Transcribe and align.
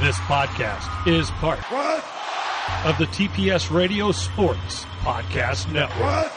This 0.00 0.16
podcast 0.20 0.88
is 1.06 1.30
part 1.32 1.58
What? 1.70 2.02
of 2.84 2.96
the 2.98 3.06
TPS 3.06 3.70
Radio 3.70 4.10
Sports 4.12 4.84
Podcast 5.00 5.70
Network 5.72 6.00
What? 6.00 6.32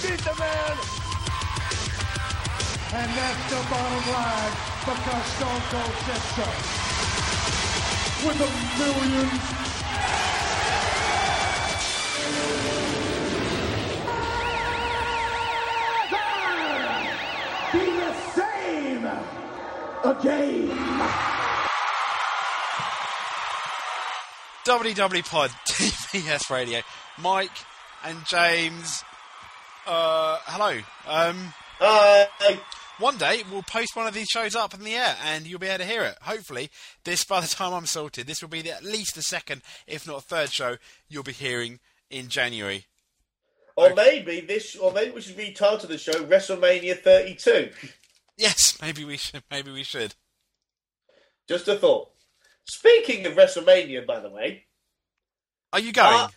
Beat 0.03 0.21
the 0.21 0.35
man. 0.39 0.77
And 2.93 3.11
that's 3.19 3.51
the 3.51 3.61
bottom 3.71 4.05
line 4.13 4.55
because 4.87 5.27
Stone 5.37 5.63
Cold 5.71 5.97
said 6.07 6.23
so. 6.37 6.47
With 8.27 8.41
a 8.41 8.51
million 8.79 9.29
ah! 16.13 16.37
be 17.73 17.85
the 18.03 18.13
same 18.37 19.07
again. 20.05 20.69
WW 24.67 25.25
Pod, 25.31 25.51
TPS 25.69 26.51
Radio, 26.51 26.81
Mike 27.19 27.65
and 28.05 28.25
James. 28.27 29.05
Uh, 29.87 30.39
hello. 30.47 30.79
Um, 31.07 31.53
Hi. 31.79 32.59
one 32.99 33.17
day 33.19 33.43
we'll 33.51 33.63
post 33.63 33.95
one 33.95 34.07
of 34.07 34.15
these 34.15 34.27
shows 34.29 34.57
up 34.57 34.75
in 34.75 34.81
the 34.81 34.95
air, 34.95 35.17
and 35.25 35.47
you'll 35.47 35.61
be 35.61 35.69
able 35.69 35.85
to 35.85 35.91
hear 35.91 36.03
it. 36.03 36.17
Hopefully, 36.23 36.71
this 37.05 37.25
by 37.25 37.41
the 37.41 37.47
time 37.47 37.73
I'm 37.73 37.87
sorted, 37.87 38.27
this 38.27 38.43
will 38.43 38.49
be 38.49 38.63
the, 38.63 38.73
at 38.73 38.83
least 38.83 39.15
the 39.15 39.23
second, 39.23 39.63
if 39.87 40.07
not 40.07 40.25
third 40.25 40.51
show 40.51 40.77
you'll 41.09 41.23
be 41.23 41.33
hearing 41.33 41.79
in 42.11 42.29
January. 42.29 42.87
Or 43.77 43.95
maybe 43.95 44.41
this, 44.41 44.75
or 44.75 44.93
maybe 44.93 45.13
we 45.13 45.21
should 45.21 45.37
retitle 45.37 45.87
the 45.87 45.99
show 45.99 46.13
WrestleMania 46.13 46.99
32. 46.99 47.71
Yes, 48.39 48.77
maybe 48.83 49.03
we 49.03 49.17
should. 49.17 49.43
Maybe 49.51 49.71
we 49.71 49.83
should. 49.83 50.15
Just 51.49 51.69
a 51.69 51.75
thought. 51.75 52.11
Speaking 52.67 53.25
of 53.25 53.33
WrestleMania, 53.33 54.05
by 54.07 54.21
the 54.21 54.29
way, 54.29 54.65
Are 55.73 55.81
you 55.81 55.91
going? 55.95 56.15
Uh, 56.15 56.29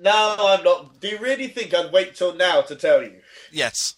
no, 0.00 0.36
I'm 0.38 0.64
not. 0.64 1.00
Do 1.00 1.08
you 1.08 1.18
really 1.18 1.48
think 1.48 1.74
I'd 1.74 1.92
wait 1.92 2.14
till 2.16 2.34
now 2.34 2.62
to 2.62 2.74
tell 2.76 3.02
you? 3.02 3.20
yes. 3.52 3.94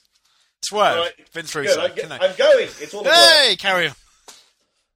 Swerve. 0.65 0.97
Right. 0.99 1.29
Vince 1.33 1.55
Russo. 1.57 1.81
I'm, 1.81 1.95
go- 1.95 2.03
I- 2.09 2.19
I'm 2.29 2.37
going. 2.37 2.69
It's 2.81 2.95
all. 2.95 3.03
Hey, 3.03 3.57
carry 3.59 3.89
on. 3.89 3.95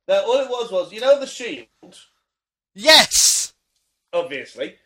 Now, 0.07 0.25
all 0.25 0.39
it 0.41 0.49
was 0.49 0.71
was, 0.71 0.93
you 0.93 1.01
know, 1.01 1.19
the 1.19 1.27
Shield, 1.27 1.67
Yes. 2.75 3.53
obviously. 4.13 4.77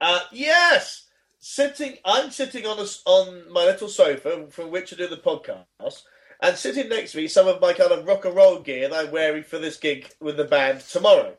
Uh, 0.00 0.20
yes, 0.32 1.06
sitting. 1.40 1.98
I'm 2.06 2.30
sitting 2.30 2.64
on 2.66 2.78
a 2.78 2.86
on 3.04 3.52
my 3.52 3.64
little 3.66 3.88
sofa 3.88 4.46
from 4.50 4.70
which 4.70 4.88
to 4.90 4.96
do 4.96 5.06
the 5.08 5.18
podcast, 5.18 6.02
and 6.40 6.56
sitting 6.56 6.88
next 6.88 7.12
to 7.12 7.18
me, 7.18 7.28
some 7.28 7.46
of 7.46 7.60
my 7.60 7.74
kind 7.74 7.92
of 7.92 8.06
rock 8.06 8.24
and 8.24 8.34
roll 8.34 8.60
gear 8.60 8.88
that 8.88 9.06
I'm 9.06 9.12
wearing 9.12 9.42
for 9.44 9.58
this 9.58 9.76
gig 9.76 10.10
with 10.20 10.38
the 10.38 10.44
band 10.44 10.80
tomorrow. 10.80 11.36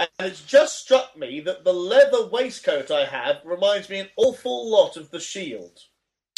And 0.00 0.08
it's 0.20 0.42
just 0.42 0.78
struck 0.80 1.14
me 1.14 1.40
that 1.40 1.62
the 1.62 1.74
leather 1.74 2.26
waistcoat 2.26 2.90
I 2.90 3.04
have 3.04 3.42
reminds 3.44 3.90
me 3.90 3.98
an 4.00 4.08
awful 4.16 4.70
lot 4.70 4.96
of 4.96 5.10
the 5.10 5.20
Shield. 5.20 5.78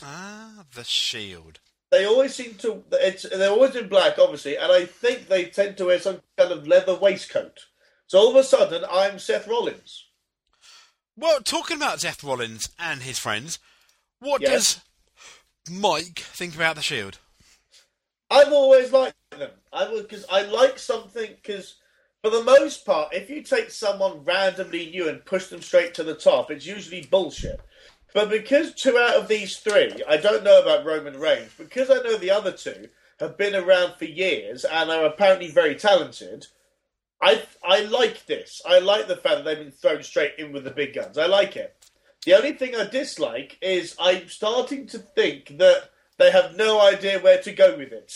Ah, 0.03 0.65
the 0.75 0.83
Shield. 0.83 1.61
They 1.93 2.05
always 2.05 2.35
seem 2.35 2.55
to. 2.57 2.83
It's 2.91 3.23
they're 3.23 3.51
always 3.51 3.77
in 3.77 3.89
black, 3.89 4.19
obviously, 4.19 4.57
and 4.57 4.73
I 4.73 4.85
think 4.87 5.29
they 5.29 5.45
tend 5.45 5.77
to 5.77 5.85
wear 5.87 6.01
some 6.01 6.23
kind 6.37 6.51
of 6.51 6.67
leather 6.67 6.97
waistcoat. 6.97 7.67
So 8.09 8.19
all 8.19 8.31
of 8.31 8.37
a 8.37 8.43
sudden, 8.43 8.85
I'm 8.91 9.21
Seth 9.21 9.47
Rollins. 9.47 10.07
Well, 11.17 11.41
talking 11.41 11.77
about 11.77 12.01
Seth 12.01 12.25
Rollins 12.25 12.69
and 12.81 13.03
his 13.03 13.19
friends, 13.19 13.61
what 14.19 14.41
Yes. 14.41 14.81
does 15.67 15.73
Mike 15.79 16.19
think 16.19 16.57
about 16.57 16.75
the 16.75 16.83
Shield? 16.83 17.19
I've 18.29 18.53
always 18.53 18.91
liked 18.93 19.15
them. 19.31 19.51
I 19.73 19.87
because 19.87 20.25
I 20.29 20.43
like 20.43 20.79
something 20.81 21.31
because 21.37 21.77
for 22.23 22.31
the 22.31 22.45
most 22.45 22.87
part, 22.87 23.13
if 23.13 23.29
you 23.29 23.43
take 23.43 23.71
someone 23.71 24.25
randomly 24.25 24.91
new 24.91 25.09
and 25.09 25.25
push 25.25 25.49
them 25.49 25.61
straight 25.61 25.93
to 25.95 26.05
the 26.05 26.15
top, 26.15 26.51
it's 26.51 26.67
usually 26.67 27.03
bullshit. 27.11 27.61
But 28.15 28.31
because 28.31 28.75
two 28.75 28.97
out 28.97 29.17
of 29.17 29.29
these 29.29 29.57
three, 29.57 30.03
I 30.09 30.19
don't 30.19 30.45
know 30.45 30.63
about 30.63 30.85
Roman 30.85 31.19
Reigns, 31.19 31.51
because 31.59 31.91
I 31.91 31.97
know 31.97 32.17
the 32.17 32.31
other 32.31 32.53
two 32.53 32.89
have 33.19 33.37
been 33.37 33.55
around 33.55 33.95
for 33.99 34.05
years 34.05 34.65
and 34.65 34.91
are 34.91 35.07
apparently 35.07 35.51
very 35.51 35.75
talented. 35.75 36.47
I 37.21 37.43
I 37.65 37.81
like 37.81 38.27
this. 38.27 38.61
I 38.67 38.81
like 38.81 39.09
the 39.09 39.17
fact 39.17 39.37
that 39.37 39.45
they've 39.45 39.59
been 39.59 39.71
thrown 39.71 40.03
straight 40.03 40.35
in 40.39 40.53
with 40.53 40.65
the 40.65 40.71
big 40.71 40.95
guns. 40.95 41.19
I 41.19 41.27
like 41.27 41.57
it. 41.57 41.75
The 42.25 42.35
only 42.35 42.53
thing 42.53 42.77
I 42.77 42.85
dislike 42.85 43.59
is 43.61 43.97
I'm 43.99 44.29
starting 44.29 44.87
to 44.89 44.99
think 44.99 45.59
that 45.59 45.91
they 46.19 46.31
have 46.31 46.57
no 46.57 46.81
idea 46.81 47.19
where 47.19 47.41
to 47.43 47.53
go 47.53 47.77
with 47.77 47.93
it. 47.93 48.13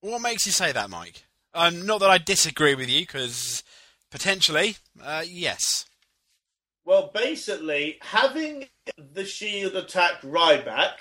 What 0.00 0.20
makes 0.20 0.46
you 0.46 0.52
say 0.52 0.72
that, 0.72 0.90
Mike? 0.90 1.24
Um, 1.54 1.84
not 1.86 2.00
that 2.00 2.10
I 2.10 2.18
disagree 2.18 2.74
with 2.74 2.88
you, 2.88 3.00
because 3.00 3.62
potentially, 4.10 4.76
uh, 5.02 5.24
yes. 5.26 5.84
Well, 6.84 7.10
basically, 7.14 7.98
having 8.00 8.66
the 8.96 9.24
Shield 9.24 9.76
attack 9.76 10.22
Ryback, 10.22 10.94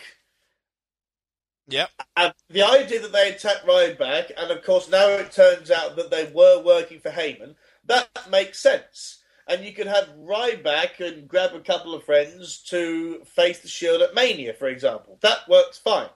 Yep. 1.68 1.90
and 2.18 2.34
the 2.50 2.64
idea 2.64 3.00
that 3.02 3.14
they 3.14 3.30
attacked 3.30 3.66
Ryback, 3.66 4.32
and 4.36 4.52
of 4.52 4.64
course 4.64 4.90
now 4.90 5.08
it 5.08 5.32
turns 5.32 5.72
out 5.72 5.96
that 5.96 6.12
they 6.12 6.26
were 6.26 6.62
working 6.62 7.00
for 7.00 7.12
Heyman, 7.12 7.56
that 7.86 8.10
makes 8.30 8.60
sense. 8.60 9.20
And 9.48 9.64
you 9.66 9.74
could 9.74 9.88
have 9.88 10.10
Ryback 10.18 11.00
and 11.00 11.28
grab 11.28 11.54
a 11.54 11.60
couple 11.62 11.94
of 11.96 12.04
friends 12.04 12.62
to 12.70 13.24
face 13.26 13.60
the 13.60 13.68
Shield 13.68 14.02
at 14.02 14.14
Mania, 14.14 14.54
for 14.54 14.68
example. 14.68 15.18
That 15.22 15.48
works 15.50 15.78
fine. 15.78 16.10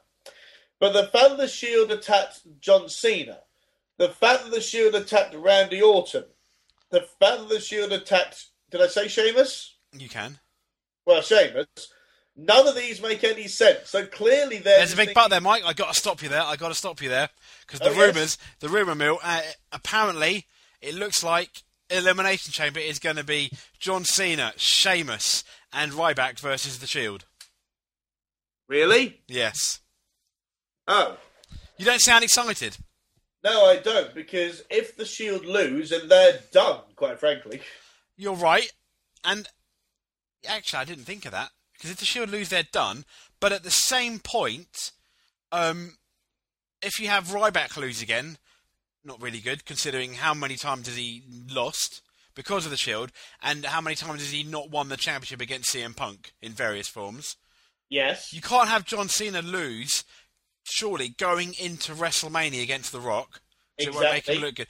But 0.80 0.92
the 0.94 1.08
fact 1.08 1.38
the 1.38 1.48
Shield 1.48 1.92
attacked 1.92 2.42
John 2.60 2.90
Cena, 2.90 3.40
the 3.98 4.10
fact 4.10 4.44
that 4.44 4.52
the 4.52 4.62
Shield 4.62 4.96
attacked 4.96 5.36
Randy 5.36 5.82
Orton, 5.82 6.26
the 6.90 7.02
fact 7.02 7.40
that 7.42 7.50
the 7.50 7.60
Shield 7.60 7.92
attacked, 7.92 8.46
did 8.72 8.82
I 8.82 8.88
say 8.88 9.08
Sheamus? 9.08 9.76
You 9.98 10.10
can. 10.10 10.40
well, 11.06 11.22
Sheamus, 11.22 11.68
none 12.36 12.68
of 12.68 12.76
these 12.76 13.02
make 13.02 13.24
any 13.24 13.48
sense. 13.48 13.90
So 13.90 14.06
clearly, 14.06 14.58
There's 14.58 14.94
a 14.94 14.98
big 14.98 15.08
just 15.08 15.16
but 15.16 15.30
there, 15.30 15.42
Mike. 15.42 15.64
I 15.66 15.74
got 15.74 15.94
to 15.94 16.00
stop 16.00 16.22
you 16.22 16.30
there. 16.30 16.42
I 16.42 16.56
got 16.56 16.70
to 16.70 16.74
stop 16.76 17.02
you 17.02 17.10
there 17.10 17.30
because 17.66 17.80
the 17.80 17.90
Oh, 17.90 17.94
yes. 17.94 18.08
rumors, 18.08 18.38
the 18.60 18.70
rumor 18.70 18.96
mill, 18.96 19.20
uh, 19.24 19.42
apparently 19.72 20.46
it 20.82 20.94
looks 20.96 21.24
like 21.24 21.64
Elimination 21.90 22.52
Chamber 22.52 22.80
is 22.80 23.00
going 23.00 23.16
to 23.16 23.24
be 23.24 23.52
John 23.80 24.04
Cena, 24.06 24.54
Sheamus, 24.58 25.44
and 25.72 25.92
Ryback 25.94 26.40
versus 26.40 26.80
the 26.80 26.88
Shield. 26.88 27.26
Really? 28.68 29.22
Yes. 29.28 29.80
Oh. 30.88 31.18
You 31.78 31.86
don't 31.86 32.00
sound 32.02 32.24
excited. 32.24 32.78
No, 33.46 33.66
I 33.68 33.78
don't, 33.78 34.16
because 34.16 34.64
if 34.72 34.98
the 34.98 35.06
Shield 35.06 35.46
lose, 35.46 35.92
and 35.92 36.10
they're 36.10 36.40
done, 36.52 36.80
quite 36.96 37.20
frankly. 37.20 37.62
You're 38.18 38.34
right. 38.34 38.72
And 39.24 39.48
actually, 40.48 40.80
I 40.80 40.86
didn't 40.86 41.04
think 41.04 41.26
of 41.26 41.32
that 41.32 41.52
because 41.74 41.92
if 41.92 41.98
the 41.98 42.06
Shield 42.06 42.32
lose, 42.32 42.50
they're 42.50 42.64
done. 42.64 43.06
But 43.40 43.52
at 43.52 43.62
the 43.62 43.70
same 43.70 44.18
point, 44.18 44.92
um, 45.52 45.98
if 46.82 47.00
you 47.00 47.08
have 47.10 47.28
Ryback 47.28 47.78
lose 47.78 48.02
again, 48.02 48.40
not 49.04 49.22
really 49.22 49.42
good 49.42 49.64
considering 49.64 50.16
how 50.16 50.34
many 50.34 50.56
times 50.56 50.88
has 50.88 50.98
he 50.98 51.22
lost 51.48 52.02
because 52.34 52.66
of 52.66 52.72
the 52.72 52.78
Shield, 52.78 53.12
and 53.44 53.64
how 53.64 53.80
many 53.80 53.96
times 53.96 54.22
has 54.22 54.32
he 54.32 54.44
not 54.44 54.72
won 54.72 54.90
the 54.90 54.98
championship 54.98 55.40
against 55.40 55.72
CM 55.72 55.96
Punk 55.96 56.34
in 56.42 56.52
various 56.52 56.88
forms. 56.88 57.38
Yes. 57.90 58.34
You 58.34 58.42
can't 58.42 58.70
have 58.70 58.86
John 58.86 59.08
Cena 59.08 59.44
lose, 59.44 60.04
surely, 60.66 61.10
going 61.10 61.54
into 61.54 61.94
WrestleMania 61.94 62.62
against 62.64 62.92
The 62.92 63.00
Rock. 63.00 63.42
So 63.80 63.90
it 63.90 63.94
won't 63.94 64.12
make 64.12 64.28
him 64.28 64.42
look 64.42 64.56
good. 64.56 64.68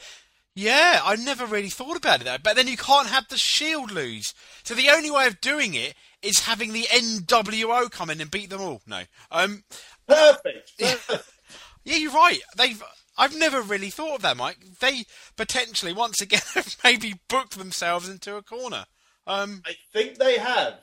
Yeah, 0.55 1.01
I 1.03 1.17
never 1.17 1.45
really 1.45 1.69
thought 1.69 1.97
about 1.97 2.21
it 2.21 2.23
though. 2.23 2.37
But 2.41 2.55
then 2.55 2.67
you 2.67 2.77
can't 2.77 3.07
have 3.07 3.27
the 3.27 3.37
Shield 3.37 3.91
lose. 3.91 4.33
So 4.63 4.73
the 4.73 4.89
only 4.89 5.11
way 5.11 5.27
of 5.27 5.41
doing 5.41 5.73
it 5.73 5.95
is 6.21 6.39
having 6.39 6.71
the 6.71 6.83
NWO 6.83 7.91
come 7.91 8.09
in 8.09 8.21
and 8.21 8.31
beat 8.31 8.49
them 8.49 8.61
all. 8.61 8.81
No. 8.87 9.03
Um 9.31 9.63
Perfect. 10.07 10.71
Perfect. 10.79 11.29
yeah, 11.83 11.97
you're 11.97 12.13
right. 12.13 12.39
They've 12.55 12.81
I've 13.17 13.37
never 13.37 13.61
really 13.61 13.89
thought 13.89 14.15
of 14.15 14.21
that, 14.21 14.37
Mike. 14.37 14.59
They 14.79 15.03
potentially 15.35 15.91
once 15.91 16.21
again 16.21 16.41
have 16.53 16.77
maybe 16.85 17.15
booked 17.27 17.57
themselves 17.57 18.07
into 18.07 18.37
a 18.37 18.41
corner. 18.41 18.85
Um 19.27 19.61
I 19.65 19.73
think 19.91 20.17
they 20.17 20.37
have. 20.37 20.75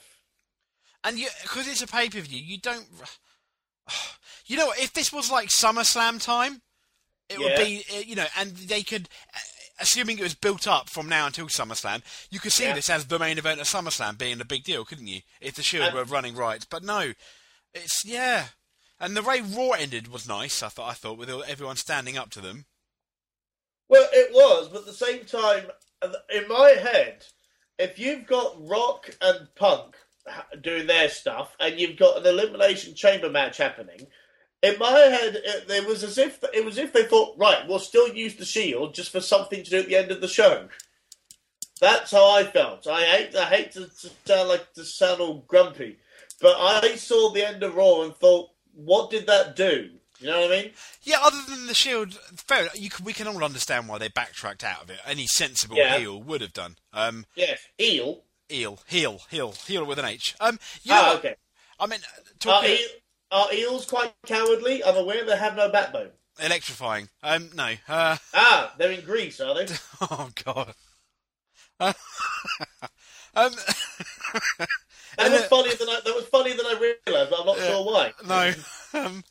And 1.03 1.19
you, 1.19 1.29
because 1.43 1.67
it's 1.67 1.83
a 1.83 1.87
pay 1.87 2.11
per 2.11 2.21
view, 2.21 2.41
you 2.41 2.59
don't. 2.59 2.87
You 4.47 4.57
know, 4.57 4.67
what, 4.67 4.79
if 4.79 4.93
this 4.93 5.13
was 5.13 5.31
like 5.31 5.49
SummerSlam 5.49 6.23
time, 6.23 6.63
it 7.29 7.39
would 7.39 7.57
be, 7.57 7.85
uh, 7.95 8.01
you 8.01 8.15
know, 8.17 8.27
and 8.39 8.51
they 8.57 8.83
could, 8.83 9.09
uh, 9.35 9.39
assuming 9.81 10.19
it 10.19 10.23
was 10.23 10.35
built 10.35 10.67
up 10.69 10.91
from 10.91 11.09
now 11.09 11.27
until 11.27 11.47
SummerSlam, 11.47 12.03
you 12.31 12.39
could 12.41 12.53
see 12.53 12.65
Yeah. 12.65 12.75
this 12.75 12.91
as 12.91 13.07
the 13.07 13.19
main 13.19 13.39
event 13.39 13.61
of 13.61 13.67
SummerSlam 13.67 14.19
being 14.19 14.41
a 14.41 14.45
big 14.45 14.65
deal, 14.65 14.85
couldn't 14.85 15.07
you? 15.07 15.21
If 15.41 15.55
the 15.55 15.63
Shield 15.63 15.95
were 15.95 16.05
running 16.05 16.35
right, 16.35 16.65
but 16.69 16.83
no, 16.83 17.13
It's 17.75 18.05
yeah, 18.05 18.49
and 19.01 19.17
the 19.17 19.23
way 19.23 19.41
Raw 19.41 19.71
ended 19.71 20.09
was 20.09 20.29
nice. 20.29 20.63
I 20.63 20.69
thought. 20.69 20.91
I 20.91 20.93
thought 20.93 21.17
with 21.17 21.31
everyone 21.31 21.77
standing 21.77 22.19
up 22.19 22.29
to 22.33 22.41
them. 22.43 22.67
Well, 23.89 24.07
it 24.13 24.33
was, 24.33 24.69
but 24.69 24.81
at 24.81 24.87
the 24.87 24.93
same 24.93 25.25
time, 25.25 25.71
in 26.31 26.49
my 26.49 26.71
head, 26.71 27.25
if 27.79 27.99
you've 27.99 28.27
got 28.27 28.57
Rock 28.69 29.11
and 29.23 29.49
Punk 29.55 29.97
doing 30.61 30.87
their 30.87 31.09
stuff, 31.09 31.57
and 31.59 31.81
you've 31.81 31.99
got 31.99 32.19
an 32.19 32.27
elimination 32.27 32.95
chamber 32.95 33.31
match 33.31 33.57
happening, 33.57 34.07
in 34.63 34.79
my 34.79 34.91
head, 34.91 35.35
it, 35.45 35.71
it 35.71 35.87
was 35.87 36.05
as 36.05 36.19
if 36.19 36.43
it 36.55 36.65
was 36.65 36.79
as 36.79 36.85
if 36.85 36.93
they 36.93 37.05
thought, 37.05 37.37
right, 37.39 37.67
we'll 37.69 37.79
still 37.79 38.09
use 38.09 38.37
the 38.37 38.45
Shield 38.45 38.95
just 38.95 39.11
for 39.11 39.21
something 39.21 39.63
to 39.65 39.71
do 39.71 39.79
at 39.81 39.87
the 39.89 39.97
end 39.97 40.11
of 40.11 40.21
the 40.21 40.29
show. 40.29 40.69
That's 41.81 42.13
how 42.13 42.31
I 42.37 42.45
felt. 42.45 42.87
I 42.87 43.03
hate, 43.03 43.35
I 43.35 43.47
hate 43.47 43.73
to, 43.73 43.87
to 43.87 44.11
sound 44.25 44.49
like 44.49 44.73
to 44.75 44.85
sound 44.85 45.21
all 45.21 45.45
grumpy, 45.49 45.99
but 46.41 46.55
I 46.59 46.95
saw 46.95 47.33
the 47.33 47.47
end 47.47 47.63
of 47.63 47.75
Raw 47.75 48.03
and 48.03 48.15
thought, 48.15 48.51
what 48.75 49.11
did 49.11 49.27
that 49.27 49.57
do? 49.57 49.91
You 50.21 50.29
know 50.29 50.41
what 50.43 50.53
I 50.53 50.63
mean? 50.63 50.71
Yeah. 51.03 51.17
Other 51.21 51.43
than 51.49 51.67
the 51.67 51.75
Shield, 51.75 52.15
fair. 52.15 52.69
You 52.75 52.89
can, 52.91 53.05
we 53.05 53.13
can 53.13 53.27
all 53.27 53.43
understand 53.43 53.89
why 53.89 53.99
they 53.99 54.07
backtracked 54.09 54.63
out 54.63 54.85
of 54.85 54.91
it. 54.91 55.01
Any 55.05 55.27
sensible 55.27 55.77
Yeah. 55.77 55.99
heel 55.99 56.23
would 56.23 56.41
have 56.41 56.53
done. 56.53 56.77
Um, 56.93 57.27
Yes, 57.35 57.59
eel. 57.81 58.23
eel, 58.49 58.79
heel, 58.87 59.21
heel, 59.31 59.53
heel 59.67 59.85
with 59.85 59.99
an 59.99 60.05
H. 60.05 60.37
Um, 60.39 60.61
you 60.85 60.93
know, 60.93 61.01
Ah, 61.03 61.17
okay. 61.17 61.35
I 61.81 61.87
mean, 61.89 61.99
Are, 61.99 62.23
talking 62.39 62.71
eel, 62.71 62.79
are 63.33 63.53
eels 63.53 63.87
quite 63.87 64.13
cowardly? 64.27 64.85
I'm 64.85 64.97
aware 64.97 65.25
they 65.25 65.37
have 65.37 65.57
no 65.57 65.69
backbone. 65.71 66.11
electrifying. 66.41 67.09
Um, 67.23 67.51
no. 67.55 67.75
Uh, 67.89 68.17
Ah, 68.35 68.75
they're 68.79 68.93
in 68.93 69.05
Greece, 69.05 69.41
are 69.41 69.55
they? 69.55 69.67
oh 70.03 70.31
god. 70.45 70.75
Uh, 71.81 71.93
um, 73.35 73.53
That 73.53 74.69
And 75.19 75.33
was 75.33 75.45
funnier 75.47 75.75
than 75.75 75.89
I. 75.89 76.01
That 76.05 76.15
was 76.15 76.25
funnier 76.27 76.55
than 76.57 76.67
I 76.67 76.75
realised, 77.07 77.31
but 77.31 77.41
I'm 77.41 77.47
not 77.47 77.59
sure 77.59 77.85
why. 77.85 78.13
no. 78.27 78.53
Um, 78.95 79.25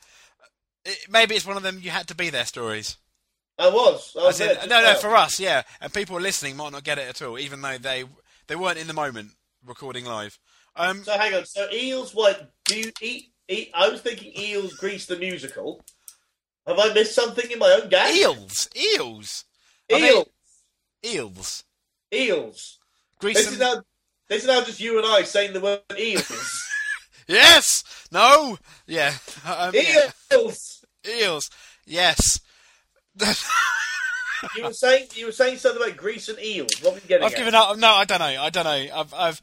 it, 0.85 0.97
maybe 1.09 1.35
it's 1.35 1.45
one 1.45 1.57
of 1.57 1.63
them 1.63 1.79
you 1.81 1.91
had 1.91 2.07
to 2.09 2.15
be 2.15 2.29
there 2.29 2.45
stories. 2.45 2.97
I 3.59 3.69
was. 3.69 4.15
I 4.19 4.23
was 4.25 4.41
As 4.41 4.47
in- 4.49 4.69
there 4.69 4.81
no, 4.83 4.91
no, 4.93 4.97
for 4.99 5.15
us, 5.15 5.39
yeah. 5.39 5.61
And 5.79 5.93
people 5.93 6.19
listening 6.19 6.55
might 6.57 6.71
not 6.71 6.83
get 6.83 6.97
it 6.97 7.07
at 7.07 7.21
all, 7.21 7.37
even 7.39 7.61
though 7.61 7.77
they 7.77 8.05
they 8.47 8.55
weren't 8.55 8.77
in 8.79 8.87
the 8.87 8.93
moment 8.93 9.31
recording 9.65 10.05
live. 10.05 10.37
Um, 10.75 11.03
So 11.03 11.17
hang 11.17 11.33
on. 11.35 11.45
So 11.45 11.67
eels, 11.71 12.13
what 12.15 12.51
do 12.65 12.79
you 12.79 12.91
eat? 13.01 13.33
Eat. 13.51 13.71
I 13.73 13.89
was 13.89 14.01
thinking 14.01 14.31
eels, 14.37 14.73
Grease 14.75 15.05
the 15.05 15.17
musical. 15.17 15.83
Have 16.65 16.79
I 16.79 16.93
missed 16.93 17.13
something 17.15 17.49
in 17.51 17.59
my 17.59 17.79
own 17.81 17.89
gag? 17.89 18.15
eels, 18.15 18.69
eels, 18.75 19.45
Are 19.91 19.99
they- 19.99 20.23
eels. 21.05 21.63
Eels. 22.13 22.79
Grease 23.19 23.37
This 23.37 23.45
and- 23.47 23.53
is 23.55 23.59
now. 23.59 23.83
This 24.29 24.43
is 24.43 24.47
now 24.47 24.61
just 24.63 24.79
you 24.79 24.97
and 24.97 25.05
I 25.05 25.23
saying 25.23 25.53
the 25.53 25.59
word 25.61 25.81
eels. 25.99 26.67
Yes. 27.27 27.83
No. 28.11 28.57
Yeah. 28.87 29.13
Um, 29.45 29.71
yeah. 29.73 30.11
eels. 30.33 30.83
Eels. 31.07 31.49
Yes. 31.85 32.39
You 34.55 34.63
were 34.63 34.73
saying 34.73 35.07
you 35.13 35.27
were 35.27 35.31
saying 35.31 35.57
something 35.59 35.81
about 35.81 35.95
grease 35.97 36.27
and 36.27 36.39
eels. 36.39 36.71
What 36.81 36.93
were 36.93 36.99
you 36.99 37.07
getting 37.07 37.25
I've 37.25 37.33
at? 37.33 37.37
given 37.37 37.53
up. 37.53 37.77
No, 37.77 37.91
I 37.93 38.05
don't 38.05 38.17
know. 38.19 38.25
I 38.41 38.49
don't 38.49 38.63
know. 38.63 38.95
I've 38.99 39.13
I've 39.13 39.41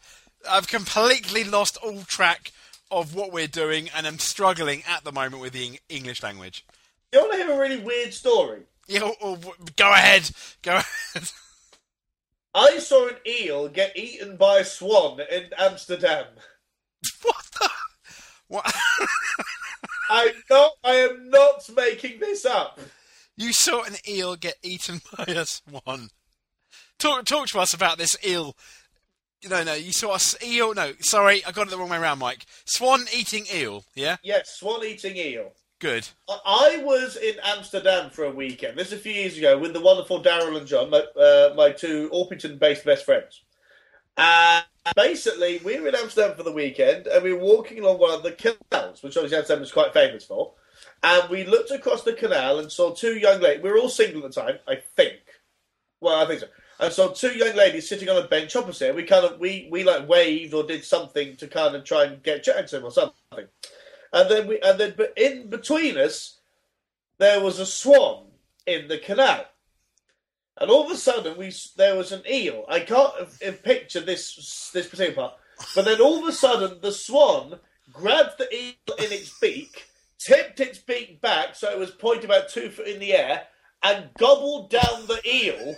I've 0.50 0.66
completely 0.66 1.44
lost 1.44 1.76
all 1.76 2.02
track 2.02 2.50
of 2.90 3.14
what 3.14 3.32
we're 3.32 3.46
doing, 3.46 3.88
and 3.94 4.06
I'm 4.06 4.18
struggling 4.18 4.82
at 4.88 5.04
the 5.04 5.12
moment 5.12 5.42
with 5.42 5.52
the 5.52 5.78
English 5.88 6.22
language. 6.22 6.64
You 7.12 7.20
want 7.20 7.32
to 7.32 7.38
hear 7.38 7.52
a 7.52 7.58
really 7.58 7.78
weird 7.78 8.12
story? 8.12 8.62
Yeah, 8.86 9.00
oh, 9.02 9.14
oh, 9.20 9.54
go 9.76 9.92
ahead. 9.92 10.30
Go 10.62 10.76
ahead. 10.76 11.30
I 12.54 12.78
saw 12.78 13.08
an 13.08 13.16
eel 13.26 13.68
get 13.68 13.96
eaten 13.96 14.36
by 14.36 14.58
a 14.58 14.64
swan 14.64 15.20
in 15.30 15.50
Amsterdam. 15.58 16.26
what 17.22 17.44
the? 17.60 17.70
What? 18.48 18.74
I'm 20.10 20.32
not. 20.50 20.72
I 20.82 20.94
am 20.94 21.30
not 21.30 21.68
making 21.76 22.20
this 22.20 22.46
up. 22.46 22.80
you 23.36 23.52
saw 23.52 23.82
an 23.84 23.96
eel 24.08 24.36
get 24.36 24.56
eaten 24.62 25.00
by 25.16 25.24
a 25.24 25.44
swan. 25.44 26.08
Talk 26.98 27.26
talk 27.26 27.46
to 27.48 27.60
us 27.60 27.74
about 27.74 27.98
this 27.98 28.16
eel. 28.26 28.56
No, 29.48 29.62
no, 29.62 29.74
you 29.74 29.92
saw 29.92 30.12
a 30.12 30.14
s- 30.16 30.36
eel. 30.42 30.74
No, 30.74 30.92
sorry, 31.00 31.44
I 31.44 31.52
got 31.52 31.68
it 31.68 31.70
the 31.70 31.78
wrong 31.78 31.90
way 31.90 31.98
around, 31.98 32.18
Mike. 32.18 32.44
Swan 32.64 33.04
eating 33.14 33.46
eel. 33.54 33.84
Yeah, 33.94 34.16
Yes, 34.22 34.56
swan 34.58 34.84
eating 34.84 35.16
eel. 35.16 35.52
good. 35.78 36.08
I- 36.28 36.40
I 36.44 36.76
was 36.78 37.16
in 37.16 37.36
Amsterdam 37.44 38.10
for 38.10 38.24
a 38.24 38.30
weekend. 38.32 38.76
This 38.76 38.88
is 38.88 38.94
a 38.94 38.98
few 38.98 39.12
years 39.12 39.38
ago 39.38 39.56
with 39.56 39.72
the 39.74 39.80
wonderful 39.80 40.20
Daryl 40.22 40.56
and 40.56 40.66
John, 40.66 40.90
my, 40.90 40.98
uh, 40.98 41.54
my 41.56 41.70
two 41.70 42.10
Orpington-based 42.10 42.84
best 42.84 43.04
friends. 43.04 43.42
And 44.16 44.64
basically, 44.96 45.58
we 45.58 45.78
were 45.78 45.88
in 45.88 45.94
Amsterdam 45.94 46.36
for 46.36 46.42
the 46.42 46.50
weekend, 46.50 47.06
and 47.06 47.22
we 47.22 47.32
were 47.32 47.38
walking 47.38 47.78
along 47.78 47.98
one 48.00 48.10
of 48.14 48.24
the 48.24 48.32
canals, 48.32 49.02
which 49.04 49.16
obviously 49.16 49.38
Amsterdam 49.38 49.62
is 49.62 49.70
quite 49.70 49.92
famous 49.92 50.24
for. 50.24 50.54
And 51.04 51.30
we 51.30 51.44
looked 51.44 51.70
across 51.70 52.02
the 52.02 52.12
canal 52.12 52.58
and 52.58 52.72
saw 52.72 52.92
two 52.92 53.16
young 53.16 53.40
ladies. 53.40 53.62
We 53.62 53.70
were 53.70 53.78
all 53.78 53.88
single 53.88 54.24
at 54.24 54.34
the 54.34 54.40
time, 54.42 54.58
I 54.66 54.82
think. 54.96 55.20
Well, 56.00 56.16
I 56.20 56.26
think 56.26 56.40
so. 56.40 56.48
And 56.80 56.92
saw 56.92 57.08
two 57.08 57.36
young 57.36 57.56
ladies 57.56 57.88
sitting 57.88 58.08
on 58.08 58.22
a 58.22 58.28
bench 58.28 58.54
opposite. 58.54 58.94
We 58.94 59.02
kind 59.02 59.24
of 59.24 59.40
we 59.40 59.68
we 59.70 59.82
like 59.82 60.08
waved 60.08 60.54
or 60.54 60.62
did 60.62 60.84
something 60.84 61.36
to 61.36 61.48
kind 61.48 61.74
of 61.74 61.84
try 61.84 62.04
and 62.04 62.22
get 62.22 62.44
chatting 62.44 62.66
to 62.68 62.76
them 62.76 62.84
or 62.84 62.92
something. 62.92 63.48
And 64.12 64.30
then 64.30 64.46
we 64.46 64.60
and 64.60 64.78
then 64.78 64.94
but 64.96 65.12
in 65.16 65.50
between 65.50 65.98
us, 65.98 66.38
there 67.18 67.40
was 67.40 67.58
a 67.58 67.66
swan 67.66 68.26
in 68.66 68.86
the 68.86 68.98
canal. 68.98 69.46
And 70.60 70.70
all 70.70 70.84
of 70.84 70.90
a 70.90 70.96
sudden, 70.96 71.36
we 71.36 71.52
there 71.76 71.96
was 71.96 72.12
an 72.12 72.22
eel. 72.30 72.64
I 72.68 72.80
can't 72.80 73.12
uh, 73.46 73.52
picture 73.64 74.00
this 74.00 74.70
this 74.72 74.88
particular 74.88 75.14
part, 75.14 75.34
but 75.74 75.84
then 75.84 76.00
all 76.00 76.22
of 76.22 76.28
a 76.28 76.32
sudden, 76.32 76.78
the 76.80 76.92
swan 76.92 77.58
grabbed 77.92 78.38
the 78.38 78.54
eel 78.54 78.96
in 78.98 79.12
its 79.12 79.36
beak, 79.40 79.86
tipped 80.18 80.60
its 80.60 80.78
beak 80.78 81.20
back 81.20 81.54
so 81.54 81.70
it 81.70 81.78
was 81.78 81.90
pointed 81.90 82.24
about 82.24 82.48
two 82.48 82.70
foot 82.70 82.86
in 82.86 83.00
the 83.00 83.14
air, 83.14 83.42
and 83.82 84.10
gobbled 84.16 84.70
down 84.70 85.06
the 85.06 85.20
eel 85.26 85.76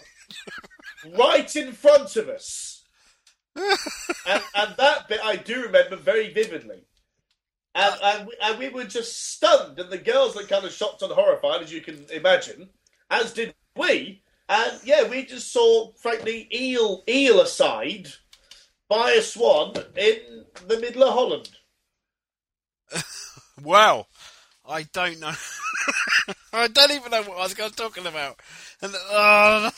right 1.16 1.54
in 1.56 1.72
front 1.72 2.16
of 2.16 2.28
us. 2.28 2.84
and, 3.56 4.42
and 4.54 4.74
that 4.76 5.08
bit 5.08 5.20
I 5.22 5.36
do 5.36 5.62
remember 5.62 5.96
very 5.96 6.32
vividly. 6.32 6.82
And, 7.74 7.94
and, 8.02 8.26
we, 8.26 8.34
and 8.42 8.58
we 8.58 8.68
were 8.68 8.84
just 8.84 9.32
stunned, 9.32 9.78
and 9.78 9.90
the 9.90 9.98
girls 9.98 10.34
were 10.34 10.42
kind 10.42 10.64
of 10.64 10.72
shocked 10.72 11.02
and 11.02 11.12
horrified, 11.12 11.62
as 11.62 11.72
you 11.72 11.80
can 11.80 12.04
imagine, 12.12 12.68
as 13.10 13.32
did 13.32 13.54
we. 13.76 14.22
And 14.48 14.80
yeah, 14.84 15.08
we 15.08 15.24
just 15.24 15.52
saw, 15.52 15.92
frankly, 15.92 16.48
eel 16.52 17.04
eel 17.08 17.40
aside 17.40 18.08
by 18.88 19.12
a 19.12 19.22
swan 19.22 19.74
in 19.96 20.44
the 20.66 20.80
middle 20.80 21.04
of 21.04 21.14
Holland. 21.14 21.50
Wow. 23.62 24.06
I 24.66 24.84
don't 24.84 25.20
know. 25.20 25.32
I 26.52 26.68
don't 26.68 26.92
even 26.92 27.10
know 27.10 27.22
what 27.22 27.38
I 27.38 27.42
was 27.42 27.54
going 27.54 27.72
talking 27.72 28.06
about. 28.06 28.40
And 28.80 28.94
uh, 29.10 29.70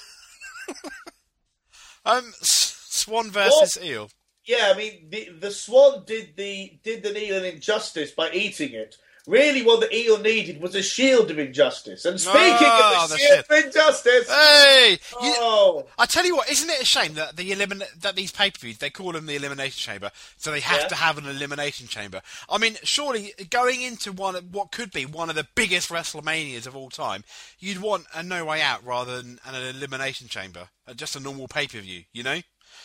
um, 2.05 2.33
Swan 2.41 3.31
versus 3.31 3.79
eel. 3.83 4.09
Yeah, 4.47 4.73
I 4.75 4.79
mean 4.79 5.09
the 5.09 5.29
the 5.41 5.51
swan 5.51 6.05
did 6.05 6.37
the 6.37 6.81
did 6.83 7.03
the 7.03 7.17
eel 7.17 7.39
an 7.39 7.45
injustice 7.45 8.11
by 8.11 8.31
eating 8.33 8.73
it. 8.73 8.97
Really, 9.27 9.63
what 9.63 9.79
the 9.81 9.95
eel 9.97 10.19
needed 10.19 10.61
was 10.61 10.75
a 10.75 10.83
shield 10.83 11.31
of 11.31 11.39
injustice. 11.39 12.05
And 12.05 12.21
speaking 12.21 12.41
Ah, 12.43 13.05
of 13.05 13.11
the, 13.11 13.19
shield 13.19 13.45
of 13.49 13.65
injustice, 13.67 14.29
Hey, 14.29 14.99
you, 15.23 15.35
oh, 15.39 15.87
I 15.97 16.07
tell 16.07 16.27
you 16.27 16.35
what, 16.35 16.51
isn't 16.51 16.69
it 16.69 16.83
a 16.83 16.85
shame 16.85 17.15
that 17.15 17.37
the 17.37 17.51
elimin- 17.53 17.87
that 18.01 18.17
these 18.17 18.33
pay 18.33 18.51
per 18.51 18.59
views 18.59 18.79
they 18.79 18.91
call 18.91 19.13
them 19.13 19.27
the 19.27 19.37
elimination 19.37 19.79
chamber, 19.79 20.11
so 20.39 20.51
they 20.51 20.59
have 20.61 20.81
Yeah. 20.83 20.89
to 20.89 20.95
have 20.97 21.19
an 21.19 21.27
elimination 21.27 21.87
chamber. 21.87 22.21
I 22.49 22.59
mean, 22.59 22.77
surely 22.83 23.33
going 23.49 23.83
into 23.83 24.11
one 24.11 24.35
of 24.35 24.53
what 24.53 24.73
could 24.73 24.91
be 24.91 25.07
one 25.07 25.31
of 25.31 25.37
the 25.37 25.47
biggest 25.55 25.89
WrestleManias 25.89 26.67
of 26.67 26.75
all 26.75 26.91
time, 26.91 27.23
you'd 27.61 27.81
want 27.81 28.07
a 28.13 28.25
no 28.25 28.45
way 28.45 28.61
out 28.61 28.85
rather 28.85 29.23
than 29.23 29.39
an 29.45 29.55
elimination 29.55 30.27
chamber, 30.27 30.69
uh, 30.89 30.95
just 30.95 31.15
a 31.15 31.21
normal 31.21 31.47
pay 31.47 31.69
per 31.69 31.79
view, 31.79 32.05
you 32.13 32.25
know? 32.25 32.41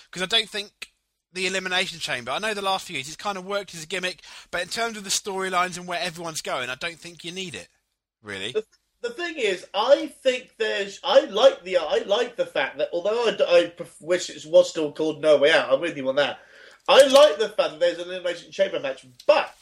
Because 0.06 0.22
I 0.22 0.28
don't 0.28 0.50
think 0.50 0.92
the 1.34 1.48
elimination 1.48 2.00
chamber. 2.00 2.32
I 2.32 2.40
know 2.40 2.54
the 2.54 2.62
last 2.62 2.88
few 2.88 2.96
years 2.96 3.08
it's 3.08 3.16
kind 3.16 3.38
of 3.38 3.46
worked 3.46 3.76
as 3.76 3.84
a 3.84 3.88
gimmick, 3.88 4.22
but 4.52 4.62
in 4.62 4.68
terms 4.68 4.98
of 4.98 5.04
the 5.04 5.10
storylines 5.10 5.78
and 5.78 5.88
where 5.88 6.00
everyone's 6.00 6.42
going, 6.42 6.70
I 6.70 6.76
don't 6.76 7.00
think 7.00 7.24
you 7.24 7.32
need 7.32 7.56
it. 7.56 7.68
Really? 8.24 8.56
the 9.02 9.10
thing 9.10 9.36
is, 9.38 9.66
I 9.74 10.08
think 10.24 10.56
there's. 10.58 11.00
I 11.04 11.22
like 11.22 11.64
the. 11.64 11.78
I 11.78 12.04
like 12.06 12.36
the 12.36 12.46
fact 12.46 12.78
that 12.80 12.90
although 12.94 13.26
I, 13.26 13.38
I 13.48 13.72
wish 14.02 14.30
it 14.30 14.46
was 14.50 14.70
still 14.70 14.92
called 14.92 15.22
No 15.22 15.38
Way 15.38 15.52
Out, 15.52 15.72
I'm 15.72 15.82
with 15.82 15.98
you 15.98 16.08
on 16.10 16.16
that. 16.16 16.40
I 16.88 17.06
like 17.08 17.38
the 17.38 17.50
fact 17.50 17.72
that 17.72 17.80
there's 17.80 18.00
an 18.00 18.08
elimination 18.08 18.52
chamber 18.52 18.80
match, 18.80 19.06
but 19.26 19.54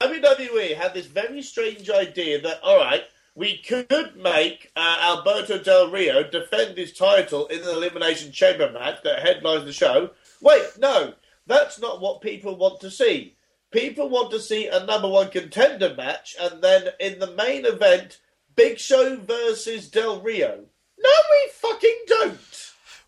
WWE 0.00 0.76
had 0.76 0.92
this 0.92 1.06
very 1.06 1.40
strange 1.42 1.88
idea 1.88 2.40
that 2.42 2.60
all 2.62 2.78
right, 2.78 3.04
we 3.34 3.58
could 3.58 4.16
make 4.16 4.70
uh, 4.76 4.98
Alberto 5.00 5.58
Del 5.58 5.90
Rio 5.90 6.22
defend 6.28 6.76
his 6.76 6.92
title 6.92 7.46
in 7.46 7.62
an 7.62 7.68
elimination 7.68 8.32
chamber 8.32 8.70
match 8.70 9.02
that 9.02 9.20
headlines 9.20 9.64
the 9.64 9.72
show. 9.72 10.10
Wait, 10.40 10.64
no, 10.78 11.14
that's 11.46 11.78
not 11.78 12.00
what 12.00 12.20
people 12.20 12.56
want 12.56 12.80
to 12.80 12.90
see. 12.90 13.36
People 13.70 14.08
want 14.08 14.30
to 14.30 14.40
see 14.40 14.68
a 14.68 14.84
number 14.86 15.08
one 15.08 15.30
contender 15.30 15.94
match, 15.94 16.36
and 16.40 16.62
then 16.62 16.88
in 17.00 17.18
the 17.18 17.32
main 17.32 17.66
event, 17.66 18.20
Big 18.54 18.78
Show 18.78 19.16
versus 19.16 19.88
Del 19.88 20.20
Rio. 20.20 20.64
No, 20.98 21.10
we 21.30 21.50
fucking 21.52 21.98
don't. 22.06 22.64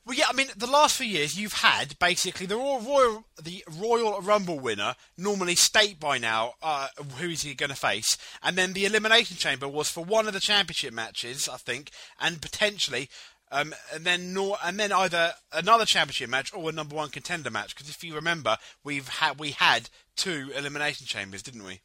Well, 0.06 0.16
yeah, 0.16 0.26
I 0.28 0.34
mean, 0.34 0.46
the 0.56 0.68
last 0.68 0.96
few 0.96 1.06
years 1.06 1.36
you've 1.36 1.52
had 1.52 1.98
basically 1.98 2.46
the 2.46 2.56
Royal, 2.56 3.24
the 3.42 3.64
Royal 3.76 4.20
Rumble 4.20 4.60
winner 4.60 4.94
normally 5.18 5.56
state 5.56 5.98
by 5.98 6.18
now 6.18 6.54
uh, 6.62 6.88
who 7.18 7.28
is 7.30 7.42
he 7.42 7.54
going 7.54 7.70
to 7.70 7.76
face, 7.76 8.16
and 8.40 8.56
then 8.56 8.72
the 8.72 8.84
Elimination 8.84 9.36
Chamber 9.36 9.66
was 9.66 9.88
for 9.88 10.04
one 10.04 10.28
of 10.28 10.32
the 10.32 10.38
championship 10.38 10.92
matches, 10.92 11.48
I 11.48 11.56
think, 11.56 11.90
and 12.20 12.40
potentially. 12.40 13.08
Um, 13.52 13.74
and 13.94 14.04
then 14.04 14.32
nor, 14.32 14.58
and 14.64 14.78
then 14.78 14.90
either 14.90 15.34
another 15.52 15.84
championship 15.84 16.28
match 16.28 16.52
or 16.52 16.68
a 16.68 16.72
number 16.72 16.96
one 16.96 17.10
contender 17.10 17.50
match. 17.50 17.74
Because 17.74 17.88
if 17.88 18.02
you 18.02 18.14
remember, 18.14 18.56
we've 18.82 19.08
had 19.08 19.38
we 19.38 19.52
had 19.52 19.88
two 20.16 20.50
elimination 20.56 21.06
chambers, 21.06 21.42
didn't 21.42 21.64
we? 21.64 21.80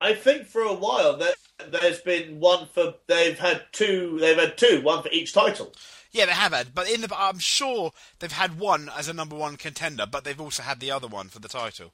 I 0.00 0.14
think 0.14 0.46
for 0.46 0.62
a 0.62 0.74
while 0.74 1.16
that 1.18 1.36
there's 1.70 2.00
been 2.00 2.40
one 2.40 2.66
for 2.66 2.94
they've 3.06 3.38
had 3.38 3.62
two. 3.72 4.18
They've 4.20 4.38
had 4.38 4.58
two, 4.58 4.82
one 4.82 5.02
for 5.02 5.08
each 5.10 5.32
title. 5.32 5.72
Yeah, 6.12 6.26
they 6.26 6.32
have 6.32 6.52
had, 6.52 6.74
but 6.74 6.90
in 6.90 7.00
the 7.00 7.08
I'm 7.16 7.38
sure 7.38 7.92
they've 8.18 8.32
had 8.32 8.58
one 8.58 8.90
as 8.96 9.08
a 9.08 9.14
number 9.14 9.36
one 9.36 9.56
contender, 9.56 10.06
but 10.06 10.24
they've 10.24 10.40
also 10.40 10.62
had 10.62 10.80
the 10.80 10.90
other 10.90 11.06
one 11.06 11.28
for 11.28 11.38
the 11.38 11.48
title. 11.48 11.92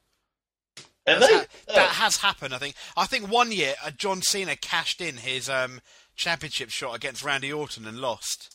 And 1.06 1.22
they, 1.22 1.26
ha- 1.26 1.46
oh, 1.68 1.74
that 1.74 1.88
has 1.90 2.18
happened. 2.18 2.54
I 2.54 2.58
think. 2.58 2.74
I 2.96 3.06
think 3.06 3.30
one 3.30 3.52
year 3.52 3.74
uh, 3.84 3.90
John 3.90 4.22
Cena 4.22 4.56
cashed 4.56 5.00
in 5.00 5.18
his 5.18 5.48
um, 5.48 5.80
championship 6.14 6.70
shot 6.70 6.94
against 6.94 7.24
Randy 7.24 7.52
Orton 7.52 7.86
and 7.86 7.98
lost. 7.98 8.51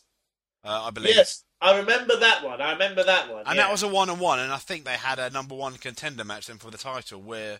Uh, 0.67 0.83
I 0.87 0.89
believe. 0.91 1.15
yes, 1.15 1.43
I 1.61 1.77
remember 1.77 2.17
that 2.19 2.43
one. 2.43 2.61
I 2.61 2.73
remember 2.73 3.03
that 3.03 3.31
one. 3.31 3.43
And 3.45 3.55
yeah. 3.55 3.63
that 3.63 3.71
was 3.71 3.83
a 3.83 3.87
one 3.87 4.09
on 4.09 4.19
one, 4.19 4.39
and 4.39 4.51
I 4.51 4.57
think 4.57 4.83
they 4.83 4.91
had 4.91 5.17
a 5.17 5.29
number 5.29 5.55
one 5.55 5.75
contender 5.75 6.25
match 6.25 6.47
then 6.47 6.57
for 6.57 6.69
the 6.69 6.77
title, 6.77 7.21
where 7.21 7.59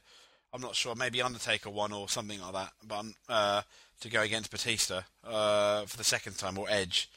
I'm 0.54 0.62
not 0.62 0.76
sure, 0.76 0.94
maybe 0.94 1.22
Undertaker 1.22 1.70
won 1.70 1.94
or 1.94 2.10
something 2.10 2.42
like 2.42 2.54
that, 2.54 2.72
but 2.86 3.06
uh, 3.30 3.62
to 4.02 4.10
go 4.10 4.22
against 4.22 4.52
Batista 4.52 5.02
uh, 5.24 5.86
for 5.86 5.98
the 5.98 6.04
second 6.04 6.38
time 6.38 6.58
or 6.58 6.68
Edge. 6.70 7.10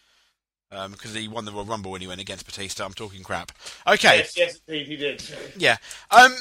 Because 0.70 1.14
he 1.14 1.26
won 1.26 1.44
the 1.44 1.50
Royal 1.50 1.64
Rumble 1.64 1.90
when 1.90 2.00
he 2.00 2.06
went 2.06 2.20
against 2.20 2.46
Batista. 2.46 2.84
I'm 2.84 2.92
talking 2.92 3.24
crap. 3.24 3.50
Okay, 3.88 4.18
Yes, 4.18 4.36
yes, 4.36 4.60
indeed, 4.68 4.86
he 4.86 4.96
did. 4.96 5.24
yeah, 5.56 5.78
um, 6.12 6.36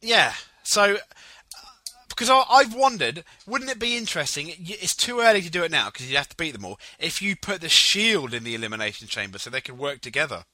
yeah. 0.00 0.32
So, 0.62 0.96
because 2.18 2.30
I, 2.30 2.42
I've 2.50 2.74
wondered, 2.74 3.22
wouldn't 3.46 3.70
it 3.70 3.78
be 3.78 3.96
interesting? 3.96 4.52
It's 4.58 4.96
too 4.96 5.20
early 5.20 5.40
to 5.40 5.50
do 5.50 5.62
it 5.62 5.70
now 5.70 5.86
because 5.86 6.10
you'd 6.10 6.16
have 6.16 6.28
to 6.30 6.36
beat 6.36 6.50
them 6.50 6.64
all. 6.64 6.80
If 6.98 7.22
you 7.22 7.36
put 7.36 7.60
the 7.60 7.68
Shield 7.68 8.34
in 8.34 8.42
the 8.42 8.56
Elimination 8.56 9.06
Chamber 9.06 9.38
so 9.38 9.50
they 9.50 9.60
could 9.60 9.78
work 9.78 10.00
together. 10.00 10.44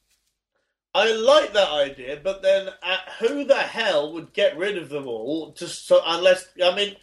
I 0.93 1.11
like 1.11 1.53
that 1.53 1.71
idea, 1.71 2.19
but 2.23 2.43
then 2.43 2.69
uh, 2.83 2.97
who 3.19 3.45
the 3.45 3.55
hell 3.55 4.13
would 4.13 4.31
get 4.31 4.55
rid 4.55 4.77
of 4.77 4.89
them 4.89 5.07
all? 5.07 5.53
Just 5.57 5.87
so, 5.87 6.01
unless 6.05 6.45
I 6.63 6.75
mean, 6.75 6.95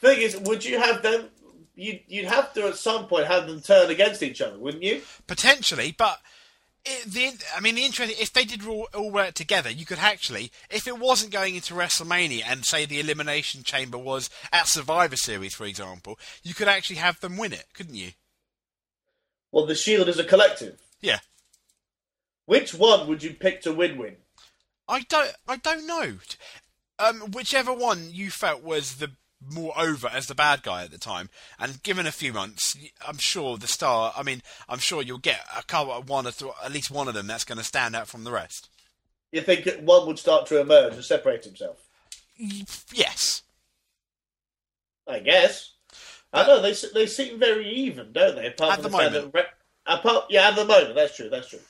the 0.00 0.08
thing 0.08 0.20
is, 0.20 0.36
would 0.36 0.64
you 0.64 0.80
have 0.80 1.00
them? 1.02 1.28
You'd, 1.76 2.00
you'd 2.08 2.26
have 2.26 2.52
to 2.54 2.66
at 2.66 2.76
some 2.76 3.06
point 3.06 3.28
have 3.28 3.46
them 3.46 3.60
turn 3.60 3.88
against 3.88 4.24
each 4.24 4.40
other, 4.40 4.58
wouldn't 4.58 4.82
you? 4.82 5.00
potentially, 5.28 5.94
but 5.96 6.18
it, 6.84 7.12
the 7.12 7.44
I 7.56 7.60
mean 7.60 7.74
the 7.74 7.84
interesting 7.84 8.16
if 8.20 8.32
they 8.32 8.44
did 8.44 8.66
all, 8.66 8.88
all 8.94 9.10
work 9.10 9.34
together, 9.34 9.70
you 9.70 9.84
could 9.86 9.98
actually, 9.98 10.50
if 10.70 10.86
it 10.86 10.98
wasn't 10.98 11.32
going 11.32 11.54
into 11.54 11.74
WrestleMania 11.74 12.42
and 12.46 12.64
say 12.64 12.84
the 12.86 13.00
Elimination 13.00 13.62
Chamber 13.62 13.98
was 13.98 14.30
at 14.52 14.66
Survivor 14.68 15.16
Series, 15.16 15.54
for 15.54 15.64
example, 15.64 16.18
you 16.42 16.54
could 16.54 16.68
actually 16.68 16.96
have 16.96 17.20
them 17.20 17.36
win 17.36 17.52
it, 17.52 17.66
couldn't 17.74 17.94
you? 17.96 18.12
Well, 19.50 19.66
the 19.66 19.74
Shield 19.74 20.08
is 20.08 20.18
a 20.18 20.24
collective. 20.24 20.78
Yeah, 21.00 21.18
Which 22.46 22.74
one 22.74 23.06
would 23.08 23.22
you 23.22 23.34
pick 23.34 23.62
to 23.62 23.72
win-win? 23.72 24.16
I 24.88 25.02
don't, 25.02 25.32
I 25.46 25.56
don't 25.56 25.86
know. 25.86 26.14
Um, 26.98 27.30
whichever 27.30 27.72
one 27.72 28.08
you 28.12 28.30
felt 28.30 28.62
was 28.62 28.96
the 28.96 29.12
more 29.40 29.72
over 29.78 30.08
as 30.08 30.26
the 30.26 30.34
bad 30.34 30.62
guy 30.62 30.84
at 30.84 30.90
the 30.90 30.98
time, 30.98 31.30
and 31.58 31.82
given 31.82 32.06
a 32.06 32.12
few 32.12 32.32
months, 32.32 32.76
I'm 33.06 33.18
sure 33.18 33.56
the 33.56 33.66
star. 33.66 34.12
I 34.16 34.22
mean, 34.22 34.42
I'm 34.68 34.78
sure 34.78 35.02
you'll 35.02 35.18
get 35.18 35.40
a 35.56 35.62
couple, 35.62 36.00
one 36.02 36.26
or 36.26 36.32
th- 36.32 36.52
at 36.64 36.72
least 36.72 36.90
one 36.90 37.08
of 37.08 37.14
them 37.14 37.26
that's 37.26 37.44
going 37.44 37.58
to 37.58 37.64
stand 37.64 37.94
out 37.94 38.08
from 38.08 38.24
the 38.24 38.32
rest. 38.32 38.68
You 39.32 39.42
think 39.42 39.68
one 39.82 40.06
would 40.06 40.18
start 40.18 40.46
to 40.46 40.60
emerge 40.60 40.94
and 40.94 41.04
separate 41.04 41.44
himself? 41.44 41.78
Yes. 42.36 43.42
I 45.06 45.20
guess. 45.20 45.72
I 46.32 46.46
know 46.46 46.60
they 46.60 46.74
they 46.92 47.06
seem 47.06 47.38
very 47.38 47.68
even, 47.68 48.12
don't 48.12 48.36
they? 48.36 48.48
Apart 48.48 48.72
At 48.72 48.82
from 48.82 48.92
the 48.92 48.98
fact 48.98 49.12
moment. 49.14 49.34
Re- 49.34 49.42
apart, 49.86 50.24
yeah, 50.28 50.48
at 50.48 50.56
the 50.56 50.64
moment, 50.64 50.94
that's 50.94 51.16
true. 51.16 51.30
That's 51.30 51.48
true. 51.48 51.60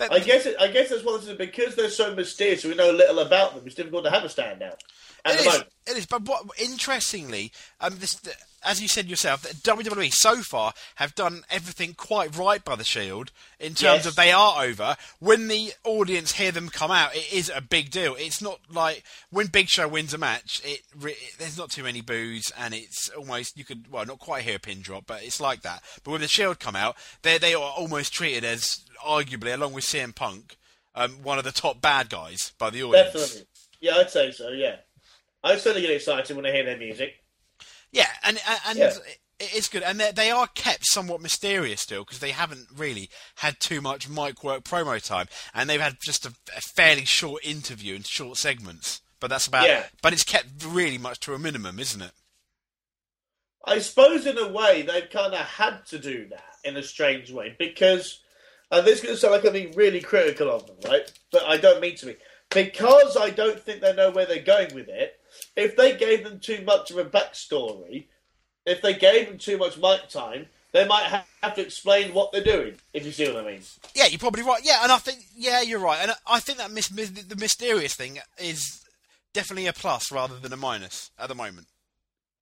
I 0.00 0.18
guess 0.20 0.46
it, 0.46 0.56
I 0.60 0.68
guess 0.68 0.90
that's 0.90 1.04
one 1.04 1.14
of 1.14 1.24
the 1.24 1.34
because 1.34 1.76
they're 1.76 1.88
so 1.88 2.14
mysterious. 2.14 2.64
We 2.64 2.74
know 2.74 2.90
little 2.90 3.20
about 3.20 3.54
them. 3.54 3.62
It's 3.66 3.74
difficult 3.74 4.04
to 4.04 4.10
have 4.10 4.24
a 4.24 4.28
standout 4.28 4.80
at 5.24 5.34
It 5.34 5.40
is. 5.40 5.64
It 5.86 5.96
is. 5.98 6.06
But 6.06 6.22
what 6.22 6.46
interestingly, 6.60 7.52
um, 7.80 7.96
this, 7.98 8.20
as 8.64 8.80
you 8.82 8.88
said 8.88 9.06
yourself, 9.08 9.42
that 9.42 9.56
WWE 9.62 10.10
so 10.12 10.36
far 10.42 10.72
have 10.96 11.14
done 11.14 11.42
everything 11.50 11.94
quite 11.94 12.36
right 12.36 12.64
by 12.64 12.76
the 12.76 12.84
Shield 12.84 13.30
in 13.60 13.70
terms 13.74 14.04
Yes. 14.04 14.06
of 14.06 14.16
they 14.16 14.32
are 14.32 14.62
over. 14.64 14.96
When 15.20 15.48
the 15.48 15.72
audience 15.84 16.32
hear 16.32 16.50
them 16.52 16.68
come 16.68 16.90
out, 16.90 17.14
it 17.14 17.32
is 17.32 17.50
a 17.54 17.60
big 17.60 17.90
deal. 17.90 18.14
It's 18.18 18.40
not 18.42 18.60
like 18.70 19.04
when 19.30 19.46
Big 19.48 19.68
Show 19.68 19.86
wins 19.88 20.14
a 20.14 20.18
match, 20.18 20.60
it, 20.64 20.80
it 21.02 21.16
there's 21.38 21.58
not 21.58 21.70
too 21.70 21.82
many 21.82 22.00
boos, 22.00 22.50
and 22.58 22.74
it's 22.74 23.08
almost 23.10 23.56
you 23.58 23.64
could 23.64 23.90
well 23.90 24.06
not 24.06 24.18
quite 24.18 24.42
hear 24.44 24.56
a 24.56 24.58
pin 24.60 24.80
drop, 24.80 25.04
but 25.06 25.22
it's 25.22 25.40
like 25.40 25.62
that. 25.62 25.82
But 26.02 26.12
when 26.12 26.20
the 26.20 26.28
Shield 26.28 26.58
come 26.60 26.76
out, 26.76 26.96
they 27.22 27.38
they 27.38 27.54
are 27.54 27.60
almost 27.76 28.12
treated 28.12 28.44
as 28.44 28.80
arguably, 29.04 29.52
along 29.54 29.72
with 29.74 29.84
CM 29.84 30.14
Punk, 30.14 30.56
um, 30.94 31.22
one 31.22 31.38
of 31.38 31.44
the 31.44 31.52
top 31.52 31.80
bad 31.80 32.08
guys 32.08 32.52
by 32.58 32.70
the 32.70 32.82
audience. 32.82 33.12
Definitely. 33.12 33.46
Yeah, 33.80 33.96
I'd 33.96 34.10
say 34.10 34.30
so. 34.32 34.48
Yeah, 34.50 34.76
I 35.42 35.56
certainly 35.56 35.82
get 35.86 35.90
excited 35.94 36.34
when 36.34 36.46
I 36.46 36.52
hear 36.52 36.64
their 36.64 36.78
music. 36.78 37.16
Yeah, 37.94 38.10
and 38.22 38.38
and, 38.66 38.78
Yeah. 38.78 38.92
it's 39.40 39.68
good, 39.68 39.82
and 39.82 39.98
they 40.00 40.12
they 40.12 40.30
are 40.30 40.48
kept 40.48 40.84
somewhat 40.86 41.20
mysterious 41.20 41.80
still 41.80 42.04
because 42.04 42.18
they 42.18 42.32
haven't 42.32 42.66
really 42.76 43.08
had 43.36 43.60
too 43.60 43.80
much 43.80 44.08
mic 44.08 44.44
work 44.44 44.64
promo 44.64 45.02
time, 45.02 45.28
and 45.54 45.70
they've 45.70 45.80
had 45.80 45.96
just 46.02 46.26
a, 46.26 46.34
a 46.56 46.60
fairly 46.60 47.04
short 47.04 47.44
interview 47.44 47.94
and 47.94 48.06
short 48.06 48.36
segments. 48.36 49.00
But 49.20 49.28
that's 49.30 49.46
about. 49.46 49.66
Yeah. 49.66 49.84
But 50.02 50.12
it's 50.12 50.24
kept 50.24 50.48
really 50.66 50.98
much 50.98 51.20
to 51.20 51.34
a 51.34 51.38
minimum, 51.38 51.78
isn't 51.78 52.02
it? 52.02 52.12
I 53.64 53.78
suppose 53.78 54.26
in 54.26 54.36
a 54.36 54.48
way 54.48 54.82
they've 54.82 55.08
kind 55.08 55.32
of 55.32 55.40
had 55.40 55.86
to 55.86 55.98
do 55.98 56.28
that 56.28 56.44
in 56.64 56.76
a 56.76 56.82
strange 56.82 57.32
way 57.32 57.56
because, 57.58 58.20
and 58.70 58.86
this 58.86 58.96
is 58.98 59.02
going 59.02 59.14
to 59.14 59.20
sound 59.20 59.32
like 59.32 59.44
I'm 59.46 59.52
being 59.54 59.74
really 59.74 60.00
critical 60.00 60.50
of 60.50 60.66
them, 60.66 60.76
right? 60.84 61.10
But 61.32 61.44
I 61.44 61.56
don't 61.56 61.80
mean 61.80 61.96
to 61.96 62.06
be. 62.06 62.16
Because 62.50 63.16
I 63.16 63.30
don't 63.30 63.58
think 63.58 63.80
they 63.80 63.94
know 63.94 64.10
where 64.10 64.26
they're 64.26 64.42
going 64.42 64.74
with 64.74 64.88
it, 64.88 65.18
if 65.56 65.76
they 65.76 65.96
gave 65.96 66.24
them 66.24 66.40
too 66.40 66.62
much 66.64 66.90
of 66.90 66.98
a 66.98 67.04
backstory, 67.04 68.06
if 68.66 68.82
they 68.82 68.94
gave 68.94 69.28
them 69.28 69.38
too 69.38 69.58
much 69.58 69.76
mic 69.78 70.08
time, 70.08 70.46
they 70.72 70.86
might 70.86 71.24
have 71.42 71.54
to 71.54 71.62
explain 71.62 72.12
what 72.12 72.32
they're 72.32 72.42
doing, 72.42 72.74
if 72.92 73.06
you 73.06 73.12
see 73.12 73.28
what 73.30 73.44
I 73.44 73.52
mean. 73.52 73.60
Yeah, 73.94 74.06
you're 74.06 74.18
probably 74.18 74.42
right. 74.42 74.60
Yeah, 74.64 74.80
and 74.82 74.90
I 74.90 74.98
think 74.98 75.20
yeah, 75.36 75.62
you're 75.62 75.78
right, 75.78 76.00
and 76.02 76.12
I 76.26 76.40
think 76.40 76.58
that 76.58 76.72
mis- 76.72 76.92
mis- 76.92 77.10
the 77.10 77.36
mysterious 77.36 77.94
thing 77.94 78.18
is 78.38 78.84
definitely 79.32 79.66
a 79.66 79.72
plus 79.72 80.10
rather 80.10 80.38
than 80.38 80.52
a 80.52 80.56
minus 80.56 81.10
at 81.18 81.28
the 81.28 81.34
moment. 81.34 81.66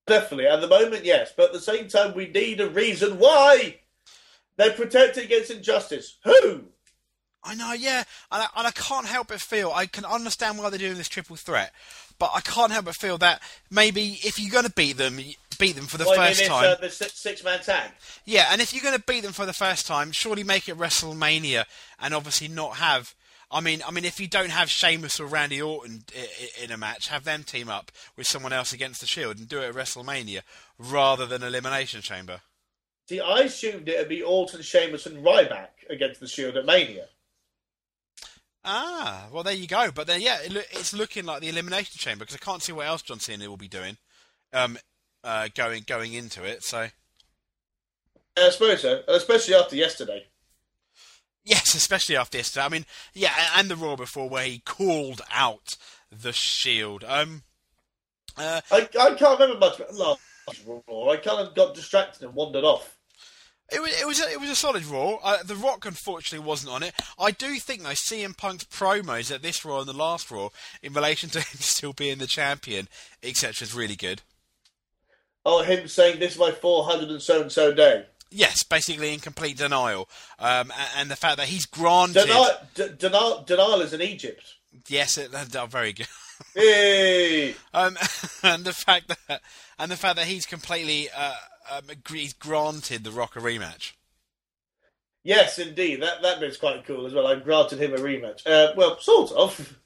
Definitely. 0.07 0.47
At 0.47 0.61
the 0.61 0.67
moment, 0.67 1.05
yes. 1.05 1.31
But 1.35 1.47
at 1.47 1.53
the 1.53 1.61
same 1.61 1.87
time, 1.87 2.13
we 2.13 2.27
need 2.27 2.59
a 2.59 2.69
reason 2.69 3.19
why 3.19 3.79
they're 4.57 4.73
protected 4.73 5.23
against 5.23 5.51
injustice. 5.51 6.17
Who? 6.23 6.65
I 7.45 7.55
know, 7.55 7.73
yeah, 7.73 8.03
and 8.31 8.43
I, 8.43 8.47
and 8.55 8.67
I 8.67 8.71
can't 8.71 9.05
help 9.05 9.27
but 9.27 9.41
feel 9.41 9.71
I 9.73 9.85
can 9.85 10.05
understand 10.05 10.57
why 10.57 10.69
they're 10.69 10.79
doing 10.79 10.95
this 10.95 11.09
triple 11.09 11.35
threat, 11.35 11.73
but 12.23 12.31
I 12.33 12.39
can't 12.39 12.71
help 12.71 12.85
but 12.85 12.95
feel 12.95 13.17
that 13.17 13.41
maybe 13.69 14.17
if 14.23 14.39
you're 14.39 14.49
going 14.49 14.63
to 14.63 14.71
beat 14.71 14.95
them, 14.95 15.19
beat 15.59 15.75
them 15.75 15.87
for 15.87 15.97
the 15.97 16.05
Well, 16.05 16.17
I 16.17 16.27
mean, 16.27 16.27
first 16.29 16.39
it's 16.39 16.49
time, 16.49 16.71
uh, 16.71 16.75
the 16.75 16.89
six 16.89 17.43
man 17.43 17.59
tag. 17.59 17.91
yeah, 18.23 18.47
and 18.49 18.61
if 18.61 18.73
you're 18.73 18.81
going 18.81 18.95
to 18.97 19.03
beat 19.05 19.23
them 19.23 19.33
for 19.33 19.45
the 19.45 19.51
first 19.51 19.85
time, 19.85 20.13
surely 20.13 20.41
make 20.41 20.69
it 20.69 20.77
WrestleMania, 20.77 21.65
and 21.99 22.13
obviously 22.13 22.47
not 22.47 22.77
have. 22.77 23.13
I 23.51 23.59
mean, 23.59 23.81
I 23.85 23.91
mean, 23.91 24.05
if 24.05 24.21
you 24.21 24.27
don't 24.27 24.51
have 24.51 24.69
Sheamus 24.69 25.19
or 25.19 25.25
Randy 25.25 25.61
Orton 25.61 26.05
in 26.63 26.71
a 26.71 26.77
match, 26.77 27.09
have 27.09 27.25
them 27.25 27.43
team 27.43 27.67
up 27.67 27.91
with 28.15 28.25
someone 28.25 28.53
else 28.53 28.71
against 28.71 29.01
the 29.01 29.05
Shield 29.05 29.37
and 29.37 29.49
do 29.49 29.59
it 29.59 29.65
at 29.67 29.75
WrestleMania 29.75 30.43
rather 30.79 31.25
than 31.25 31.43
Elimination 31.43 32.01
Chamber. 32.01 32.39
See, 33.09 33.19
I 33.19 33.41
assumed 33.41 33.89
it'd 33.89 34.07
be 34.07 34.23
Orton, 34.23 34.61
Sheamus, 34.61 35.05
and 35.07 35.25
Ryback 35.25 35.89
against 35.89 36.21
the 36.21 36.27
Shield 36.27 36.55
at 36.55 36.65
Mania. 36.65 37.07
Ah, 38.65 39.27
well, 39.31 39.43
there 39.43 39.53
you 39.53 39.67
go. 39.67 39.91
But 39.93 40.07
then, 40.07 40.21
yeah, 40.21 40.39
it 40.41 40.55
it's 40.71 40.93
looking 40.93 41.25
like 41.25 41.41
the 41.41 41.49
Elimination 41.49 41.97
Chamber 41.97 42.25
because 42.25 42.35
I 42.35 42.43
can't 42.45 42.61
see 42.61 42.71
what 42.71 42.87
else 42.87 43.01
John 43.01 43.19
Cena 43.19 43.49
will 43.49 43.57
be 43.57 43.67
doing, 43.67 43.97
um, 44.53 44.77
uh, 45.23 45.49
going 45.55 45.83
going 45.85 46.13
into 46.13 46.43
it. 46.43 46.63
So 46.63 46.87
I 48.37 48.49
suppose 48.49 48.81
so, 48.81 49.03
especially 49.07 49.55
after 49.55 49.75
yesterday. 49.75 50.27
yes, 51.43 51.75
especially 51.75 52.15
after 52.15 52.37
yesterday. 52.37 52.65
I 52.65 52.69
mean, 52.69 52.85
yeah, 53.13 53.33
and 53.57 53.69
the 53.69 53.75
Raw 53.75 53.95
before 53.95 54.29
where 54.29 54.45
he 54.45 54.59
called 54.59 55.21
out 55.31 55.75
the 56.09 56.31
Shield. 56.33 57.03
Um, 57.05 57.43
uh, 58.37 58.61
I, 58.71 58.87
I 58.99 59.13
can't 59.13 59.39
remember 59.39 59.59
much 59.59 59.79
about 59.79 59.93
last 59.93 60.19
Raw. 60.65 61.09
I 61.09 61.17
kind 61.17 61.45
of 61.45 61.53
got 61.53 61.75
distracted 61.75 62.23
and 62.23 62.33
wandered 62.33 62.63
off. 62.63 62.97
It 63.71 63.81
was 63.81 64.01
it 64.01 64.05
was 64.05 64.21
a, 64.21 64.31
it 64.31 64.39
was 64.39 64.49
a 64.49 64.55
solid 64.55 64.85
Raw. 64.85 65.15
Uh, 65.23 65.43
the 65.43 65.55
Rock 65.55 65.85
unfortunately 65.85 66.45
wasn't 66.45 66.73
on 66.73 66.83
it. 66.83 66.93
I 67.19 67.31
do 67.31 67.55
think 67.55 67.83
though 67.83 67.89
CM 67.89 68.35
Punk's 68.37 68.65
promos 68.65 69.33
at 69.33 69.41
this 69.41 69.63
Raw 69.63 69.79
and 69.79 69.87
the 69.87 69.93
last 69.93 70.29
Raw 70.29 70.49
in 70.81 70.93
relation 70.93 71.29
to 71.31 71.39
him 71.39 71.59
still 71.59 71.93
being 71.93 72.17
the 72.17 72.27
champion, 72.27 72.87
etc., 73.21 73.63
is 73.63 73.73
really 73.73 73.95
good. 73.95 74.21
Oh, 75.45 75.61
him 75.63 75.87
saying 75.87 76.19
this 76.19 76.33
is 76.33 76.39
my 76.39 76.51
400 76.51 77.09
and 77.09 77.21
so 77.21 77.41
and 77.41 77.51
so 77.51 77.73
day. 77.73 78.05
Yes, 78.31 78.63
basically 78.63 79.13
in 79.13 79.19
complete 79.19 79.57
denial, 79.57 80.09
um, 80.39 80.71
a- 80.71 80.97
and 80.99 81.11
the 81.11 81.15
fact 81.15 81.37
that 81.37 81.47
he's 81.47 81.65
granted. 81.65 82.25
Denial, 82.25 82.49
d- 82.73 82.87
denial, 82.97 83.43
denial 83.45 83.81
is 83.81 83.93
in 83.93 84.01
Egypt. 84.01 84.55
Yes, 84.87 85.17
it, 85.19 85.31
uh, 85.33 85.65
very 85.67 85.93
good. 85.93 86.07
Hey! 86.55 87.55
Um, 87.75 87.97
and 88.43 88.65
the 88.65 88.73
fact 88.73 89.07
that 89.27 89.41
and 89.79 89.91
the 89.91 89.97
fact 89.97 90.15
that 90.17 90.27
he's 90.27 90.45
completely 90.45 91.09
uh, 91.15 91.33
um, 91.71 91.83
he's 92.09 92.33
granted 92.33 93.03
the 93.03 93.11
Rock 93.11 93.35
a 93.35 93.39
rematch. 93.39 93.93
Yes, 95.23 95.57
indeed. 95.57 96.01
That 96.01 96.21
that 96.21 96.39
bit's 96.39 96.57
quite 96.57 96.85
cool 96.85 97.05
as 97.05 97.13
well. 97.13 97.27
I've 97.27 97.43
granted 97.43 97.79
him 97.79 97.93
a 97.93 97.97
rematch. 97.97 98.45
Uh, 98.45 98.73
well, 98.75 98.99
sort 98.99 99.31
of. 99.31 99.77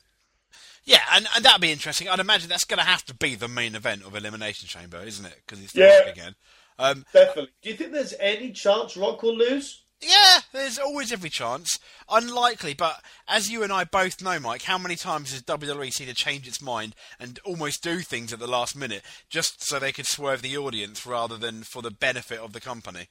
Yeah, 0.87 1.01
and, 1.11 1.27
and 1.35 1.43
that'd 1.43 1.59
be 1.59 1.73
interesting. 1.73 2.07
I'd 2.07 2.21
imagine 2.21 2.47
that's 2.47 2.63
going 2.63 2.77
to 2.77 2.85
have 2.85 3.03
to 3.07 3.13
be 3.13 3.35
the 3.35 3.49
main 3.49 3.75
event 3.75 4.03
of 4.05 4.15
Elimination 4.15 4.69
Chamber, 4.69 5.03
isn't 5.03 5.25
it? 5.25 5.35
Because 5.45 5.61
it's 5.61 5.73
the 5.73 5.81
Yeah. 5.81 6.09
Again. 6.09 6.35
Um, 6.79 7.05
Definitely. 7.11 7.51
Do 7.61 7.69
you 7.69 7.75
think 7.75 7.91
there's 7.91 8.13
any 8.21 8.53
chance 8.53 8.95
Rock 8.95 9.21
will 9.21 9.35
lose? 9.35 9.83
Yeah, 10.01 10.41
there's 10.53 10.77
always 10.77 11.11
every 11.11 11.29
chance. 11.29 11.79
Unlikely, 12.09 12.73
but 12.73 13.01
as 13.27 13.49
you 13.49 13.63
and 13.63 13.73
I 13.73 13.83
both 13.83 14.21
know, 14.21 14.39
Mike, 14.39 14.63
how 14.63 14.77
many 14.77 14.95
times 14.95 15.31
has 15.31 15.41
WWE 15.43 15.91
seen 15.91 16.07
to 16.07 16.13
change 16.13 16.47
its 16.47 16.61
mind 16.61 16.95
and 17.19 17.39
almost 17.43 17.83
do 17.83 17.99
things 17.99 18.31
at 18.31 18.39
the 18.39 18.47
last 18.47 18.75
minute 18.75 19.03
just 19.29 19.67
so 19.67 19.79
they 19.79 19.91
could 19.91 20.05
swerve 20.05 20.41
the 20.41 20.57
audience 20.57 21.05
rather 21.05 21.37
than 21.37 21.63
for 21.63 21.81
the 21.81 21.91
benefit 21.91 22.39
of 22.39 22.53
the 22.53 22.61
company? 22.61 23.07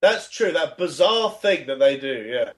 That's 0.00 0.30
true. 0.30 0.52
That 0.52 0.78
bizarre 0.78 1.32
thing 1.32 1.66
that 1.66 1.78
they 1.78 1.98
do. 1.98 2.24
Yeah. 2.28 2.52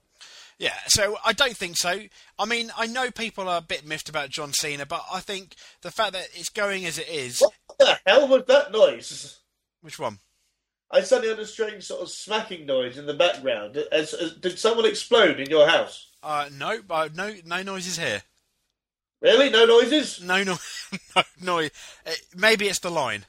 Yeah, 0.59 0.77
so 0.89 1.17
I 1.25 1.33
don't 1.33 1.57
think 1.57 1.75
so. 1.75 2.01
I 2.37 2.45
mean, 2.45 2.71
I 2.77 2.85
know 2.85 3.09
people 3.09 3.49
are 3.49 3.57
a 3.57 3.61
bit 3.61 3.83
miffed 3.83 4.09
about 4.09 4.29
John 4.29 4.53
Cena, 4.53 4.85
but 4.85 5.03
I 5.11 5.19
think 5.19 5.55
the 5.81 5.89
fact 5.89 6.13
that 6.13 6.27
it's 6.35 6.49
going 6.49 6.85
as 6.85 6.99
it 6.99 7.09
is. 7.09 7.39
What 7.39 7.53
the 7.79 7.97
hell 8.05 8.27
was 8.27 8.43
that 8.47 8.71
noise? 8.71 9.39
Which 9.81 9.97
one? 9.97 10.19
I 10.91 11.01
suddenly 11.01 11.29
heard 11.29 11.39
a 11.39 11.45
strange 11.45 11.83
sort 11.83 12.01
of 12.01 12.09
smacking 12.09 12.65
noise 12.65 12.97
in 12.97 13.05
the 13.05 13.13
background. 13.13 13.77
As, 13.91 14.13
as, 14.13 14.33
did 14.33 14.59
someone 14.59 14.85
explode 14.85 15.39
in 15.39 15.49
your 15.49 15.67
house? 15.67 16.09
Uh, 16.21 16.49
no, 16.51 16.79
uh, 16.89 17.09
no, 17.15 17.33
no 17.45 17.63
noises 17.63 17.97
here. 17.97 18.23
Really? 19.21 19.49
No 19.49 19.65
noises? 19.65 20.21
No, 20.21 20.43
no, 20.43 20.57
no, 21.15 21.23
no. 21.41 21.59
Uh, 21.59 22.11
maybe 22.35 22.67
it's 22.67 22.79
the 22.79 22.91
line. 22.91 23.25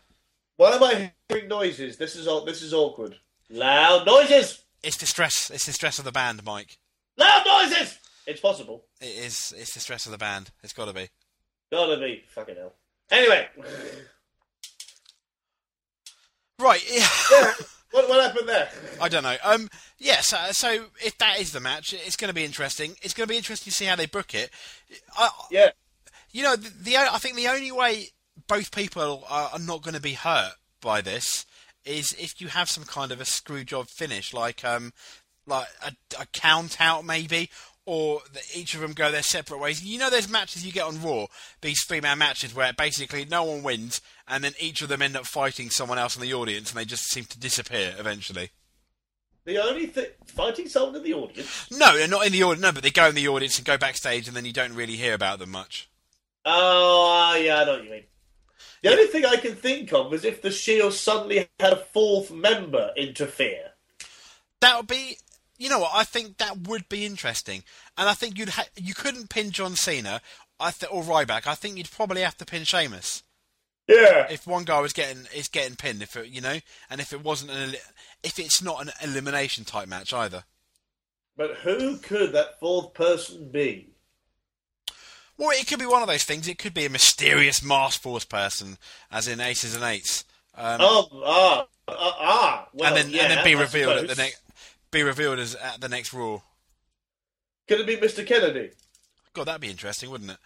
Why 0.57 0.73
am 0.73 0.83
I 0.83 1.13
hearing 1.29 1.49
noises? 1.49 1.97
This 1.97 2.17
is 2.17 2.27
all. 2.27 2.45
This 2.45 2.63
is 2.63 2.75
awkward. 2.75 3.17
Loud 3.51 4.07
noises. 4.07 4.63
It's 4.83 4.97
the 4.97 5.07
stress. 5.07 5.51
It's 5.51 5.67
the 5.67 5.73
stress 5.73 5.99
of 5.99 6.05
the 6.05 6.13
band, 6.13 6.45
Mike. 6.45 6.79
Loud 7.17 7.45
noises. 7.47 7.99
It's 8.27 8.41
possible. 8.41 8.85
It 9.01 9.07
is. 9.07 9.55
It's 9.57 9.75
the 9.75 9.81
stress 9.81 10.07
of 10.07 10.13
the 10.13 10.19
band. 10.19 10.51
It's 10.63 10.73
got 10.73 10.87
to 10.87 10.93
be. 10.93 11.09
Gotta 11.71 11.99
be 11.99 12.23
fucking 12.35 12.57
hell. 12.57 12.75
Anyway, 13.11 13.49
Right. 16.63 16.83
Yeah. 16.91 17.53
what, 17.91 18.09
what 18.09 18.23
happened 18.23 18.49
there? 18.49 18.69
I 19.01 19.09
don't 19.09 19.23
know. 19.23 19.37
Um. 19.43 19.69
Yes. 19.99 20.33
Yeah, 20.33 20.51
so, 20.53 20.53
so 20.53 20.85
if 21.05 21.19
that 21.19 21.41
is 21.41 21.53
the 21.53 21.61
match, 21.61 21.93
it's 21.93 22.17
going 22.17 22.29
to 22.29 22.35
be 22.35 22.45
interesting. 22.45 22.97
It's 23.03 23.15
going 23.15 23.27
to 23.27 23.33
be 23.33 23.37
interesting 23.37 23.71
to 23.71 23.77
see 23.77 23.85
how 23.87 23.97
they 23.97 24.07
book 24.07 24.35
it. 24.35 24.51
I, 25.17 25.29
Yeah, 25.51 25.71
You 26.31 26.43
know, 26.45 26.57
the, 26.57 26.71
the 26.71 26.97
I 26.97 27.19
think 27.19 27.37
the 27.37 27.49
only 27.49 27.73
way 27.73 28.09
both 28.47 28.75
people 28.75 29.25
are, 29.29 29.51
are 29.53 29.59
not 29.59 29.83
going 29.83 29.95
to 29.95 30.01
be 30.01 30.15
hurt 30.15 30.53
by 30.81 31.01
this 31.01 31.45
is 31.85 32.15
if 32.19 32.41
you 32.41 32.49
have 32.49 32.71
some 32.71 32.85
kind 32.85 33.13
of 33.13 33.21
a 33.21 33.25
screw 33.25 33.65
job 33.65 33.89
finish, 33.89 34.33
like 34.33 34.65
um, 34.65 34.93
like 35.47 35.67
a, 35.85 35.93
a 36.21 36.27
count 36.33 36.81
out 36.81 37.05
maybe, 37.05 37.51
or 37.85 38.21
that 38.33 38.45
each 38.55 38.75
of 38.75 38.81
them 38.81 38.93
go 38.93 39.11
their 39.11 39.23
separate 39.23 39.59
ways. 39.59 39.85
You 39.85 39.99
know, 39.99 40.11
there's 40.11 40.31
matches 40.31 40.65
you 40.65 40.73
get 40.73 40.87
on 40.87 41.03
Raw, 41.03 41.27
these 41.61 41.85
three 41.85 42.01
man 42.01 42.19
matches 42.19 42.55
where 42.55 42.73
basically 42.73 43.25
no 43.25 43.43
one 43.45 43.63
wins, 43.63 44.01
and 44.29 44.45
then 44.45 44.53
each 44.61 44.83
of 44.83 44.89
them 44.89 45.03
end 45.03 45.17
up 45.17 45.27
fighting 45.27 45.71
someone 45.71 45.99
else 45.99 46.17
in 46.17 46.23
the 46.23 46.35
audience, 46.35 46.71
and 46.71 46.79
they 46.79 46.85
just 46.85 47.11
seem 47.11 47.25
to 47.25 47.39
disappear 47.39 47.95
eventually. 47.99 48.51
the 49.45 49.59
only 49.59 49.87
thing 49.87 50.07
fighting 50.27 50.69
someone 50.69 50.97
in 50.97 51.03
the 51.03 51.15
audience. 51.15 51.69
No, 51.71 51.97
they're 51.97 52.09
not 52.09 52.27
in 52.27 52.33
the 52.33 52.43
audience. 52.45 52.63
No, 52.63 52.73
but 52.73 52.83
they 52.83 52.91
go 52.91 53.09
in 53.09 53.15
the 53.15 53.29
audience 53.29 53.59
and 53.59 53.67
go 53.67 53.77
backstage, 53.77 54.29
and 54.29 54.37
then 54.37 54.45
you 54.45 54.53
don't 54.53 54.75
really 54.75 54.97
hear 54.97 55.15
about 55.15 55.39
them 55.41 55.51
much. 55.51 55.89
Oh, 56.45 57.09
ah, 57.09 57.37
yeah, 57.37 57.61
I 57.61 57.65
know 57.65 57.73
what 57.75 57.85
you 57.85 57.91
mean. 57.91 58.05
The 58.83 58.91
only 58.91 59.07
thing 59.07 59.25
I 59.25 59.37
can 59.37 59.55
think 59.55 59.93
of 59.93 60.13
is 60.13 60.25
if 60.25 60.43
the 60.43 60.51
Shield 60.51 60.93
suddenly 60.93 61.49
had 61.61 61.73
a 61.73 61.77
fourth 61.77 62.33
member 62.33 62.91
interfere. 62.97 63.71
That 64.61 64.77
would 64.77 64.89
be, 64.89 65.19
you 65.63 65.69
know 65.69 65.79
what? 65.79 65.93
I 65.95 66.05
think 66.05 66.39
that 66.39 66.67
would 66.67 66.89
be 66.89 67.05
interesting, 67.07 67.63
and 67.97 68.09
I 68.09 68.15
think 68.15 68.37
you'd 68.39 68.51
ha- 68.51 68.67
you 68.77 68.95
couldn't 68.95 69.31
pin 69.31 69.51
John 69.53 69.77
Cena, 69.77 70.21
I 70.59 70.71
th- 70.73 70.91
or 70.93 71.03
Ryback. 71.03 71.47
I 71.47 71.55
think 71.55 71.77
you'd 71.77 71.91
probably 71.91 72.23
have 72.23 72.37
to 72.39 72.45
pin 72.45 72.65
Sheamus 72.65 73.23
Yeah, 73.89 74.27
if 74.31 74.47
one 74.47 74.65
guy 74.65 74.81
was 74.81 74.93
getting 74.93 75.27
is 75.35 75.49
getting 75.49 75.77
pinned. 75.77 76.03
If 76.03 76.17
it, 76.17 76.29
you 76.29 76.41
know, 76.41 76.59
and 76.91 77.01
if 77.01 77.13
it 77.13 77.23
wasn't 77.23 77.53
an 77.53 77.75
if 78.23 78.39
it's 78.39 78.61
not 78.63 78.83
an 78.83 78.93
elimination 79.03 79.65
type 79.65 79.89
match 79.89 80.13
either. 80.13 80.45
but 81.37 81.57
who 81.59 81.97
could 81.99 82.33
that 82.33 82.59
fourth 82.59 82.93
person 82.95 83.49
be? 83.51 83.89
Well, 85.39 85.51
it 85.51 85.67
could 85.67 85.79
be 85.79 85.87
one 85.87 86.03
of 86.03 86.09
those 86.09 86.25
things. 86.25 86.47
It 86.47 86.59
could 86.59 86.75
be 86.75 86.85
a 86.85 86.91
mysterious 86.91 87.63
Mask 87.65 88.01
Force 88.03 88.25
person, 88.25 88.77
as 89.11 89.27
in 89.27 89.41
Aces 89.41 89.75
and 89.75 89.83
Eights, 89.85 90.25
um, 90.57 90.79
Oh, 90.81 91.09
ah, 91.25 91.67
ah, 91.89 92.17
ah. 92.21 92.69
Well, 92.75 92.89
and 92.89 92.97
then 92.97 93.11
yeah, 93.13 93.23
and 93.23 93.33
then 93.33 93.45
be 93.45 93.55
revealed 93.55 93.97
at 93.99 94.09
the 94.09 94.15
next 94.15 94.41
be 94.93 95.03
revealed 95.03 95.41
as 95.41 95.57
at 95.57 95.81
the 95.81 95.89
next 95.89 96.13
Raw. 96.13 96.41
Could 97.67 97.81
it 97.81 97.87
be 97.87 97.97
Mr. 97.97 98.25
Kennedy? 98.27 98.71
God, 99.33 99.45
that'd 99.45 99.61
be 99.61 99.71
interesting, 99.71 100.11
wouldn't 100.11 100.31
it? 100.31 100.37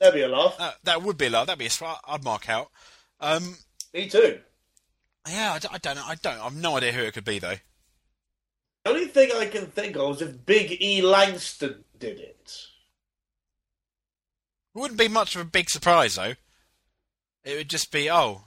That'd 0.00 0.14
be 0.14 0.22
a 0.22 0.28
laugh. 0.28 0.56
Uh, 0.58 0.72
that 0.84 1.02
would 1.02 1.16
be 1.16 1.26
a 1.26 1.30
lot. 1.30 1.46
That'd 1.46 1.58
be 1.58 1.66
a 1.66 1.70
spot 1.70 2.00
I'd 2.06 2.24
mark 2.24 2.48
out. 2.50 2.70
Um, 3.20 3.56
Me 3.94 4.08
too. 4.08 4.40
yeah, 5.28 5.52
I 5.54 5.58
don't, 5.60 5.74
I 5.74 5.78
don't 5.78 5.96
know. 5.96 6.04
I 6.06 6.14
don't. 6.16 6.40
I've 6.40 6.56
no 6.56 6.76
idea 6.76 6.92
who 6.92 7.02
it 7.04 7.14
could 7.14 7.24
be 7.24 7.38
though. 7.38 7.56
The 8.84 8.90
only 8.90 9.06
thing 9.06 9.30
I 9.34 9.46
can 9.46 9.66
think 9.66 9.96
of 9.96 10.16
is 10.16 10.22
if 10.22 10.44
Big 10.44 10.82
E 10.82 11.00
Langston 11.02 11.84
did 11.98 12.18
it. 12.18 12.52
It 14.74 14.78
wouldn't 14.78 14.98
be 14.98 15.06
much 15.08 15.36
of 15.36 15.42
a 15.42 15.44
big 15.44 15.70
surprise 15.70 16.16
though. 16.16 16.34
It 17.44 17.56
would 17.56 17.70
just 17.70 17.92
be, 17.92 18.10
oh, 18.10 18.42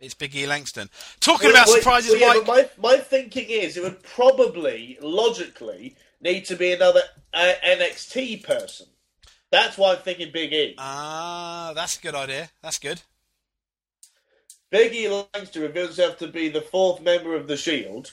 it's 0.00 0.14
Big 0.14 0.34
E 0.34 0.46
Langston. 0.46 0.88
Talking 1.20 1.50
about 1.50 1.66
Well, 1.66 1.76
surprises, 1.76 2.12
well, 2.12 2.20
yeah, 2.36 2.42
Mike. 2.46 2.78
my, 2.78 2.90
my 2.96 2.96
thinking 2.98 3.48
is 3.48 3.76
it 3.76 3.82
would 3.82 4.02
probably, 4.02 4.98
logically, 5.00 5.96
need 6.20 6.44
to 6.46 6.56
be 6.56 6.72
another 6.72 7.02
uh, 7.34 7.52
NXT 7.64 8.42
person. 8.44 8.86
That's 9.50 9.76
why 9.76 9.92
I'm 9.94 9.98
thinking 10.02 10.30
Big 10.32 10.52
E. 10.52 10.74
Ah, 10.78 11.72
that's 11.74 11.98
a 11.98 12.00
good 12.02 12.14
idea. 12.14 12.50
That's 12.62 12.78
good. 12.78 13.02
Big 14.70 14.94
E 14.94 15.08
Langston 15.08 15.62
reveals 15.62 15.96
himself 15.96 16.18
to 16.18 16.28
be 16.28 16.48
the 16.48 16.60
fourth 16.60 17.02
member 17.02 17.34
of 17.34 17.48
the 17.48 17.56
Shield, 17.56 18.12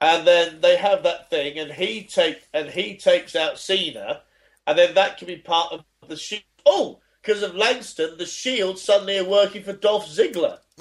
and 0.00 0.26
then 0.26 0.60
they 0.60 0.76
have 0.76 1.02
that 1.02 1.28
thing, 1.30 1.58
and 1.58 1.72
he 1.72 2.04
take 2.04 2.42
and 2.54 2.68
he 2.70 2.96
takes 2.96 3.34
out 3.34 3.58
Cena, 3.58 4.22
and 4.66 4.78
then 4.78 4.94
that 4.94 5.18
can 5.18 5.26
be 5.26 5.36
part 5.36 5.72
of 5.72 5.84
the 6.08 6.16
Shield. 6.16 6.42
Oh, 6.64 7.00
because 7.26 7.42
of 7.42 7.54
Langston, 7.56 8.16
the 8.18 8.26
Shield 8.26 8.78
suddenly 8.78 9.18
are 9.18 9.24
working 9.24 9.62
for 9.64 9.72
Dolph 9.72 10.06
Ziggler. 10.08 10.58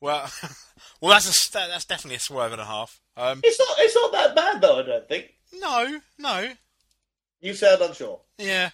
well, 0.00 0.30
well, 1.00 1.12
that's 1.12 1.48
a, 1.48 1.52
that's 1.52 1.84
definitely 1.86 2.16
a 2.16 2.20
swerve 2.20 2.52
and 2.52 2.60
a 2.60 2.64
half. 2.66 3.00
Um, 3.16 3.40
It's 3.42 3.58
not 3.58 3.76
it's 3.78 3.94
not 3.94 4.12
that 4.12 4.36
bad 4.36 4.60
though. 4.60 4.78
I 4.80 4.82
don't 4.82 5.08
think. 5.08 5.34
no, 5.58 6.00
no, 6.18 6.50
You 7.40 7.54
sound 7.54 7.80
unsure. 7.82 8.20
yeah, 8.38 8.70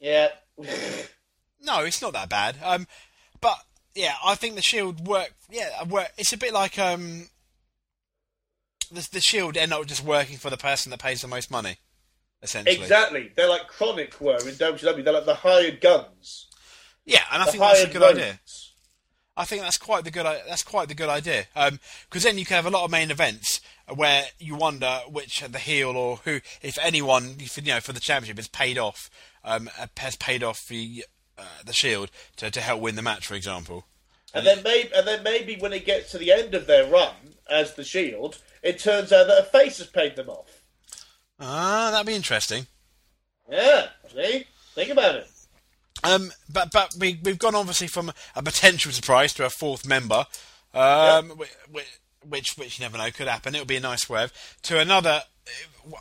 Yeah. 0.00 0.28
no, 1.60 1.84
it's 1.84 2.02
not 2.02 2.12
that 2.14 2.28
bad. 2.28 2.56
Um, 2.62 2.86
but 3.40 3.58
yeah, 3.94 4.14
I 4.24 4.34
think 4.34 4.56
the 4.56 4.62
Shield 4.62 5.06
work. 5.06 5.34
Yeah, 5.50 5.84
work. 5.84 6.10
It's 6.18 6.32
a 6.32 6.36
bit 6.38 6.52
like 6.52 6.78
um, 6.78 7.28
the 8.90 9.06
the 9.12 9.20
Shield 9.20 9.56
end 9.56 9.72
up 9.72 9.86
just 9.86 10.04
working 10.04 10.36
for 10.36 10.50
the 10.50 10.56
person 10.56 10.90
that 10.90 11.00
pays 11.00 11.22
the 11.22 11.28
most 11.28 11.50
money, 11.50 11.76
essentially. 12.42 12.76
exactly. 12.76 13.32
They're 13.34 13.48
like 13.48 13.68
Kronik 13.70 14.20
were 14.20 14.36
in 14.36 14.54
WCW. 14.54 15.04
They're 15.04 15.12
like 15.12 15.26
the 15.26 15.34
hired 15.34 15.80
guns. 15.80 16.46
Yeah, 17.04 17.22
and 17.32 17.42
I 17.42 17.46
The 17.46 17.52
think 17.52 17.62
that's 17.62 17.84
a 17.84 17.88
good 17.88 18.02
idea. 18.02 18.40
I 19.36 19.44
think 19.44 19.62
that's 19.62 19.78
quite 19.78 20.04
the 20.04 20.10
good. 20.10 20.26
That's 20.26 20.64
quite 20.64 20.88
the 20.88 20.94
good 20.94 21.08
idea. 21.08 21.46
Because 21.54 22.24
then 22.24 22.38
you 22.38 22.44
can 22.44 22.56
have 22.56 22.66
a 22.66 22.70
lot 22.70 22.84
of 22.84 22.90
main 22.90 23.10
events 23.10 23.60
where 23.94 24.24
you 24.38 24.56
wonder 24.56 25.00
which 25.08 25.40
the 25.40 25.58
heel 25.58 25.90
or 25.90 26.16
who, 26.24 26.40
if 26.60 26.76
anyone, 26.82 27.36
you 27.38 27.62
know, 27.62 27.80
for 27.80 27.92
the 27.92 28.00
championship 28.00 28.36
has 28.36 28.48
paid 28.48 28.76
off, 28.78 29.08
um, 29.44 29.70
has 29.96 30.16
paid 30.16 30.42
off 30.42 30.66
the 30.68 31.04
uh, 31.38 31.42
the 31.64 31.72
Shield 31.72 32.10
to 32.36 32.50
to 32.50 32.60
help 32.60 32.80
win 32.80 32.96
the 32.96 33.02
match, 33.02 33.26
for 33.26 33.34
example. 33.34 33.86
And 34.34 34.44
then 34.46 34.62
maybe, 34.62 34.90
and 34.94 35.06
then 35.06 35.22
maybe 35.22 35.56
when 35.56 35.72
it 35.72 35.86
gets 35.86 36.10
to 36.10 36.18
the 36.18 36.32
end 36.32 36.54
of 36.54 36.66
their 36.66 36.86
run 36.86 37.14
as 37.48 37.74
the 37.74 37.84
Shield, 37.84 38.42
it 38.62 38.78
turns 38.78 39.12
out 39.12 39.28
that 39.28 39.40
a 39.40 39.44
face 39.44 39.78
has 39.78 39.86
paid 39.86 40.16
them 40.16 40.28
off. 40.28 40.57
Ah, 41.40 41.90
that'd 41.92 42.06
be 42.06 42.14
interesting. 42.14 42.66
Yeah, 43.50 43.86
see, 44.12 44.44
think 44.74 44.90
about 44.90 45.14
it. 45.16 45.30
Um, 46.04 46.32
but 46.52 46.70
but 46.70 46.94
we 46.98 47.18
we've 47.22 47.38
gone 47.38 47.54
obviously 47.54 47.86
from 47.88 48.12
a 48.36 48.42
potential 48.42 48.92
surprise 48.92 49.32
to 49.34 49.44
a 49.44 49.50
fourth 49.50 49.86
member, 49.86 50.26
um, 50.74 51.30
whi- 51.30 51.46
whi- 51.70 51.82
which 52.28 52.56
which 52.56 52.78
you 52.78 52.84
never 52.84 52.98
know 52.98 53.10
could 53.10 53.26
happen. 53.28 53.54
It 53.54 53.58
would 53.60 53.68
be 53.68 53.76
a 53.76 53.80
nice 53.80 54.02
swerve 54.02 54.32
to 54.62 54.78
another. 54.78 55.22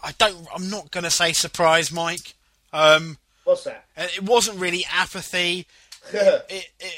I 0.03 0.11
don't. 0.17 0.45
I'm 0.53 0.69
not 0.69 0.91
going 0.91 1.05
to 1.05 1.09
say 1.11 1.31
surprise, 1.33 1.91
Mike. 1.91 2.35
Um, 2.73 3.17
What's 3.45 3.63
that? 3.63 3.85
it 3.95 4.23
wasn't 4.23 4.59
really 4.59 4.85
apathy. 4.91 5.65
It, 6.13 6.69
it, 6.79 6.95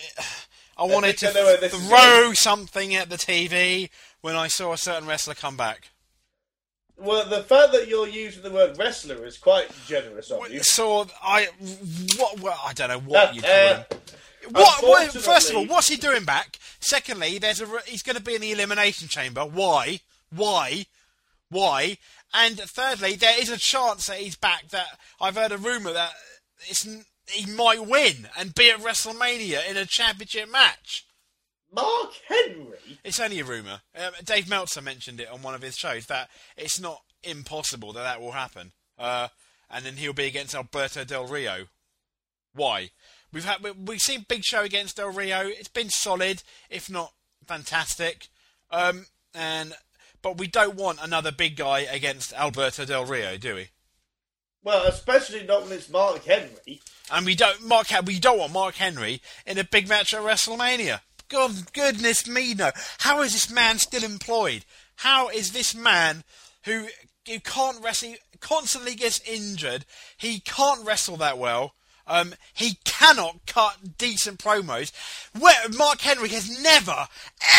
I 0.77 0.83
wanted 0.83 1.17
to 1.17 1.29
I 1.29 1.33
know 1.33 1.43
where 1.45 1.57
this 1.57 1.73
is 1.73 1.87
throw 1.87 2.31
something 2.33 2.93
at 2.95 3.09
the 3.09 3.15
TV 3.17 3.89
when 4.21 4.35
I 4.35 4.47
saw 4.47 4.71
a 4.73 4.77
certain 4.77 5.07
wrestler 5.07 5.33
come 5.33 5.57
back. 5.57 5.89
Well, 6.99 7.27
the 7.29 7.43
fact 7.43 7.71
that 7.71 7.87
you're 7.87 8.07
using 8.07 8.43
the 8.43 8.51
word 8.51 8.77
wrestler 8.77 9.25
is 9.25 9.37
quite 9.37 9.69
generous 9.87 10.31
of 10.31 10.49
you. 10.51 10.59
So 10.63 11.07
I, 11.23 11.47
what, 12.39 12.57
I 12.65 12.73
don't 12.73 12.89
know 12.89 12.99
what 12.99 13.35
you 13.35 13.41
call 13.41 13.51
him. 13.51 13.85
What, 14.51 14.83
what, 14.83 15.11
first 15.13 15.49
of 15.49 15.57
all, 15.57 15.65
what's 15.65 15.87
he 15.87 15.95
doing 15.95 16.25
back? 16.25 16.57
Secondly, 16.79 17.37
there's 17.37 17.61
a 17.61 17.67
he's 17.85 18.03
going 18.03 18.15
to 18.15 18.21
be 18.21 18.35
in 18.35 18.41
the 18.41 18.51
elimination 18.51 19.07
chamber. 19.07 19.41
Why? 19.41 19.99
Why? 20.35 20.85
Why? 21.49 21.97
And 22.33 22.59
thirdly, 22.59 23.15
there 23.15 23.39
is 23.39 23.49
a 23.49 23.57
chance 23.57 24.07
that 24.07 24.17
he's 24.17 24.35
back. 24.35 24.69
That 24.69 24.87
I've 25.21 25.35
heard 25.35 25.51
a 25.51 25.57
rumor 25.57 25.93
that 25.93 26.11
it's, 26.67 26.87
he 27.27 27.51
might 27.51 27.85
win 27.85 28.27
and 28.37 28.55
be 28.55 28.71
at 28.71 28.79
WrestleMania 28.79 29.69
in 29.69 29.77
a 29.77 29.85
championship 29.85 30.51
match. 30.51 31.05
Mark 31.71 32.11
Henry. 32.27 32.99
It's 33.03 33.19
only 33.19 33.39
a 33.39 33.43
rumor. 33.45 33.81
Um, 33.97 34.11
Dave 34.23 34.49
Meltzer 34.49 34.81
mentioned 34.81 35.19
it 35.19 35.29
on 35.29 35.41
one 35.41 35.53
of 35.53 35.61
his 35.61 35.75
shows 35.75 36.05
that 36.07 36.29
it's 36.57 36.79
not 36.79 37.01
impossible 37.23 37.93
that 37.93 38.03
that 38.03 38.21
will 38.21 38.31
happen. 38.31 38.71
Uh, 38.97 39.27
and 39.69 39.85
then 39.85 39.97
he'll 39.97 40.13
be 40.13 40.25
against 40.25 40.55
Alberto 40.55 41.03
Del 41.03 41.27
Rio. 41.27 41.65
Why? 42.53 42.89
We've 43.31 43.45
had 43.45 43.61
we- 43.63 43.71
we've 43.71 43.99
seen 43.99 44.25
Big 44.27 44.43
Show 44.43 44.63
against 44.63 44.97
Del 44.97 45.09
Rio. 45.11 45.47
It's 45.47 45.67
been 45.67 45.89
solid, 45.89 46.41
if 46.69 46.89
not 46.89 47.13
fantastic. 47.45 48.27
Um, 48.71 49.05
and 49.33 49.75
but 50.21 50.37
we 50.37 50.47
don't 50.47 50.75
want 50.75 50.99
another 51.01 51.31
big 51.31 51.55
guy 51.55 51.79
against 51.81 52.33
Alberto 52.33 52.85
Del 52.85 53.05
Rio, 53.05 53.37
do 53.37 53.55
we? 53.55 53.69
Well, 54.63 54.85
especially 54.87 55.43
not 55.45 55.63
when 55.63 55.71
it's 55.73 55.87
Mark 55.89 56.25
Henry. 56.25 56.81
And 57.11 57.25
we 57.25 57.35
don't 57.35 57.63
Mark. 57.63 57.87
We 58.05 58.19
don't 58.19 58.39
want 58.39 58.51
Mark 58.51 58.75
Henry 58.75 59.21
in 59.45 59.57
a 59.57 59.63
big 59.63 59.87
match 59.87 60.13
at 60.13 60.21
WrestleMania. 60.21 61.01
God, 61.29 61.71
goodness 61.73 62.27
me, 62.27 62.55
no! 62.55 62.71
How 62.99 63.21
is 63.21 63.33
this 63.33 63.51
man 63.51 63.77
still 63.77 64.03
employed? 64.03 64.65
How 64.95 65.29
is 65.29 65.51
this 65.51 65.75
man 65.75 66.23
who 66.63 66.87
who 67.27 67.39
can't 67.39 67.83
wrestle, 67.83 68.15
constantly 68.39 68.95
gets 68.95 69.21
injured? 69.27 69.85
He 70.17 70.39
can't 70.39 70.85
wrestle 70.85 71.17
that 71.17 71.37
well. 71.37 71.75
Um, 72.07 72.33
he 72.55 72.79
cannot 72.83 73.45
cut 73.45 73.97
decent 73.99 74.39
promos. 74.39 74.91
Where 75.39 75.69
Mark 75.77 76.01
Henry 76.01 76.29
has 76.29 76.61
never, 76.63 77.07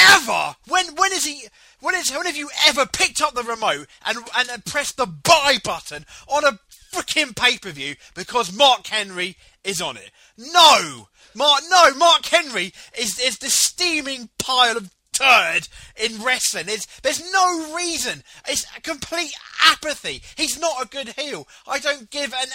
ever. 0.08 0.56
When 0.66 0.96
when 0.96 1.12
is 1.12 1.24
he? 1.24 1.46
When 1.78 1.94
is 1.94 2.10
when 2.10 2.26
have 2.26 2.36
you 2.36 2.50
ever 2.66 2.86
picked 2.86 3.22
up 3.22 3.34
the 3.34 3.44
remote 3.44 3.86
and 4.04 4.18
and 4.36 4.64
pressed 4.64 4.96
the 4.96 5.06
buy 5.06 5.58
button 5.62 6.04
on 6.26 6.44
a 6.44 6.58
freaking 6.92 7.36
pay 7.36 7.56
per 7.58 7.70
view 7.70 7.94
because 8.16 8.52
Mark 8.52 8.88
Henry 8.88 9.36
is 9.62 9.80
on 9.80 9.96
it? 9.96 10.10
No, 10.36 11.08
Mark. 11.34 11.62
No, 11.68 11.94
Mark 11.94 12.26
Henry 12.26 12.72
is 12.98 13.18
is 13.18 13.38
the 13.38 13.50
steaming 13.50 14.30
pile 14.38 14.76
of 14.76 14.90
turd 15.20 15.68
in 15.96 16.22
wrestling. 16.22 16.66
There's, 16.66 16.86
there's 17.02 17.32
no 17.32 17.74
reason. 17.74 18.22
It's 18.48 18.64
complete 18.80 19.32
apathy. 19.66 20.22
He's 20.36 20.58
not 20.58 20.82
a 20.82 20.88
good 20.88 21.08
heel. 21.10 21.46
I 21.66 21.78
don't 21.78 22.10
give 22.10 22.32
an 22.32 22.48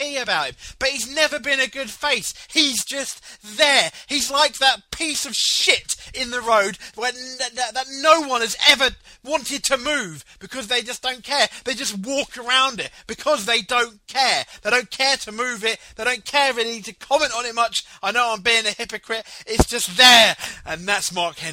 shit 0.00 0.22
about 0.22 0.48
him. 0.48 0.54
But 0.78 0.90
he's 0.90 1.14
never 1.14 1.38
been 1.38 1.60
a 1.60 1.66
good 1.66 1.90
face. 1.90 2.34
He's 2.50 2.84
just 2.84 3.22
there. 3.56 3.90
He's 4.08 4.30
like 4.30 4.58
that 4.58 4.90
piece 4.90 5.26
of 5.26 5.34
shit 5.34 5.94
in 6.14 6.30
the 6.30 6.40
road 6.40 6.78
when 6.94 7.14
that, 7.38 7.54
that, 7.54 7.74
that 7.74 7.86
no 8.02 8.22
one 8.22 8.40
has 8.40 8.56
ever 8.68 8.90
wanted 9.24 9.64
to 9.64 9.76
move 9.76 10.24
because 10.38 10.68
they 10.68 10.82
just 10.82 11.02
don't 11.02 11.22
care. 11.22 11.48
They 11.64 11.74
just 11.74 11.98
walk 11.98 12.38
around 12.38 12.80
it 12.80 12.90
because 13.06 13.46
they 13.46 13.62
don't 13.62 14.00
care. 14.06 14.44
They 14.62 14.70
don't 14.70 14.90
care 14.90 15.16
to 15.16 15.32
move 15.32 15.64
it. 15.64 15.78
They 15.96 16.04
don't 16.04 16.24
care 16.24 16.52
really 16.54 16.80
to 16.82 16.92
comment 16.94 17.32
on 17.36 17.46
it 17.46 17.54
much. 17.54 17.84
I 18.02 18.12
know 18.12 18.32
I'm 18.32 18.42
being 18.42 18.66
a 18.66 18.70
hypocrite. 18.70 19.24
It's 19.46 19.66
just 19.66 19.96
there. 19.96 20.36
And 20.64 20.86
that's 20.86 21.12
Mark 21.12 21.36
Henry. 21.38 21.49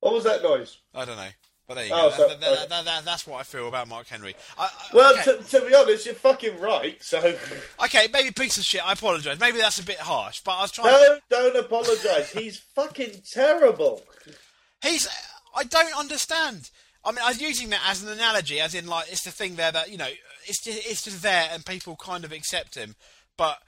What 0.00 0.14
was 0.14 0.24
that 0.24 0.42
noise? 0.42 0.78
I 0.94 1.04
don't 1.04 1.16
know. 1.16 1.28
But 1.68 1.74
there 1.74 1.86
you 1.86 1.92
Oh, 1.94 2.10
go. 2.10 2.16
so- 2.16 2.28
That- 2.28 2.40
that- 2.40 2.52
okay. 2.52 2.66
that- 2.68 2.84
that- 2.84 3.04
that's 3.04 3.26
what 3.26 3.38
I 3.38 3.42
feel 3.44 3.68
about 3.68 3.86
Mark 3.86 4.08
Henry. 4.08 4.34
I, 4.58 4.64
I, 4.64 4.70
Well, 4.92 5.12
okay. 5.20 5.22
to, 5.36 5.42
to 5.60 5.66
be 5.68 5.74
honest, 5.74 6.04
you're 6.06 6.14
fucking 6.16 6.58
right. 6.58 7.00
So 7.02 7.18
okay, 7.84 8.08
maybe 8.12 8.32
piece 8.32 8.56
of 8.56 8.64
shit. 8.64 8.84
I 8.84 8.92
apologise. 8.92 9.38
Maybe 9.38 9.58
that's 9.58 9.78
a 9.78 9.84
bit 9.84 9.98
harsh, 9.98 10.40
but 10.44 10.52
I 10.52 10.62
was 10.62 10.72
trying. 10.72 10.92
no, 10.92 11.18
don't 11.30 11.56
apologise. 11.56 12.30
He's 12.32 12.58
fucking 12.74 13.22
terrible. 13.32 14.02
He's. 14.82 15.06
I 15.54 15.64
don't 15.64 15.96
understand. 15.96 16.70
I 17.04 17.12
mean, 17.12 17.20
I 17.24 17.28
was 17.28 17.40
using 17.40 17.70
that 17.70 17.82
as 17.86 18.02
an 18.02 18.08
analogy, 18.08 18.60
as 18.60 18.74
in 18.74 18.86
like 18.86 19.10
it's 19.12 19.22
the 19.22 19.30
thing 19.30 19.54
there 19.56 19.70
that 19.72 19.90
you 19.90 19.96
know 19.96 20.08
it's 20.46 20.62
just 20.64 20.86
it's 20.90 21.04
just 21.04 21.22
there 21.22 21.48
and 21.52 21.64
people 21.64 21.94
kind 21.96 22.24
of 22.24 22.32
accept 22.32 22.74
him. 22.74 22.96
But 23.36 23.58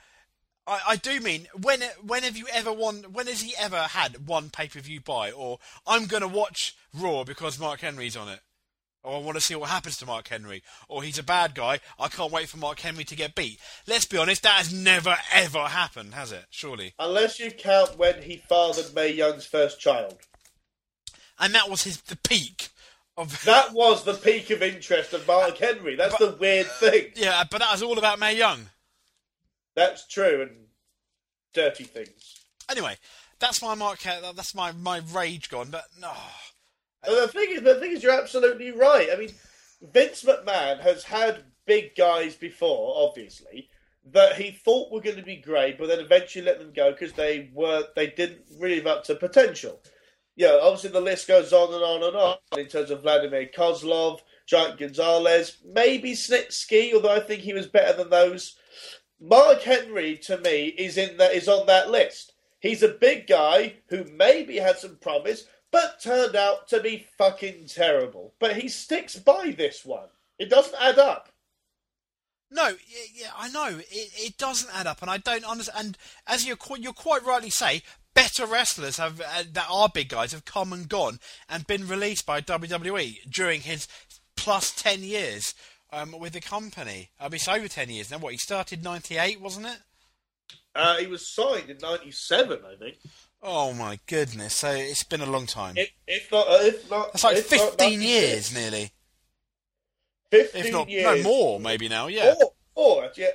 I, 0.66 0.81
I 0.90 0.96
do 0.96 1.20
mean 1.20 1.48
when 1.61 1.83
when 2.05 2.22
have 2.22 2.37
you 2.37 2.46
ever 2.53 2.72
won? 2.72 3.05
When 3.12 3.27
has 3.27 3.40
he 3.40 3.55
ever 3.59 3.81
had 3.81 4.29
one 4.29 4.51
pay 4.51 4.68
per 4.68 4.81
view 4.81 5.01
buy 5.01 5.31
or 5.31 5.59
I'm 5.87 6.07
going 6.07 6.22
to 6.22 6.29
watch 6.29 6.75
Raw 6.94 7.25
because 7.25 7.59
Mark 7.59 7.81
Henry's 7.81 8.16
on 8.16 8.29
it? 8.29 8.40
Or 9.05 9.16
I 9.16 9.18
want 9.18 9.37
to 9.37 9.40
see 9.40 9.57
what 9.57 9.68
happens 9.68 9.96
to 9.96 10.07
Mark 10.07 10.29
Henry. 10.29 10.62
Or 10.88 11.03
he's 11.03 11.18
a 11.18 11.25
bad 11.25 11.57
guy. 11.57 11.81
I 11.98 12.07
can't 12.07 12.31
wait 12.31 12.48
for 12.48 12.59
Mark 12.59 12.79
Henry 12.79 13.03
to 13.05 13.16
get 13.16 13.35
beat. 13.35 13.59
Let's 13.88 14.07
be 14.07 14.16
honest, 14.16 14.44
that 14.44 14.59
has 14.59 14.72
never 14.72 15.16
ever 15.33 15.66
happened, 15.66 16.14
has 16.14 16.31
it? 16.31 16.44
Surely. 16.51 16.94
Unless 17.01 17.40
you 17.40 17.51
count 17.51 17.98
when 17.98 18.22
he 18.22 18.37
fathered 18.37 18.94
Mae 18.94 19.12
Young's 19.12 19.44
first 19.44 19.81
child. 19.81 20.18
And 21.40 21.53
that 21.55 21.68
was 21.68 21.83
his 21.83 22.01
the 22.03 22.16
peak 22.16 22.68
of 23.16 23.42
That 23.44 23.72
was 23.72 24.05
the 24.05 24.14
peak 24.14 24.51
of 24.51 24.62
interest 24.62 25.12
of 25.12 25.27
Mark 25.27 25.61
uh, 25.61 25.66
Henry. 25.66 25.96
That's 25.96 26.16
the 26.18 26.37
weird 26.38 26.66
thing. 26.66 27.07
Yeah, 27.16 27.42
but 27.51 27.59
that 27.59 27.72
was 27.72 27.83
all 27.83 27.98
about 27.98 28.20
Mae 28.20 28.37
Young. 28.37 28.68
That's 29.75 30.07
true, 30.07 30.43
and 30.43 30.67
dirty 31.55 31.85
things. 31.85 32.45
Anyway, 32.71 32.97
that's 33.39 33.63
my 33.63 33.75
mark. 33.75 34.01
That's 34.03 34.55
my 34.55 34.73
my 34.73 35.01
rage 35.13 35.49
gone. 35.51 35.69
But 35.71 35.85
no, 36.01 36.13
And 37.03 37.17
the 37.17 37.29
thing 37.29 37.49
is, 37.51 37.63
the 37.63 37.75
thing 37.77 37.93
is, 37.93 38.03
you're 38.03 38.21
absolutely 38.21 38.71
right. 38.71 39.09
I 39.13 39.17
mean, 39.17 39.31
Vince 39.81 40.23
McMahon 40.23 40.81
has 40.81 41.05
had 41.05 41.45
big 41.67 41.95
guys 41.97 42.35
before, 42.35 43.09
obviously, 43.09 43.69
that 44.13 44.37
he 44.37 44.51
thought 44.51 44.93
were 44.93 45.01
going 45.01 45.17
to 45.17 45.23
be 45.23 45.37
great, 45.37 45.79
but 45.79 45.89
then 45.89 46.01
eventually 46.01 46.45
let 46.45 46.59
them 46.59 46.73
go 46.75 46.93
because 46.93 47.13
they 47.13 47.51
were 47.55 47.85
they 47.97 48.09
didn't 48.09 48.43
really 48.59 48.77
live 48.77 48.87
up 48.87 49.05
to 49.05 49.15
potential. 49.15 49.81
Yeah, 50.35 50.59
obviously 50.63 50.91
the 50.91 51.01
list 51.01 51.29
goes 51.29 51.53
on 51.53 51.75
and 51.75 51.83
on 51.83 52.03
and 52.03 52.17
on 52.17 52.37
in 52.59 52.67
terms 52.67 52.91
of 52.91 53.03
Vladimir 53.03 53.51
Kozlov, 53.55 54.21
Giant 54.47 54.79
Gonzalez, 54.79 55.59
maybe 55.65 56.13
Snitsky, 56.13 56.95
although 56.95 57.15
I 57.15 57.21
think 57.21 57.43
he 57.43 57.53
was 57.53 57.67
better 57.67 57.97
than 57.97 58.11
those. 58.11 58.57
Mark 59.23 59.63
Henry, 59.63 60.17
to 60.19 60.37
me, 60.39 60.67
is 60.67 60.99
in 60.99 61.17
that 61.19 61.33
is 61.33 61.49
on 61.49 61.67
that 61.67 61.91
list. 61.91 62.33
He's 62.59 62.83
a 62.83 62.89
big 62.89 63.29
guy 63.29 63.75
who 63.87 64.05
maybe 64.05 64.59
had 64.59 64.79
some 64.79 64.97
promise, 64.97 65.47
but 65.71 66.01
turned 66.03 66.35
out 66.35 66.69
to 66.69 66.81
be 66.81 67.07
fucking 67.17 67.67
terrible. 67.67 68.35
But 68.41 68.57
he 68.57 68.69
sticks 68.69 69.17
by 69.17 69.55
this 69.57 69.85
one. 69.85 70.09
It 70.39 70.51
doesn't 70.51 70.81
add 70.81 70.99
up. 70.99 71.29
no, 72.51 72.77
yeah, 73.15 73.31
I 73.37 73.49
know 73.51 73.79
it, 73.79 73.87
it 73.91 74.39
doesn't 74.39 74.75
add 74.75 74.89
up, 74.89 75.03
and 75.03 75.11
I 75.11 75.19
don't 75.19 75.45
understand. 75.45 75.87
And 75.87 75.99
as 76.27 76.45
you 76.45 76.55
are 76.55 76.79
you're 76.79 76.93
quite 76.93 77.25
rightly 77.25 77.51
say, 77.51 77.83
better 78.15 78.45
wrestlers 78.45 78.97
have 78.97 79.21
uh, 79.21 79.45
that 79.53 79.69
are 79.71 79.89
big 79.89 80.09
guys 80.09 80.33
have 80.33 80.45
come 80.45 80.73
and 80.73 80.89
gone 80.89 81.21
and 81.49 81.67
been 81.67 81.87
released 81.87 82.27
by 82.27 82.41
WWE 82.41 83.31
during 83.31 83.61
his 83.61 83.87
plus 84.37 84.73
ten 84.73 85.05
years 85.05 85.55
um, 85.93 86.15
with 86.19 86.33
the 86.33 86.41
company. 86.41 87.11
I 87.21 87.25
mean, 87.25 87.35
it's 87.35 87.49
over 87.49 87.69
ten 87.69 87.91
years 87.91 88.11
now. 88.11 88.19
What 88.19 88.33
he 88.33 88.39
started 88.39 88.83
ninety 88.83 89.17
eight, 89.19 89.41
wasn't 89.41 89.67
it? 89.67 89.79
Uh, 90.75 90.97
he 90.97 91.07
was 91.07 91.29
signed 91.33 91.69
in 91.69 91.79
'97, 91.79 92.61
I 92.67 92.77
think. 92.77 92.97
Oh 93.43 93.73
my 93.75 93.99
goodness! 94.07 94.55
So 94.57 94.71
it's 94.71 95.05
been 95.05 95.21
a 95.21 95.27
long 95.27 95.47
time. 95.47 95.75
If, 95.77 95.91
if 96.07 96.33
not, 96.33 96.47
uh, 96.49 96.59
if 96.63 96.91
not, 96.91 97.13
That's 97.13 97.25
like 97.25 97.37
if 97.37 97.47
fifteen 97.47 98.01
96. 98.01 98.05
years 98.05 98.55
nearly, 98.55 98.91
Fifteen 100.31 100.65
if 100.67 100.73
not 100.73 100.89
years. 100.89 101.05
no 101.05 101.23
more, 101.31 101.61
maybe 101.61 101.89
now. 101.89 102.07
Yeah. 102.07 102.35
Or, 102.41 102.53
or 102.75 103.11
yeah, 103.17 103.27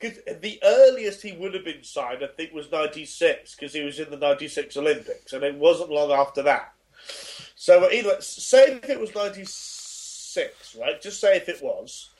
because 0.00 0.18
the 0.40 0.58
earliest 0.64 1.22
he 1.22 1.32
would 1.32 1.54
have 1.54 1.64
been 1.64 1.84
signed, 1.84 2.24
I 2.24 2.26
think, 2.28 2.52
was 2.52 2.72
'96 2.72 3.54
because 3.54 3.72
he 3.72 3.82
was 3.82 4.00
in 4.00 4.10
the 4.10 4.16
'96 4.16 4.76
Olympics, 4.76 5.32
and 5.32 5.44
it 5.44 5.54
wasn't 5.54 5.90
long 5.90 6.10
after 6.10 6.42
that. 6.42 6.72
So 7.54 7.88
either 7.90 8.16
say 8.20 8.80
if 8.82 8.88
it 8.88 8.98
was 8.98 9.14
'96, 9.14 9.79
right? 10.78 11.00
Just 11.00 11.20
say 11.20 11.36
if 11.36 11.48
it 11.48 11.62
was, 11.62 12.10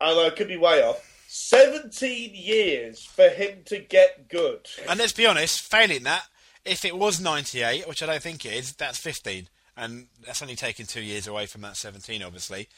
although 0.00 0.26
it 0.26 0.36
could 0.36 0.48
be 0.48 0.56
way 0.56 0.82
off. 0.82 1.08
Seventeen 1.28 2.32
years 2.34 3.04
for 3.04 3.28
him 3.30 3.62
to 3.66 3.78
get 3.78 4.28
good. 4.28 4.68
And 4.88 4.98
let's 4.98 5.14
be 5.14 5.26
honest, 5.26 5.60
failing 5.60 6.02
that, 6.02 6.26
if 6.64 6.84
it 6.84 6.96
was 6.96 7.20
98, 7.20 7.88
which 7.88 8.02
I 8.02 8.06
don't 8.06 8.22
think 8.22 8.44
it 8.44 8.52
is, 8.52 8.74
that's 8.74 8.98
15. 8.98 9.48
And 9.76 10.08
that's 10.24 10.42
only 10.42 10.56
taking 10.56 10.84
two 10.84 11.00
years 11.00 11.26
away 11.26 11.46
from 11.46 11.62
that 11.62 11.78
17, 11.78 12.22
obviously. 12.22 12.68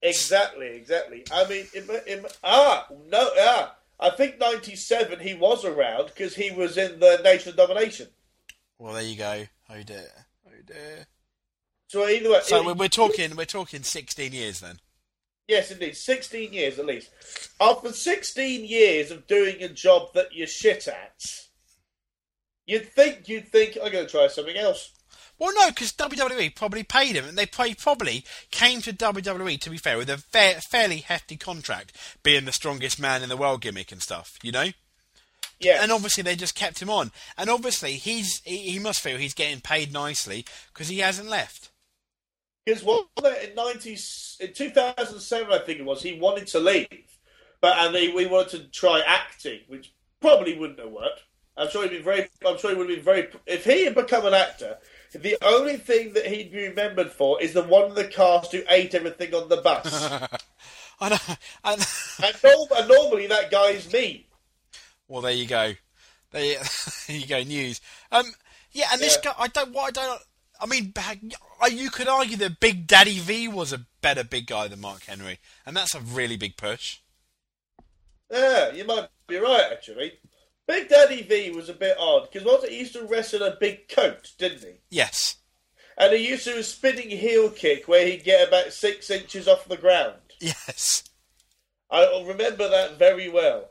Exactly, 0.00 0.68
exactly. 0.68 1.24
I 1.32 1.48
mean, 1.48 1.66
it, 1.74 2.04
it, 2.06 2.38
ah, 2.44 2.86
no, 3.10 3.30
ah. 3.38 3.74
I 3.98 4.10
think 4.10 4.38
'97 4.38 5.20
he 5.20 5.34
was 5.34 5.64
around 5.64 6.06
because 6.06 6.34
he 6.34 6.50
was 6.50 6.76
in 6.76 7.00
the 7.00 7.20
Nation 7.24 7.50
of 7.50 7.56
Domination. 7.56 8.08
Well, 8.78 8.94
there 8.94 9.02
you 9.02 9.16
go. 9.16 9.44
Oh 9.70 9.82
dear. 9.82 10.10
Oh 10.46 10.50
dear. 10.66 11.06
So 11.94 12.08
either 12.08 12.28
way, 12.30 12.40
So 12.42 12.68
it- 12.70 12.76
we're, 12.76 12.88
talking, 12.88 13.36
we're 13.36 13.44
talking 13.44 13.84
16 13.84 14.32
years 14.32 14.58
then. 14.58 14.80
Yes, 15.46 15.70
indeed. 15.70 15.96
16 15.96 16.52
years 16.52 16.78
at 16.80 16.86
least. 16.86 17.08
After 17.60 17.92
16 17.92 18.64
years 18.64 19.12
of 19.12 19.28
doing 19.28 19.62
a 19.62 19.68
job 19.68 20.08
that 20.14 20.32
you're 20.34 20.48
shit 20.48 20.88
at, 20.88 21.20
You'd 22.66 22.92
think 22.92 23.28
you'd 23.28 23.48
think 23.52 23.76
I'm 23.76 23.92
going 23.92 24.06
to 24.06 24.10
try 24.10 24.26
something 24.26 24.56
else. 24.56 24.90
Well, 25.38 25.52
no, 25.54 25.68
because 25.68 25.92
WWE 25.92 26.56
probably 26.56 26.82
paid 26.82 27.14
him, 27.14 27.26
and 27.26 27.36
they 27.36 27.44
probably 27.46 28.24
came 28.50 28.80
to 28.82 28.92
WWE. 28.92 29.60
To 29.60 29.70
be 29.70 29.76
fair, 29.76 29.98
with 29.98 30.08
a 30.08 30.16
fa- 30.16 30.60
fairly 30.70 30.98
hefty 30.98 31.36
contract, 31.36 31.94
being 32.22 32.46
the 32.46 32.52
strongest 32.52 32.98
man 32.98 33.22
in 33.22 33.28
the 33.28 33.36
world 33.36 33.60
gimmick 33.60 33.92
and 33.92 34.00
stuff. 34.02 34.38
You 34.42 34.50
know. 34.52 34.68
Yeah, 35.60 35.82
And 35.82 35.92
obviously 35.92 36.22
they 36.22 36.36
just 36.36 36.54
kept 36.54 36.80
him 36.82 36.88
on, 36.90 37.12
and 37.38 37.48
obviously 37.50 37.92
he's 37.92 38.40
he, 38.44 38.70
he 38.72 38.78
must 38.78 39.00
feel 39.00 39.18
he's 39.18 39.34
getting 39.34 39.60
paid 39.60 39.92
nicely 39.92 40.44
because 40.72 40.88
he 40.88 40.98
hasn't 40.98 41.28
left. 41.28 41.68
Because 42.64 42.82
what 42.82 43.06
in 43.42 43.54
ninety 43.54 43.98
in 44.40 44.52
two 44.52 44.70
thousand 44.70 45.20
seven, 45.20 45.52
I 45.52 45.58
think 45.58 45.80
it 45.80 45.84
was, 45.84 46.02
he 46.02 46.18
wanted 46.18 46.46
to 46.48 46.60
leave, 46.60 47.18
but 47.60 47.76
and 47.78 47.94
he, 47.94 48.12
we 48.12 48.26
wanted 48.26 48.50
to 48.50 48.70
try 48.70 49.02
acting, 49.06 49.60
which 49.68 49.92
probably 50.20 50.58
wouldn't 50.58 50.78
have 50.78 50.90
worked. 50.90 51.24
I'm 51.56 51.70
sure 51.70 51.82
he'd 51.82 51.90
been 51.90 52.02
very. 52.02 52.28
I'm 52.46 52.58
sure 52.58 52.70
he 52.70 52.76
would 52.76 52.88
have 52.88 52.96
been 52.96 53.04
very. 53.04 53.28
If 53.46 53.64
he 53.64 53.84
had 53.84 53.94
become 53.94 54.26
an 54.26 54.34
actor, 54.34 54.78
the 55.12 55.36
only 55.42 55.76
thing 55.76 56.12
that 56.14 56.26
he'd 56.26 56.50
be 56.50 56.68
remembered 56.68 57.12
for 57.12 57.40
is 57.40 57.52
the 57.52 57.62
one 57.62 57.90
in 57.90 57.94
the 57.94 58.04
cast 58.04 58.52
who 58.52 58.62
ate 58.68 58.94
everything 58.94 59.34
on 59.34 59.48
the 59.48 59.58
bus. 59.58 60.10
I 61.00 61.08
know, 61.08 61.16
and, 61.64 61.86
and, 62.22 62.36
norm, 62.42 62.68
and 62.76 62.88
normally 62.88 63.26
that 63.26 63.50
guy 63.50 63.70
is 63.70 63.92
me. 63.92 64.28
well, 65.06 65.22
there 65.22 65.32
you 65.32 65.46
go. 65.46 65.74
There 66.32 66.44
you, 66.44 66.56
there 67.06 67.16
you 67.16 67.26
go. 67.26 67.42
News. 67.42 67.80
Um, 68.10 68.26
yeah, 68.72 68.86
and 68.92 69.00
this 69.00 69.16
guy, 69.18 69.34
I 69.38 69.48
don't. 69.48 69.72
What 69.72 69.96
I 69.96 70.02
don't. 70.02 70.20
I 70.60 70.66
mean, 70.66 70.90
back- 70.90 71.20
uh, 71.60 71.66
you 71.66 71.90
could 71.90 72.08
argue 72.08 72.36
that 72.38 72.60
Big 72.60 72.86
Daddy 72.86 73.18
V 73.18 73.48
was 73.48 73.72
a 73.72 73.86
better 74.00 74.24
big 74.24 74.46
guy 74.46 74.68
than 74.68 74.80
Mark 74.80 75.04
Henry, 75.04 75.38
and 75.66 75.76
that's 75.76 75.94
a 75.94 76.00
really 76.00 76.36
big 76.36 76.56
push. 76.56 76.98
Yeah, 78.30 78.72
you 78.72 78.84
might 78.84 79.08
be 79.26 79.36
right 79.36 79.68
actually. 79.72 80.14
Big 80.66 80.88
Daddy 80.88 81.22
V 81.22 81.50
was 81.50 81.68
a 81.68 81.74
bit 81.74 81.96
odd 81.98 82.28
because 82.30 82.46
wasn't 82.46 82.72
he 82.72 82.78
used 82.78 82.94
to 82.94 83.06
wrestle 83.06 83.42
a 83.42 83.56
big 83.58 83.88
coat, 83.88 84.32
didn't 84.38 84.60
he? 84.62 84.80
Yes. 84.90 85.36
And 85.98 86.12
he 86.12 86.26
used 86.28 86.44
to 86.44 86.54
do 86.54 86.58
a 86.58 86.62
spinning 86.62 87.10
heel 87.10 87.50
kick 87.50 87.86
where 87.86 88.06
he'd 88.06 88.24
get 88.24 88.48
about 88.48 88.72
six 88.72 89.10
inches 89.10 89.46
off 89.46 89.68
the 89.68 89.76
ground. 89.76 90.16
Yes. 90.40 91.04
I 91.90 92.24
remember 92.26 92.68
that 92.68 92.98
very 92.98 93.28
well. 93.28 93.70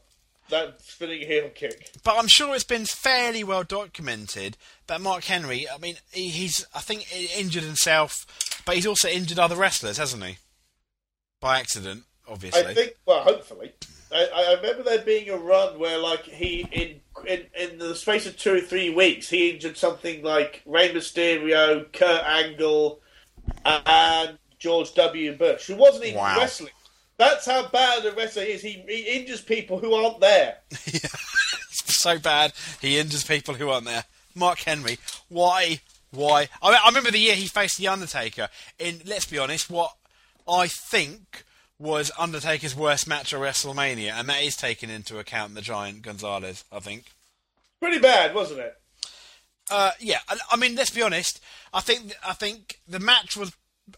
That 0.54 0.84
spinning 0.84 1.26
heel 1.26 1.50
kick. 1.50 1.90
But 2.04 2.20
I'm 2.20 2.28
sure 2.28 2.54
it's 2.54 2.64
been 2.64 2.86
fairly 2.86 3.44
well 3.44 3.64
documented 3.64 4.56
that 4.86 5.02
Mark 5.02 5.24
Henry, 5.24 5.66
I 5.68 5.80
mean, 5.80 5.96
he, 6.12 6.30
he's, 6.30 6.64
I 6.76 6.80
think, 6.80 7.08
injured 7.36 7.64
himself, 7.64 8.14
but 8.64 8.76
he's 8.76 8.86
also 8.86 9.08
injured 9.08 9.40
other 9.40 9.56
wrestlers, 9.56 9.98
hasn't 9.98 10.24
he? 10.24 10.38
By 11.42 11.60
accident, 11.60 12.04
obviously. 12.30 12.68
I 12.68 12.74
think, 12.76 12.94
well, 13.08 13.22
hopefully. 13.22 13.72
I, 14.12 14.28
I 14.32 14.54
remember 14.62 14.84
there 14.84 15.04
being 15.04 15.28
a 15.32 15.38
run 15.38 15.80
where, 15.80 15.98
like, 15.98 16.22
he 16.22 16.68
in 16.72 17.02
in 17.28 17.48
in 17.60 17.80
the 17.80 17.96
space 17.96 18.28
of 18.28 18.38
two 18.38 18.54
or 18.54 18.62
three 18.62 18.92
weeks, 18.92 19.30
he 19.30 19.50
injured 19.50 19.76
something 19.76 20.22
like 20.22 20.62
Rey 20.68 20.94
Mysterio, 20.94 21.92
Kurt 21.92 22.24
Angle, 22.26 23.02
and 23.66 24.38
George 24.60 24.94
W. 24.94 25.36
Bush, 25.36 25.66
who 25.66 25.76
wasn't 25.76 26.06
even 26.06 26.20
Wow. 26.20 26.38
wrestling. 26.38 26.74
That's 27.18 27.46
how 27.46 27.68
bad 27.68 28.06
a 28.06 28.12
wrestler 28.12 28.44
is. 28.44 28.62
He, 28.62 28.84
he 28.88 29.20
injures 29.20 29.42
people 29.42 29.80
who 29.80 29.94
aren't 29.94 30.20
there. 30.20 30.58
so 30.72 32.20
bad, 32.20 32.54
he 32.82 32.98
injures 32.98 33.24
people 33.24 33.56
who 33.56 33.70
aren't 33.70 33.86
there. 33.86 34.06
Mark 34.36 34.60
Henry, 34.60 34.98
why? 35.30 35.80
Why? 36.12 36.50
I, 36.62 36.74
I 36.74 36.88
remember 36.88 37.12
the 37.12 37.20
year 37.20 37.36
he 37.36 37.48
faced 37.48 37.78
The 37.78 37.88
Undertaker 37.88 38.50
in, 38.80 39.02
let's 39.06 39.26
be 39.26 39.40
honest, 39.40 39.70
what 39.70 39.92
I 40.48 40.68
think 40.68 41.46
was 41.80 42.12
Undertaker's 42.18 42.76
worst 42.76 43.08
match 43.08 43.34
at 43.34 43.40
WrestleMania, 43.40 44.12
and 44.14 44.30
that 44.30 44.42
is 44.42 44.56
taken 44.56 44.90
into 44.90 45.20
account 45.20 45.56
the 45.56 45.62
giant 45.62 46.02
Gonzalez, 46.02 46.64
I 46.72 46.80
think. 46.80 47.06
Pretty 47.80 48.00
bad, 48.00 48.34
wasn't 48.34 48.62
it? 48.62 48.76
Uh, 49.70 49.92
yeah, 50.00 50.20
I, 50.30 50.38
I 50.52 50.56
mean, 50.56 50.76
let's 50.76 50.90
be 50.90 51.02
honest. 51.02 51.40
I 51.74 51.82
think 51.82 52.14
I 52.26 52.34
think 52.34 52.80
the 52.88 53.00
match 53.00 53.36
was, 53.36 53.54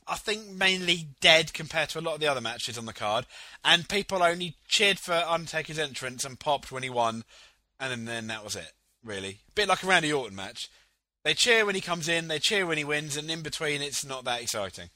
I 0.08 0.16
think, 0.16 0.50
mainly 0.50 1.10
dead 1.22 1.54
compared 1.54 1.90
to 1.90 2.00
a 2.00 2.02
lot 2.02 2.16
of 2.16 2.20
the 2.20 2.28
other 2.28 2.42
matches 2.42 2.78
on 2.78 2.86
the 2.86 2.94
card, 2.94 3.26
and 3.64 3.88
people 3.88 4.24
only 4.24 4.56
cheered 4.68 5.00
for 5.00 5.14
Undertaker's 5.14 5.80
entrance 5.80 6.26
and 6.26 6.40
popped 6.40 6.72
when 6.72 6.84
he 6.84 6.90
won, 6.90 7.24
and 7.80 7.92
then, 7.92 8.06
then 8.06 8.28
that 8.28 8.44
was 8.44 8.56
it. 8.56 8.72
Really, 9.04 9.40
a 9.50 9.52
bit 9.54 9.68
like 9.68 9.84
a 9.84 9.88
Randy 9.88 10.12
Orton 10.12 10.36
match. 10.36 10.68
They 11.24 11.36
cheer 11.36 11.66
when 11.66 11.76
he 11.76 11.82
comes 11.82 12.08
in, 12.08 12.28
they 12.28 12.40
cheer 12.40 12.66
when 12.66 12.80
he 12.80 12.84
wins, 12.84 13.16
and 13.16 13.30
in 13.30 13.44
between, 13.44 13.82
it's 13.82 14.04
not 14.04 14.26
that 14.26 14.42
exciting. 14.42 14.90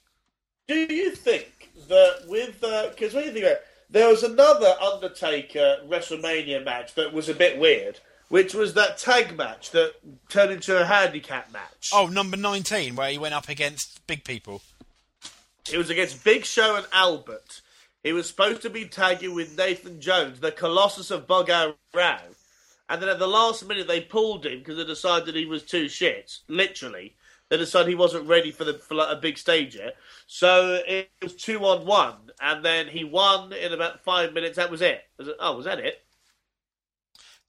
Do 0.67 0.75
you 0.75 1.11
think 1.11 1.71
that 1.87 2.23
with 2.27 2.63
uh, 2.63 2.89
because 2.89 3.13
when 3.13 3.25
you 3.25 3.31
think 3.31 3.45
about 3.45 3.57
it, 3.57 3.65
there 3.89 4.07
was 4.07 4.23
another 4.23 4.75
Undertaker 4.81 5.77
WrestleMania 5.87 6.63
match 6.63 6.95
that 6.95 7.13
was 7.13 7.29
a 7.29 7.33
bit 7.33 7.59
weird, 7.59 7.99
which 8.29 8.53
was 8.53 8.73
that 8.75 8.97
tag 8.97 9.35
match 9.37 9.71
that 9.71 9.93
turned 10.29 10.51
into 10.51 10.79
a 10.79 10.85
handicap 10.85 11.51
match. 11.51 11.89
Oh, 11.93 12.07
number 12.07 12.37
nineteen, 12.37 12.95
where 12.95 13.11
he 13.11 13.17
went 13.17 13.35
up 13.35 13.49
against 13.49 14.05
big 14.07 14.23
people. 14.23 14.61
It 15.71 15.77
was 15.77 15.89
against 15.89 16.23
Big 16.23 16.45
Show 16.45 16.75
and 16.75 16.85
Albert. 16.91 17.61
He 18.03 18.13
was 18.13 18.27
supposed 18.27 18.61
to 18.63 18.69
be 18.69 18.85
tagging 18.85 19.35
with 19.35 19.57
Nathan 19.57 19.99
Jones, 19.99 20.39
the 20.39 20.51
Colossus 20.51 21.11
of 21.11 21.27
Boggo 21.27 21.75
Road. 21.93 22.35
And 22.87 23.01
then 23.01 23.09
at 23.09 23.19
the 23.19 23.27
last 23.27 23.67
minute, 23.67 23.87
they 23.87 24.01
pulled 24.01 24.45
him 24.45 24.59
because 24.59 24.77
they 24.77 24.85
decided 24.85 25.35
he 25.35 25.45
was 25.45 25.63
too 25.63 25.87
shit. 25.87 26.37
Literally, 26.47 27.15
they 27.49 27.57
decided 27.57 27.89
he 27.89 27.95
wasn't 27.95 28.27
ready 28.27 28.51
for 28.51 28.63
the 28.63 28.73
for 28.73 28.95
like 28.95 29.15
a 29.15 29.19
big 29.19 29.37
stage 29.37 29.75
yet. 29.75 29.95
So 30.25 30.81
it 30.87 31.11
was 31.21 31.35
two 31.35 31.63
on 31.65 31.85
one, 31.85 32.31
and 32.41 32.65
then 32.65 32.87
he 32.87 33.03
won 33.03 33.53
in 33.53 33.73
about 33.73 34.03
five 34.03 34.33
minutes. 34.33 34.55
That 34.55 34.71
was 34.71 34.81
it. 34.81 35.03
Was 35.17 35.27
it 35.27 35.35
oh, 35.39 35.57
was 35.57 35.65
that 35.65 35.79
it? 35.79 36.03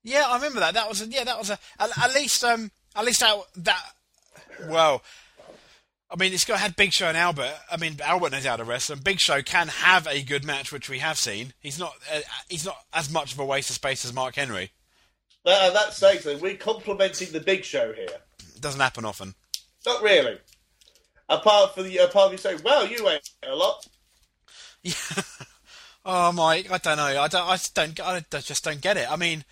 Yeah, 0.02 0.24
I 0.26 0.36
remember 0.36 0.60
that. 0.60 0.74
That 0.74 0.88
was 0.88 1.00
a, 1.00 1.06
yeah, 1.06 1.24
that 1.24 1.38
was 1.38 1.50
a 1.50 1.58
at, 1.78 1.90
at 1.96 2.14
least 2.14 2.44
um 2.44 2.70
at 2.94 3.04
least 3.04 3.20
that 3.20 3.36
that 3.56 3.82
well. 4.68 5.02
I 6.12 6.16
mean, 6.16 6.32
it's 6.32 6.44
got 6.44 6.58
had 6.58 6.74
Big 6.74 6.92
Show 6.92 7.06
and 7.06 7.16
Albert. 7.16 7.54
I 7.70 7.76
mean, 7.76 7.96
Albert 8.04 8.32
knows 8.32 8.44
how 8.44 8.56
to 8.56 8.64
wrestle, 8.64 8.94
and 8.94 9.04
Big 9.04 9.20
Show 9.20 9.42
can 9.42 9.68
have 9.68 10.08
a 10.08 10.22
good 10.22 10.44
match, 10.44 10.72
which 10.72 10.88
we 10.88 10.98
have 10.98 11.18
seen. 11.18 11.52
He's 11.60 11.78
not 11.78 11.94
uh, 12.12 12.20
he's 12.48 12.64
not 12.64 12.78
as 12.92 13.10
much 13.10 13.32
of 13.32 13.38
a 13.38 13.44
waste 13.44 13.70
of 13.70 13.76
space 13.76 14.04
as 14.04 14.12
Mark 14.12 14.34
Henry. 14.34 14.72
That, 15.44 15.68
and 15.68 15.76
that's 15.76 15.96
saying 15.96 16.20
something. 16.20 16.40
We're 16.40 16.56
complimenting 16.56 17.30
the 17.32 17.40
Big 17.40 17.64
Show 17.64 17.92
here. 17.92 18.08
It 18.54 18.60
doesn't 18.60 18.80
happen 18.80 19.04
often. 19.04 19.34
Not 19.86 20.02
really. 20.02 20.38
Apart 21.28 21.74
from 21.74 21.84
the 21.84 21.98
apart 21.98 22.26
from 22.26 22.32
you 22.32 22.38
saying, 22.38 22.60
"Well, 22.64 22.86
you 22.86 23.08
ate 23.08 23.30
a 23.48 23.54
lot." 23.54 23.86
Yeah. 24.82 24.94
Oh 26.02 26.32
my, 26.32 26.64
I 26.70 26.78
don't 26.78 26.96
know. 26.96 27.20
I 27.20 27.28
don't. 27.28 27.46
I 27.46 27.56
just 27.56 27.74
don't. 27.74 28.00
I 28.00 28.24
just 28.40 28.64
don't 28.64 28.80
get 28.80 28.96
it. 28.96 29.10
I 29.10 29.16
mean, 29.16 29.44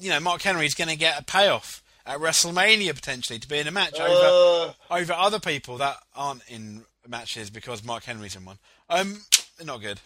you 0.00 0.08
know, 0.08 0.20
Mark 0.20 0.40
Henry's 0.40 0.74
going 0.74 0.88
to 0.88 0.96
get 0.96 1.20
a 1.20 1.24
payoff 1.24 1.81
at 2.06 2.18
WrestleMania 2.18 2.94
potentially 2.94 3.38
to 3.38 3.48
be 3.48 3.58
in 3.58 3.66
a 3.66 3.70
match 3.70 3.98
over 4.00 4.74
Uh, 4.90 4.94
over 4.94 5.12
other 5.12 5.38
people 5.40 5.78
that 5.78 5.98
aren't 6.14 6.42
in 6.48 6.84
matches 7.06 7.50
because 7.50 7.84
Mark 7.84 8.04
Henry's 8.04 8.36
in 8.36 8.44
one. 8.44 8.58
Um, 8.88 9.22
not 9.64 9.80
good. 9.80 10.00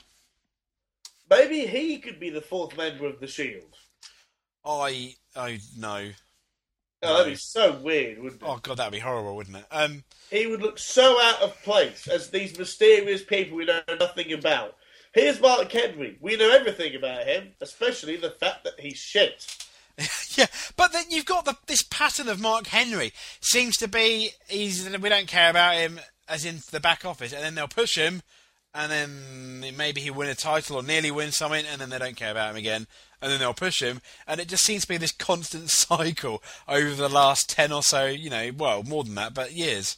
maybe 1.28 1.66
he 1.66 1.98
could 1.98 2.20
be 2.20 2.30
the 2.30 2.40
fourth 2.40 2.76
member 2.76 3.06
of 3.06 3.20
the 3.20 3.26
Shield. 3.26 3.74
I 4.64 5.14
I 5.34 5.60
no. 5.76 6.10
Oh, 7.02 7.18
that'd 7.18 7.32
be 7.32 7.36
so 7.36 7.72
weird, 7.78 8.18
wouldn't 8.18 8.42
it? 8.42 8.46
Oh 8.48 8.58
god, 8.62 8.78
that'd 8.78 8.92
be 8.92 8.98
horrible, 8.98 9.36
wouldn't 9.36 9.56
it? 9.56 9.66
Um, 9.70 10.02
He 10.30 10.46
would 10.46 10.62
look 10.62 10.78
so 10.78 11.20
out 11.22 11.42
of 11.42 11.62
place 11.62 12.08
as 12.08 12.30
these 12.30 12.58
mysterious 12.58 13.22
people 13.22 13.56
we 13.58 13.64
know 13.66 13.80
nothing 14.00 14.32
about. 14.32 14.76
Here's 15.12 15.40
Mark 15.40 15.70
Henry. 15.70 16.16
We 16.20 16.36
know 16.36 16.50
everything 16.50 16.94
about 16.96 17.26
him, 17.26 17.52
especially 17.60 18.16
the 18.16 18.30
fact 18.30 18.64
that 18.64 18.80
he's 18.80 18.98
shit. 18.98 19.46
yeah, 20.36 20.46
but 20.76 20.92
then 20.92 21.04
you've 21.08 21.24
got 21.24 21.44
the, 21.44 21.56
this 21.66 21.82
pattern 21.82 22.28
of 22.28 22.40
Mark 22.40 22.66
Henry 22.66 23.12
seems 23.40 23.76
to 23.78 23.88
be 23.88 24.30
he's 24.48 24.88
we 24.98 25.08
don't 25.08 25.26
care 25.26 25.50
about 25.50 25.76
him 25.76 26.00
as 26.28 26.44
in 26.44 26.60
the 26.70 26.80
back 26.80 27.04
office, 27.04 27.32
and 27.32 27.42
then 27.42 27.54
they'll 27.54 27.68
push 27.68 27.96
him, 27.96 28.22
and 28.74 28.92
then 28.92 29.76
maybe 29.76 30.00
he 30.00 30.10
win 30.10 30.28
a 30.28 30.34
title 30.34 30.76
or 30.76 30.82
nearly 30.82 31.10
win 31.10 31.32
something, 31.32 31.64
and 31.64 31.80
then 31.80 31.88
they 31.88 31.98
don't 31.98 32.16
care 32.16 32.30
about 32.30 32.50
him 32.50 32.56
again, 32.56 32.86
and 33.22 33.32
then 33.32 33.38
they'll 33.38 33.54
push 33.54 33.80
him, 33.80 34.02
and 34.26 34.40
it 34.40 34.48
just 34.48 34.64
seems 34.64 34.82
to 34.82 34.88
be 34.88 34.96
this 34.96 35.12
constant 35.12 35.70
cycle 35.70 36.42
over 36.68 36.94
the 36.94 37.08
last 37.08 37.48
ten 37.48 37.72
or 37.72 37.82
so, 37.82 38.06
you 38.06 38.28
know, 38.28 38.50
well 38.56 38.82
more 38.82 39.04
than 39.04 39.14
that, 39.14 39.32
but 39.32 39.52
years. 39.52 39.96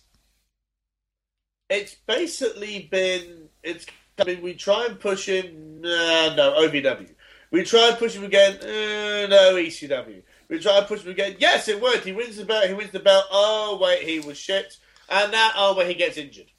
It's 1.69 1.97
basically 2.07 2.89
been. 2.91 3.49
It's. 3.63 3.87
I 4.19 4.25
mean, 4.25 4.43
we 4.43 4.55
try 4.55 4.87
and 4.87 4.99
push 4.99 5.27
him. 5.27 5.83
Uh, 5.85 6.35
no, 6.35 6.55
OVW. 6.59 7.15
We 7.51 7.65
try 7.65 7.89
and 7.89 7.99
push 7.99 8.15
him 8.15 8.25
again. 8.25 8.57
Uh, 8.57 9.27
no, 9.29 9.55
ECW. 9.55 10.23
We 10.49 10.59
try 10.59 10.79
and 10.79 10.87
push 10.87 11.03
him 11.03 11.13
again. 11.13 11.37
Yes, 11.39 11.69
it 11.69 11.81
worked. 11.81 12.05
He 12.05 12.13
wins 12.13 12.37
the 12.37 12.45
belt. 12.45 12.67
He 12.69 12.75
wins 12.75 12.91
the 12.91 13.01
belt. 13.01 13.25
Oh 13.31 13.79
wait, 13.81 14.03
he 14.03 14.21
was 14.21 14.37
shit. 14.39 14.77
And 15.09 15.33
now, 15.33 15.51
oh 15.57 15.75
wait, 15.77 15.89
he 15.89 15.95
gets 15.95 16.17
injured. 16.17 16.51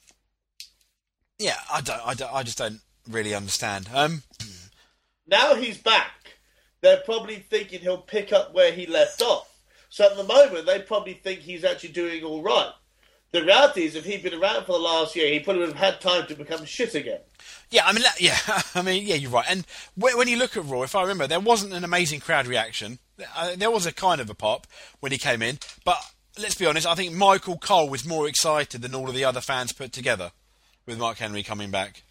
Yeah, 1.37 1.55
I 1.71 1.81
don't, 1.81 2.01
I 2.05 2.13
don't, 2.15 2.33
I 2.33 2.43
just 2.43 2.57
don't 2.57 2.81
really 3.07 3.33
understand. 3.33 3.89
Um, 3.93 4.23
Now 5.27 5.55
he's 5.55 5.77
back. 5.77 6.11
They're 6.81 7.01
probably 7.05 7.35
thinking 7.35 7.81
he'll 7.81 8.01
pick 8.01 8.33
up 8.33 8.53
where 8.53 8.71
he 8.71 8.85
left 8.87 9.21
off. 9.21 9.47
So 9.89 10.05
at 10.05 10.17
the 10.17 10.23
moment, 10.23 10.65
they 10.65 10.79
probably 10.81 11.13
think 11.13 11.41
he's 11.41 11.63
actually 11.63 11.89
doing 11.91 12.23
all 12.23 12.41
right. 12.41 12.71
The 13.31 13.43
reality 13.43 13.83
is, 13.83 13.95
if 13.95 14.05
he'd 14.05 14.23
been 14.23 14.33
around 14.33 14.65
for 14.65 14.73
the 14.73 14.79
last 14.79 15.15
year, 15.15 15.31
he 15.31 15.39
probably 15.39 15.61
would 15.61 15.75
have 15.75 15.93
had 15.93 16.01
time 16.01 16.25
to 16.27 16.35
become 16.35 16.65
shit 16.65 16.95
again. 16.95 17.19
Yeah, 17.69 17.83
I 17.85 17.93
mean, 17.93 18.03
yeah, 18.19 18.37
I 18.75 18.81
mean, 18.81 19.05
yeah, 19.05 19.15
you're 19.15 19.29
right. 19.29 19.45
And 19.47 19.65
when, 19.95 20.17
when 20.17 20.27
you 20.27 20.37
look 20.37 20.57
at 20.57 20.65
Raw, 20.65 20.81
if 20.81 20.95
I 20.95 21.01
remember, 21.01 21.27
there 21.27 21.39
wasn't 21.39 21.73
an 21.73 21.83
amazing 21.83 22.21
crowd 22.21 22.47
reaction. 22.47 22.97
Uh, 23.35 23.55
there 23.55 23.69
was 23.69 23.85
a 23.85 23.91
kind 23.91 24.19
of 24.19 24.29
a 24.29 24.33
pop 24.33 24.65
when 24.99 25.11
he 25.11 25.17
came 25.17 25.41
in, 25.41 25.59
but 25.85 25.97
let's 26.41 26.55
be 26.55 26.65
honest. 26.65 26.87
I 26.87 26.95
think 26.95 27.13
Michael 27.13 27.57
Cole 27.57 27.89
was 27.89 28.05
more 28.05 28.27
excited 28.27 28.81
than 28.81 28.95
all 28.95 29.09
of 29.09 29.15
the 29.15 29.25
other 29.25 29.41
fans 29.41 29.73
put 29.73 29.91
together 29.91 30.31
with 30.85 30.97
Mark 30.97 31.17
Henry 31.17 31.43
coming 31.43 31.69
back. 31.69 32.03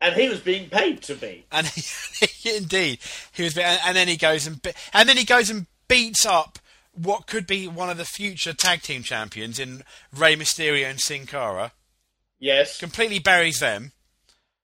And 0.00 0.14
he 0.14 0.28
was 0.28 0.40
being 0.40 0.68
paid 0.68 1.02
to 1.04 1.14
be. 1.14 1.46
And 1.50 1.66
he, 1.68 2.56
indeed, 2.56 2.98
he 3.32 3.44
was. 3.44 3.56
And, 3.56 3.80
and 3.86 3.96
then 3.96 4.08
he 4.08 4.16
goes 4.16 4.46
and 4.46 4.60
and 4.92 5.08
then 5.08 5.16
he 5.16 5.24
goes 5.24 5.48
and 5.48 5.66
beats 5.88 6.26
up 6.26 6.58
what 6.96 7.26
could 7.26 7.46
be 7.46 7.68
one 7.68 7.90
of 7.90 7.96
the 7.96 8.04
future 8.04 8.52
tag 8.52 8.82
team 8.82 9.02
champions 9.02 9.58
in 9.58 9.82
Rey 10.14 10.36
Mysterio 10.36 10.88
and 10.88 11.00
Sin 11.00 11.26
Cara. 11.26 11.72
Yes. 12.38 12.78
Completely 12.78 13.18
buries 13.18 13.60
them. 13.60 13.92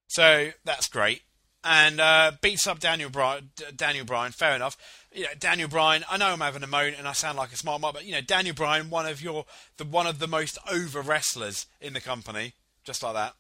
So 0.09 0.51
that's 0.65 0.89
great. 0.89 1.23
And 1.65 2.01
uh, 2.01 2.33
beats 2.41 2.67
up 2.67 2.81
Daniel 2.81 3.09
Bryan. 3.09 3.51
Daniel 3.77 4.05
Bryan, 4.05 4.33
fair 4.33 4.57
enough. 4.57 4.77
You 5.13 5.25
know, 5.25 5.31
Daniel 5.39 5.69
Bryan. 5.69 6.05
I 6.11 6.17
know 6.17 6.27
I'm 6.27 6.41
having 6.41 6.63
a 6.63 6.67
moan 6.67 6.95
and 6.99 7.07
I 7.07 7.13
sound 7.13 7.39
like 7.39 7.53
a 7.53 7.57
smart 7.57 7.81
mark, 7.81 7.95
but 7.95 8.05
you 8.05 8.13
know, 8.13 8.21
Daniel 8.21 8.55
Bryan, 8.55 8.91
one 8.91 9.07
of 9.07 9.23
your 9.23 9.45
the 9.77 9.85
one 9.85 10.07
of 10.07 10.19
the 10.19 10.27
most 10.27 10.59
over 10.71 11.01
wrestlers 11.01 11.67
in 11.81 11.93
the 11.93 12.01
company, 12.01 12.55
just 12.85 13.03
like 13.03 13.15
that. 13.15 13.35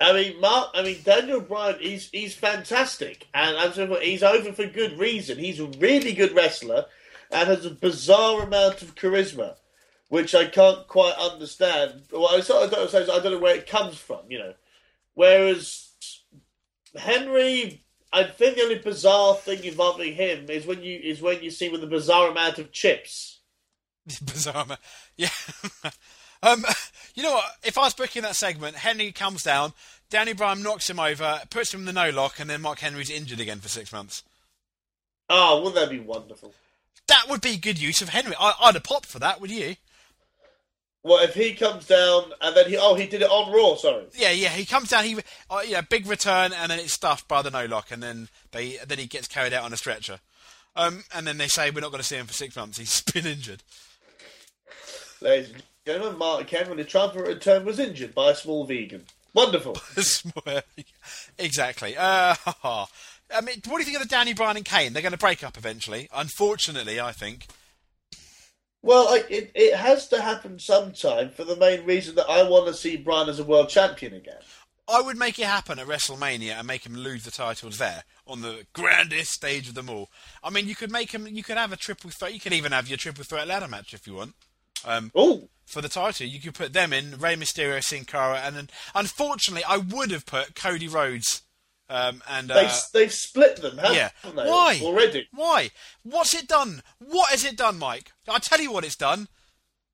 I 0.00 0.12
mean, 0.12 0.40
Mark. 0.40 0.70
I 0.74 0.82
mean, 0.82 0.98
Daniel 1.04 1.40
Bryan. 1.40 1.76
He's 1.80 2.10
he's 2.10 2.34
fantastic, 2.34 3.28
and 3.32 3.56
I'm 3.56 3.72
he's 4.02 4.22
over 4.22 4.52
for 4.52 4.66
good 4.66 4.98
reason. 4.98 5.38
He's 5.38 5.60
a 5.60 5.66
really 5.66 6.12
good 6.12 6.34
wrestler, 6.34 6.86
and 7.34 7.48
has 7.48 7.66
a 7.66 7.70
bizarre 7.70 8.42
amount 8.42 8.80
of 8.80 8.94
charisma, 8.94 9.56
which 10.08 10.34
I 10.34 10.46
can't 10.46 10.86
quite 10.86 11.16
understand. 11.18 12.04
Well, 12.12 12.28
I, 12.28 12.40
sort 12.40 12.64
of 12.64 12.70
don't, 12.70 13.10
I 13.10 13.18
don't 13.18 13.32
know 13.32 13.38
where 13.38 13.56
it 13.56 13.66
comes 13.66 13.98
from, 13.98 14.20
you 14.30 14.38
know. 14.38 14.54
Whereas 15.14 15.90
Henry, 16.96 17.84
I 18.12 18.24
think 18.24 18.56
the 18.56 18.62
only 18.62 18.78
bizarre 18.78 19.34
thing 19.34 19.64
involving 19.64 20.14
him 20.14 20.48
is 20.48 20.64
when 20.64 20.82
you 20.82 20.98
is 21.02 21.20
when 21.20 21.42
you 21.42 21.50
see 21.50 21.66
him 21.66 21.72
with 21.72 21.84
a 21.84 21.88
bizarre 21.88 22.28
amount 22.28 22.58
of 22.58 22.70
chips. 22.70 23.40
bizarre, 24.24 24.66
yeah. 25.16 25.28
um, 26.42 26.64
you 27.14 27.24
know 27.24 27.32
what? 27.32 27.44
If 27.64 27.78
I 27.78 27.82
was 27.82 27.94
booking 27.94 28.22
that 28.22 28.36
segment, 28.36 28.76
Henry 28.76 29.10
comes 29.10 29.42
down, 29.42 29.72
Danny 30.08 30.34
Bryan 30.34 30.62
knocks 30.62 30.88
him 30.88 31.00
over, 31.00 31.40
puts 31.50 31.74
him 31.74 31.80
in 31.80 31.86
the 31.86 31.92
no 31.92 32.10
lock, 32.10 32.38
and 32.38 32.48
then 32.48 32.60
Mark 32.60 32.78
Henry's 32.78 33.10
injured 33.10 33.40
again 33.40 33.58
for 33.58 33.68
six 33.68 33.92
months. 33.92 34.22
Oh, 35.28 35.58
wouldn't 35.58 35.76
that 35.76 35.90
be 35.90 36.00
wonderful? 36.00 36.54
That 37.08 37.26
would 37.28 37.40
be 37.40 37.56
good 37.56 37.78
use 37.78 38.00
of 38.00 38.08
Henry. 38.10 38.34
I, 38.38 38.54
would 38.64 38.74
have 38.74 38.84
popped 38.84 39.06
for 39.06 39.18
that, 39.18 39.40
would 39.40 39.50
you? 39.50 39.76
Well, 41.02 41.22
if 41.22 41.34
he 41.34 41.52
comes 41.52 41.86
down 41.86 42.32
and 42.40 42.56
then 42.56 42.66
he 42.66 42.78
oh 42.78 42.94
he 42.94 43.06
did 43.06 43.20
it 43.20 43.28
on 43.28 43.52
Raw, 43.52 43.76
sorry. 43.76 44.06
Yeah, 44.16 44.30
yeah, 44.30 44.48
he 44.48 44.64
comes 44.64 44.88
down. 44.88 45.04
He 45.04 45.18
uh, 45.50 45.62
yeah, 45.66 45.82
big 45.82 46.06
return, 46.06 46.52
and 46.54 46.70
then 46.70 46.78
it's 46.78 46.94
stuffed 46.94 47.28
by 47.28 47.42
the 47.42 47.50
no 47.50 47.66
lock, 47.66 47.90
and 47.90 48.02
then 48.02 48.28
they 48.52 48.78
then 48.86 48.98
he 48.98 49.06
gets 49.06 49.28
carried 49.28 49.52
out 49.52 49.64
on 49.64 49.72
a 49.72 49.76
stretcher. 49.76 50.20
Um, 50.74 51.04
and 51.14 51.26
then 51.26 51.36
they 51.36 51.46
say 51.46 51.70
we're 51.70 51.80
not 51.80 51.90
going 51.90 52.00
to 52.00 52.06
see 52.06 52.16
him 52.16 52.26
for 52.26 52.32
six 52.32 52.56
months. 52.56 52.78
He's 52.78 53.02
been 53.12 53.26
injured. 53.26 53.62
Ladies 55.20 55.50
and 55.50 55.62
gentlemen, 55.86 56.18
Mark 56.18 56.46
Cameron, 56.46 56.78
the 56.78 56.84
triumphant 56.84 57.26
return 57.26 57.64
was 57.66 57.78
injured 57.78 58.14
by 58.14 58.30
a 58.30 58.34
small 58.34 58.64
vegan. 58.64 59.04
Wonderful. 59.34 59.76
exactly. 61.38 61.96
Uh, 61.98 62.34
I 63.34 63.40
mean, 63.40 63.60
what 63.66 63.78
do 63.78 63.78
you 63.78 63.84
think 63.84 63.96
of 63.96 64.02
the 64.02 64.08
Danny 64.08 64.34
Bryan 64.34 64.56
and 64.56 64.64
Kane? 64.64 64.92
They're 64.92 65.02
going 65.02 65.12
to 65.12 65.18
break 65.18 65.42
up 65.42 65.56
eventually. 65.56 66.08
Unfortunately, 66.14 67.00
I 67.00 67.12
think. 67.12 67.46
Well, 68.82 69.14
it, 69.30 69.50
it 69.54 69.76
has 69.76 70.08
to 70.08 70.20
happen 70.20 70.58
sometime 70.58 71.30
for 71.30 71.44
the 71.44 71.56
main 71.56 71.86
reason 71.86 72.16
that 72.16 72.28
I 72.28 72.42
want 72.48 72.66
to 72.66 72.74
see 72.74 72.96
Bryan 72.96 73.28
as 73.28 73.38
a 73.38 73.44
world 73.44 73.70
champion 73.70 74.12
again. 74.12 74.40
I 74.86 75.00
would 75.00 75.16
make 75.16 75.38
it 75.38 75.46
happen 75.46 75.78
at 75.78 75.86
WrestleMania 75.86 76.58
and 76.58 76.66
make 76.66 76.84
him 76.84 76.94
lose 76.94 77.24
the 77.24 77.30
titles 77.30 77.78
there 77.78 78.04
on 78.26 78.42
the 78.42 78.66
grandest 78.74 79.32
stage 79.32 79.68
of 79.68 79.74
them 79.74 79.88
all. 79.88 80.10
I 80.42 80.50
mean, 80.50 80.68
you 80.68 80.74
could 80.74 80.92
make 80.92 81.12
him. 81.12 81.26
You 81.26 81.42
could 81.42 81.56
have 81.56 81.72
a 81.72 81.76
triple 81.76 82.10
threat. 82.10 82.34
You 82.34 82.40
could 82.40 82.52
even 82.52 82.72
have 82.72 82.88
your 82.88 82.98
triple 82.98 83.24
threat 83.24 83.48
ladder 83.48 83.68
match 83.68 83.94
if 83.94 84.06
you 84.06 84.14
want. 84.14 84.34
Um, 84.84 85.10
oh, 85.14 85.48
for 85.64 85.80
the 85.80 85.88
title, 85.88 86.26
you 86.26 86.40
could 86.40 86.52
put 86.52 86.74
them 86.74 86.92
in 86.92 87.18
Rey 87.18 87.36
Mysterio, 87.36 87.82
Sin 87.82 88.04
Cara, 88.04 88.40
and 88.44 88.54
then 88.54 88.68
unfortunately, 88.94 89.64
I 89.66 89.78
would 89.78 90.10
have 90.10 90.26
put 90.26 90.54
Cody 90.54 90.88
Rhodes 90.88 91.40
um, 91.88 92.22
and 92.28 92.50
uh, 92.50 92.54
they've, 92.54 92.80
they've 92.92 93.12
split 93.12 93.56
them, 93.56 93.78
haven't 93.78 93.94
yeah. 93.94 94.10
they? 94.24 94.30
Why 94.30 94.80
already? 94.82 95.28
Why? 95.32 95.70
What's 96.02 96.34
it 96.34 96.48
done? 96.48 96.82
What 96.98 97.30
has 97.30 97.44
it 97.44 97.56
done, 97.56 97.78
Mike? 97.78 98.12
I'll 98.28 98.40
tell 98.40 98.60
you 98.60 98.72
what 98.72 98.84
it's 98.84 98.96
done. 98.96 99.28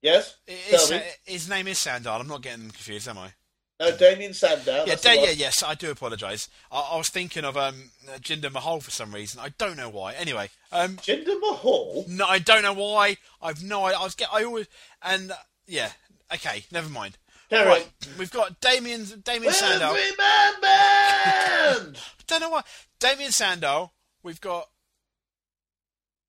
Yes. 0.03 0.37
It's, 0.47 0.91
uh, 0.91 1.01
his 1.25 1.49
name 1.49 1.69
is 1.69 1.79
Sandow. 1.79 2.13
I'm 2.13 2.27
not 2.27 2.43
getting 2.43 2.61
them 2.61 2.71
confused, 2.71 3.09
am 3.09 3.19
I? 3.19 3.33
No, 3.81 3.97
Damien 3.97 4.35
Sandow. 4.35 4.85
Yeah, 4.87 4.97
da- 4.97 5.15
yeah, 5.15 5.31
yes. 5.31 5.63
I 5.63 5.75
do 5.75 5.91
apologise. 5.91 6.49
I-, 6.71 6.91
I, 6.93 6.97
was 6.99 7.09
thinking 7.09 7.45
of 7.45 7.57
um, 7.57 7.91
Jinder 8.21 8.53
Mahal 8.53 8.81
for 8.81 8.91
some 8.91 9.15
reason. 9.15 9.41
I 9.43 9.49
don't 9.57 9.77
know 9.79 9.89
why. 9.89 10.13
Anyway, 10.13 10.51
um, 10.71 10.97
Jinder 10.97 11.41
Mahal. 11.41 12.05
No, 12.07 12.27
I 12.27 12.39
don't 12.39 12.63
know 12.63 12.75
why. 12.75 13.17
I've 13.41 13.65
no. 13.65 13.85
I, 13.85 13.93
I 13.93 14.05
was 14.05 14.15
get. 14.15 14.29
I 14.31 14.45
always 14.45 14.69
and 15.03 15.31
uh, 15.31 15.37
yeah. 15.67 15.93
Okay, 16.33 16.65
never 16.71 16.91
mind. 16.91 17.17
All 17.53 17.67
right. 17.67 17.89
We've 18.19 18.31
got 18.31 18.61
Damien 18.61 19.05
Damien 19.25 19.53
Sandow. 19.53 19.93
Man 19.93 20.61
band. 20.63 21.99
Don't 22.27 22.41
know 22.41 22.51
why. 22.51 22.63
Damien 22.99 23.33
Sandow. 23.33 23.93
We've 24.23 24.41
got 24.41 24.69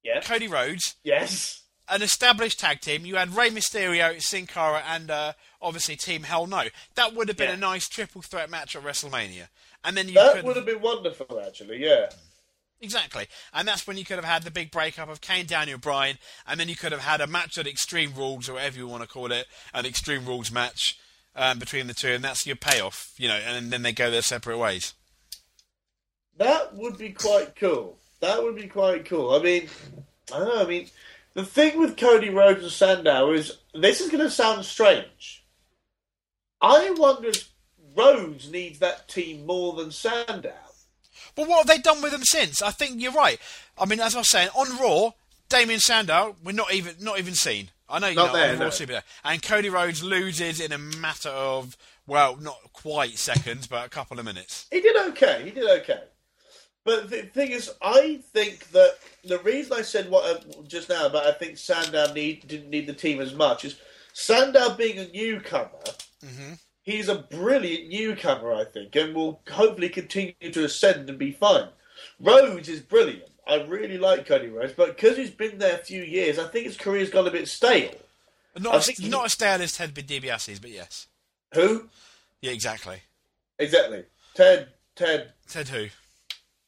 yeah. 0.04 0.22
Cody 0.22 0.48
Rhodes. 0.48 0.96
Yes. 1.04 1.62
An 1.90 2.02
established 2.02 2.60
tag 2.60 2.80
team. 2.80 3.06
You 3.06 3.16
had 3.18 3.36
Rey 3.36 3.50
Mysterio, 3.50 4.20
Sin 4.22 4.48
Cara, 4.48 4.82
and 4.88 5.12
uh, 5.12 5.34
obviously 5.62 5.96
Team 5.96 6.24
Hell 6.24 6.48
No. 6.48 6.64
That 6.96 7.14
would 7.14 7.28
have 7.28 7.38
been 7.38 7.50
yeah. 7.50 7.56
a 7.56 7.60
nice 7.60 7.88
triple 7.88 8.22
threat 8.22 8.50
match 8.50 8.76
at 8.76 8.84
WrestleMania. 8.84 9.48
And 9.84 9.98
then 9.98 10.08
you 10.08 10.14
that 10.14 10.36
could... 10.36 10.46
would 10.46 10.56
have 10.56 10.66
been 10.66 10.82
wonderful, 10.82 11.42
actually. 11.46 11.84
Yeah. 11.84 12.10
Exactly. 12.80 13.28
And 13.54 13.68
that's 13.68 13.86
when 13.86 13.98
you 13.98 14.06
could 14.06 14.16
have 14.16 14.26
had 14.26 14.44
the 14.44 14.52
big 14.52 14.72
breakup 14.72 15.10
of 15.10 15.22
Kane, 15.22 15.46
Daniel 15.46 15.78
Bryan, 15.78 16.18
and 16.48 16.60
then 16.60 16.70
you 16.70 16.76
could 16.76 16.92
have 16.92 17.02
had 17.02 17.22
a 17.22 17.28
match 17.28 17.58
at 17.58 17.68
Extreme 17.68 18.14
Rules, 18.16 18.50
or 18.50 18.54
whatever 18.54 18.78
you 18.78 18.88
want 18.88 19.04
to 19.04 19.10
call 19.10 19.32
it, 19.32 19.46
an 19.74 19.86
Extreme 19.86 20.26
Rules 20.26 20.52
match 20.52 20.98
um, 21.36 21.60
between 21.60 21.88
the 21.88 21.94
two, 21.94 22.10
and 22.10 22.24
that's 22.24 22.46
your 22.46 22.56
payoff, 22.56 23.14
you 23.18 23.28
know, 23.28 23.36
and 23.36 23.72
then 23.72 23.84
they 23.84 23.92
go 23.92 24.12
their 24.12 24.22
separate 24.22 24.58
ways. 24.58 24.94
That 26.38 26.76
would 26.76 26.98
be 26.98 27.10
quite 27.10 27.56
cool. 27.56 27.98
That 28.20 28.42
would 28.44 28.56
be 28.56 28.68
quite 28.68 29.06
cool. 29.06 29.34
I 29.34 29.40
mean, 29.40 29.70
I 30.34 30.40
don't 30.40 30.48
know. 30.48 30.64
I 30.64 30.68
mean, 30.68 30.90
the 31.34 31.46
thing 31.46 31.80
with 31.80 31.98
Cody 31.98 32.30
Rhodes 32.30 32.64
and 32.64 32.72
Sandow 32.72 33.32
is 33.32 33.58
this 33.74 34.02
is 34.02 34.10
going 34.10 34.24
to 34.24 34.30
sound 34.30 34.66
strange. 34.66 35.44
I 36.62 36.92
wonder 36.92 37.30
if 37.30 37.50
Rhodes 37.96 38.52
needs 38.52 38.80
that 38.80 39.08
team 39.08 39.46
more 39.46 39.74
than 39.74 39.92
Sandow. 39.92 40.54
But 41.36 41.48
what 41.48 41.60
have 41.60 41.68
they 41.68 41.82
done 41.82 42.02
with 42.02 42.12
them 42.12 42.24
since? 42.24 42.62
I 42.62 42.72
think 42.72 43.02
you're 43.02 43.12
right. 43.12 43.40
I 43.78 43.86
mean, 43.86 44.00
as 44.00 44.16
I 44.16 44.20
was 44.20 44.30
saying, 44.30 44.50
on 44.54 44.78
Raw, 44.78 45.12
Damien 45.50 45.80
Sandow, 45.80 46.36
we're 46.44 46.52
not 46.52 46.74
even 46.74 46.96
not 47.00 47.20
even 47.20 47.34
seen. 47.34 47.70
I 47.92 48.00
know 48.00 48.08
you're 48.08 48.16
not 48.16 48.34
know, 48.34 48.40
there, 48.40 48.58
no. 48.58 48.70
Super, 48.70 49.02
and 49.24 49.42
Cody 49.42 49.70
Rhodes 49.70 50.04
loses 50.04 50.60
in 50.60 50.72
a 50.72 50.78
matter 50.78 51.30
of 51.30 51.78
well, 52.08 52.38
not 52.38 52.58
quite 52.74 53.18
seconds, 53.18 53.68
but 53.68 53.86
a 53.86 53.90
couple 53.90 54.20
of 54.20 54.26
minutes. 54.26 54.68
He 54.72 54.82
did 54.82 54.98
okay. 55.10 55.44
He 55.46 55.52
did 55.52 55.70
okay. 55.82 56.02
But 56.84 57.10
the 57.10 57.22
thing 57.24 57.52
is, 57.52 57.72
I 57.82 58.22
think 58.34 58.70
that 58.72 58.96
the 59.24 59.40
reason 59.40 59.74
I 59.74 59.84
said 59.84 60.10
what 60.10 60.26
uh, 60.26 60.64
just 60.68 60.90
now 60.90 61.06
about 61.06 61.28
I 61.28 61.32
think 61.32 61.58
Sandow 61.58 62.12
need, 62.14 62.48
didn't 62.48 62.70
need 62.70 62.88
the 62.88 62.94
team 62.94 63.22
as 63.22 63.36
much 63.36 63.66
is 63.66 63.80
Sandow 64.14 64.76
being 64.76 64.98
a 64.98 65.08
newcomer. 65.08 65.70
Mm-hmm. 66.26 66.54
He's 66.84 67.08
a 67.08 67.16
brilliant 67.16 67.90
newcomer, 67.90 68.54
I 68.54 68.66
think, 68.66 68.96
and 68.96 69.14
will 69.14 69.42
hopefully 69.50 69.90
continue 69.90 70.34
to 70.42 70.66
ascend 70.66 71.08
and 71.08 71.20
be 71.20 71.32
fine. 71.32 71.68
Rhodes 72.20 72.68
is 72.68 72.80
brilliant. 72.82 73.31
I 73.48 73.64
really 73.64 73.98
like 73.98 74.28
Cody 74.28 74.48
Rhodes, 74.48 74.74
but 74.74 74.96
because 74.96 75.18
he's 75.18 75.32
been 75.32 75.58
there 75.58 75.76
a 75.76 75.84
few 75.84 76.04
years, 76.04 76.38
I 76.38 76.48
think 76.48 76.66
his 76.66 76.78
career's 76.78 77.10
gone 77.10 77.28
a 77.28 77.32
bit 77.32 77.48
stale. 77.48 77.92
Not, 78.60 78.76
as, 78.76 78.88
he... 78.88 79.10
not 79.10 79.26
as 79.26 79.34
stale 79.34 79.62
as 79.62 79.74
Ted 79.74 79.94
DiBiase's, 79.94 80.60
but 80.60 80.72
yes. 80.72 81.08
Who? 81.54 81.90
Yeah, 82.42 82.52
exactly. 82.52 83.02
Exactly. 83.60 84.06
Ted. 84.34 84.70
Ted. 84.96 85.34
Ted 85.48 85.68
who? 85.70 85.88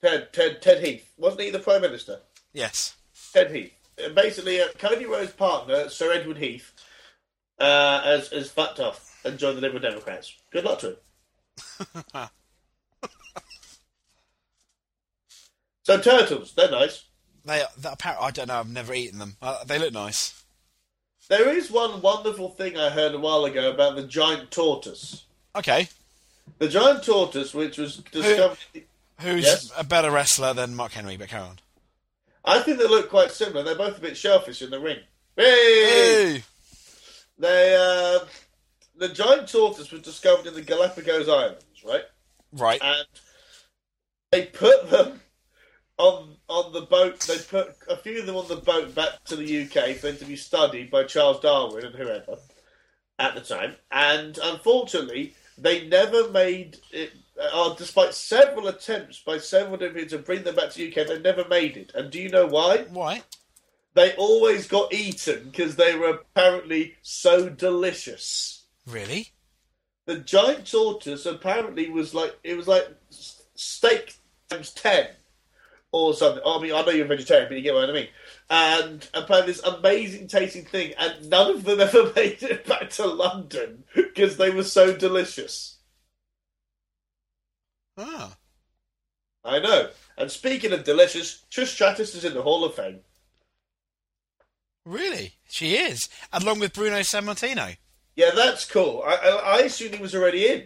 Ted. 0.02 0.34
Ted. 0.34 0.62
Ted 0.62 0.84
Heath. 0.84 1.12
Wasn't 1.18 1.42
he 1.42 1.50
the 1.50 1.60
Prime 1.60 1.82
Minister? 1.82 2.20
Yes. 2.54 2.96
Ted 3.34 3.52
Heath. 3.52 3.74
Uh, 4.04 4.10
basically, 4.10 4.62
uh, 4.62 4.68
Cody 4.78 5.06
Rhodes' 5.06 5.32
partner, 5.32 5.90
Sir 5.90 6.12
Edward 6.12 6.38
Heath, 6.38 6.72
uh, 7.60 8.02
has, 8.02 8.30
has 8.30 8.52
fucked 8.52 8.80
off 8.80 9.20
and 9.24 9.38
joined 9.38 9.58
the 9.58 9.62
Liberal 9.62 9.82
Democrats. 9.82 10.36
Good 10.52 10.66
luck 10.66 10.80
to 10.80 10.90
him. 10.90 10.98
So 15.84 16.00
turtles, 16.00 16.54
they're 16.54 16.72
nice. 16.72 17.04
They, 17.46 17.62
apparently, 17.84 18.28
I 18.28 18.32
don't 18.32 18.48
know. 18.48 18.60
I've 18.60 18.70
never 18.70 18.94
eaten 18.94 19.20
them. 19.20 19.36
Uh, 19.42 19.64
they 19.66 19.78
look 19.78 19.94
nice. 19.94 20.44
There 21.30 21.50
is 21.50 21.72
one 21.72 22.02
wonderful 22.02 22.50
thing 22.50 22.78
I 22.78 22.90
heard 22.90 23.14
a 23.14 23.20
while 23.20 23.46
ago 23.46 23.72
about 23.72 23.96
the 23.96 24.04
giant 24.04 24.52
tortoise. 24.52 25.26
Okay. 25.56 25.90
The 26.60 26.70
giant 26.70 27.04
tortoise, 27.04 27.54
which 27.54 27.78
was 27.78 27.98
discovered. 27.98 28.58
Who, 28.74 28.82
who's 29.20 29.44
yes? 29.44 29.72
a 29.78 29.84
better 29.84 30.12
wrestler 30.12 30.54
than 30.54 30.76
Mark 30.76 30.94
Henry? 30.94 31.18
But 31.18 31.30
carry 31.30 31.44
on. 31.44 31.60
I 32.46 32.60
think 32.60 32.78
they 32.78 32.88
look 32.88 33.10
quite 33.10 33.32
similar. 33.32 33.64
They're 33.64 33.76
both 33.76 33.98
a 33.98 34.02
bit 34.02 34.18
shellfish 34.18 34.62
in 34.62 34.70
the 34.70 34.80
ring. 34.80 35.00
Hey! 35.36 35.44
hey! 35.46 36.44
They, 37.40 37.76
uh, 37.76 38.26
the 38.98 39.10
giant 39.10 39.50
tortoise 39.50 39.92
was 39.92 40.02
discovered 40.02 40.46
in 40.46 40.54
the 40.54 40.62
Galapagos 40.62 41.28
Islands, 41.28 41.64
right? 41.86 42.04
Right. 42.52 42.82
And 42.84 43.08
they 44.32 44.46
put 44.46 44.90
them 44.90 45.22
the 46.74 46.82
boat. 46.82 47.20
They 47.22 47.38
put 47.38 47.76
a 47.88 47.98
few 47.98 48.20
of 48.20 48.26
them 48.26 48.36
on 48.36 48.48
the 48.48 48.58
boat 48.58 48.94
back 48.94 49.24
to 49.26 49.36
the 49.36 49.64
UK 49.64 49.96
for 49.96 50.08
them 50.08 50.18
to 50.18 50.26
be 50.26 50.36
studied 50.36 50.92
by 50.92 51.04
Charles 51.04 51.40
Darwin 51.40 51.86
and 51.86 51.96
whoever 51.96 52.38
at 53.20 53.36
the 53.36 53.42
time. 53.42 53.76
And 53.92 54.38
unfortunately, 54.42 55.36
they 55.58 55.88
never 55.88 56.30
made 56.30 56.78
it. 56.92 57.12
Uh, 57.42 57.74
despite 57.74 58.14
several 58.14 58.68
attempts 58.68 59.20
by 59.20 59.40
several 59.40 59.76
different 59.76 59.98
people 59.98 60.18
to 60.18 60.24
bring 60.24 60.44
them 60.44 60.56
back 60.56 60.70
to 60.70 60.78
the 60.78 60.90
UK, 60.90 61.08
they 61.08 61.20
never 61.20 61.48
made 61.48 61.78
it. 61.78 61.92
And 61.96 62.12
do 62.12 62.20
you 62.20 62.30
know 62.30 62.46
why? 62.46 62.86
Why? 62.90 63.24
They 63.96 64.14
always 64.16 64.68
got 64.68 64.94
eaten 64.94 65.46
because 65.46 65.76
they 65.76 65.96
were 65.96 66.10
apparently 66.10 66.96
so 67.02 67.50
delicious. 67.50 68.66
Really? 68.88 69.30
The 70.06 70.18
giant 70.18 70.70
tortoise 70.70 71.26
apparently 71.26 71.90
was 71.90 72.14
like 72.14 72.38
it 72.44 72.56
was 72.56 72.68
like 72.68 72.88
steak 73.56 74.16
times 74.50 74.72
ten 74.72 75.08
or 75.94 76.14
something. 76.14 76.42
I 76.46 76.60
mean, 76.60 76.74
I 76.74 76.82
know 76.82 76.90
you're 76.90 77.06
a 77.06 77.08
vegetarian, 77.08 77.48
but 77.48 77.56
you 77.56 77.64
get 77.64 77.76
what 77.76 77.90
I 77.90 77.94
mean. 77.94 78.08
And 78.50 79.08
apparently, 79.14 79.54
this 79.54 79.64
amazing 79.64 80.28
tasting 80.28 80.66
thing, 80.66 80.94
and 80.98 81.30
none 81.30 81.52
of 81.52 81.64
them 81.64 81.80
ever 81.80 82.12
made 82.16 82.44
it 82.44 82.66
back 82.66 82.90
to 82.92 83.06
London 83.06 83.86
because 83.96 84.36
they 84.36 84.50
were 84.50 84.64
so 84.64 84.98
delicious. 84.98 85.78
Ah. 87.98 88.36
I 89.46 89.60
know. 89.60 89.90
And 90.18 90.32
speaking 90.32 90.74
of 90.74 90.84
delicious, 90.84 91.44
Trish 91.52 91.68
Stratus 91.68 92.16
is 92.16 92.26
in 92.26 92.34
the 92.34 92.42
Hall 92.42 92.66
of 92.66 92.76
Fame. 92.76 93.00
Really? 94.86 95.34
She 95.50 95.76
is, 95.76 96.10
along 96.32 96.60
with 96.60 96.74
Bruno 96.74 97.00
Sammartino. 97.00 97.78
Yeah, 98.16 98.32
that's 98.36 98.66
cool. 98.66 99.04
I, 99.06 99.16
I, 99.16 99.30
I 99.30 99.60
assumed 99.60 99.96
he 99.96 100.02
was 100.02 100.16
already 100.16 100.48
in. 100.48 100.64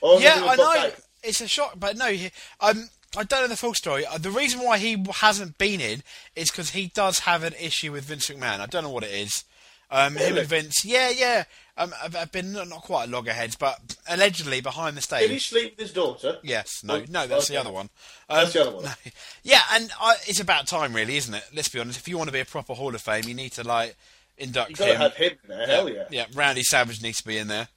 Or 0.00 0.20
yeah, 0.20 0.44
I 0.44 0.56
know. 0.56 0.74
back? 0.74 0.96
It's 1.22 1.40
a 1.40 1.48
shock, 1.48 1.74
but 1.76 1.96
no. 1.96 2.06
He, 2.06 2.30
um, 2.60 2.88
I 3.16 3.24
don't 3.24 3.42
know 3.42 3.48
the 3.48 3.56
full 3.56 3.74
story. 3.74 4.06
Uh, 4.06 4.18
The 4.18 4.30
reason 4.30 4.60
why 4.60 4.78
he 4.78 5.04
hasn't 5.16 5.58
been 5.58 5.80
in 5.80 6.02
is 6.34 6.50
because 6.50 6.70
he 6.70 6.88
does 6.88 7.20
have 7.20 7.42
an 7.42 7.54
issue 7.60 7.92
with 7.92 8.04
Vince 8.04 8.28
McMahon. 8.30 8.60
I 8.60 8.66
don't 8.66 8.82
know 8.84 8.90
what 8.90 9.04
it 9.04 9.10
is. 9.12 9.44
Um, 9.90 10.16
Him 10.16 10.28
Really? 10.28 10.40
and 10.40 10.48
Vince, 10.48 10.84
yeah, 10.84 11.10
yeah. 11.10 11.44
Um, 11.76 11.92
I've, 12.02 12.16
I've 12.16 12.32
been 12.32 12.52
not, 12.54 12.70
quite 12.82 13.08
loggerheads, 13.10 13.56
but 13.56 13.96
allegedly 14.08 14.60
behind 14.62 14.96
the 14.96 15.02
stage. 15.02 15.22
Did 15.22 15.30
he 15.32 15.38
sleep 15.38 15.72
with 15.72 15.80
his 15.88 15.92
daughter? 15.92 16.38
Yes, 16.42 16.82
no, 16.82 16.96
Oh, 16.96 17.04
no, 17.10 17.26
that's 17.26 17.48
the 17.48 17.56
other 17.58 17.70
one. 17.72 17.90
Um, 18.30 18.38
That's 18.38 18.52
the 18.54 18.62
other 18.62 18.76
one. 18.76 18.84
no. 18.84 18.90
Yeah, 19.42 19.60
and 19.72 19.90
I, 20.00 20.14
it's 20.26 20.40
about 20.40 20.66
time, 20.66 20.94
really, 20.94 21.16
isn't 21.18 21.34
it? 21.34 21.44
Let's 21.54 21.68
be 21.68 21.78
honest. 21.80 21.98
If 21.98 22.08
you 22.08 22.16
want 22.16 22.28
to 22.28 22.32
be 22.32 22.40
a 22.40 22.44
proper 22.46 22.72
Hall 22.74 22.94
of 22.94 23.00
Fame, 23.02 23.24
you 23.26 23.34
need 23.34 23.52
to 23.52 23.64
like 23.64 23.96
induct 24.38 24.70
You 24.70 24.76
gotta 24.76 24.92
him. 24.94 25.00
have 25.00 25.14
him 25.14 25.32
there. 25.46 25.66
Hell 25.66 25.88
yeah. 25.90 26.04
yeah. 26.10 26.24
Randy 26.34 26.62
Savage 26.62 27.02
needs 27.02 27.18
to 27.18 27.26
be 27.26 27.36
in 27.36 27.48
there. 27.48 27.68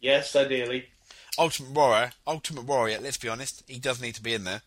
Yes, 0.00 0.34
ideally. 0.36 0.86
Ultimate 1.38 1.70
Warrior, 1.72 2.10
Ultimate 2.26 2.64
Warrior. 2.64 2.98
Let's 3.00 3.18
be 3.18 3.28
honest, 3.28 3.62
he 3.68 3.78
does 3.78 4.00
need 4.00 4.14
to 4.16 4.22
be 4.22 4.34
in 4.34 4.44
there. 4.44 4.62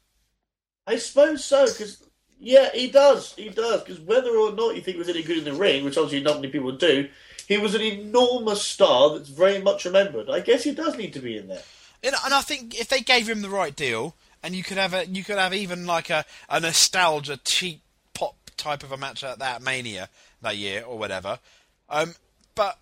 I 0.88 0.98
suppose 0.98 1.46
so, 1.46 1.66
because 1.66 2.04
yeah, 2.40 2.70
he 2.74 2.90
does, 2.90 3.34
he 3.34 3.50
does. 3.50 3.84
Because 3.84 4.00
whether 4.02 4.32
or 4.32 4.52
not 4.52 4.76
you 4.76 4.82
think 4.82 4.96
he 4.96 5.00
was 5.00 5.10
any 5.10 5.24
good 5.24 5.38
in 5.38 5.44
the 5.44 5.54
ring, 5.54 5.86
which 5.86 5.98
obviously 5.98 6.22
not 6.22 6.38
many 6.38 6.50
people 6.50 6.72
do, 6.72 7.08
he 7.48 7.58
was 7.58 7.76
an 7.76 7.82
enormous 7.82 8.62
star 8.62 9.12
that's 9.12 9.30
very 9.30 9.62
much 9.62 9.86
remembered. 9.86 10.30
I 10.30 10.40
guess 10.40 10.64
he 10.64 10.74
does 10.74 10.98
need 10.98 11.14
to 11.14 11.20
be 11.20 11.38
in 11.38 11.48
there. 11.48 11.62
And, 12.04 12.16
and 12.26 12.34
I 12.34 12.42
think 12.42 12.80
if 12.80 12.88
they 12.88 13.02
gave 13.02 13.30
him 13.30 13.42
the 13.42 13.50
right 13.50 13.76
deal, 13.76 14.16
and 14.44 14.56
you 14.56 14.64
could 14.64 14.78
have 14.78 14.94
a, 14.94 15.06
you 15.06 15.24
could 15.24 15.38
have 15.38 15.54
even 15.54 15.86
like 15.86 16.10
a, 16.10 16.26
a 16.50 16.60
nostalgia 16.60 17.38
cheap 17.44 17.82
pop 18.14 18.36
type 18.58 18.84
of 18.84 18.92
a 18.92 18.98
match 18.98 19.24
at 19.24 19.40
that 19.40 19.62
Mania 19.62 20.10
that 20.42 20.58
year 20.58 20.84
or 20.84 20.98
whatever. 20.98 21.40
Um, 21.90 22.16
but 22.56 22.80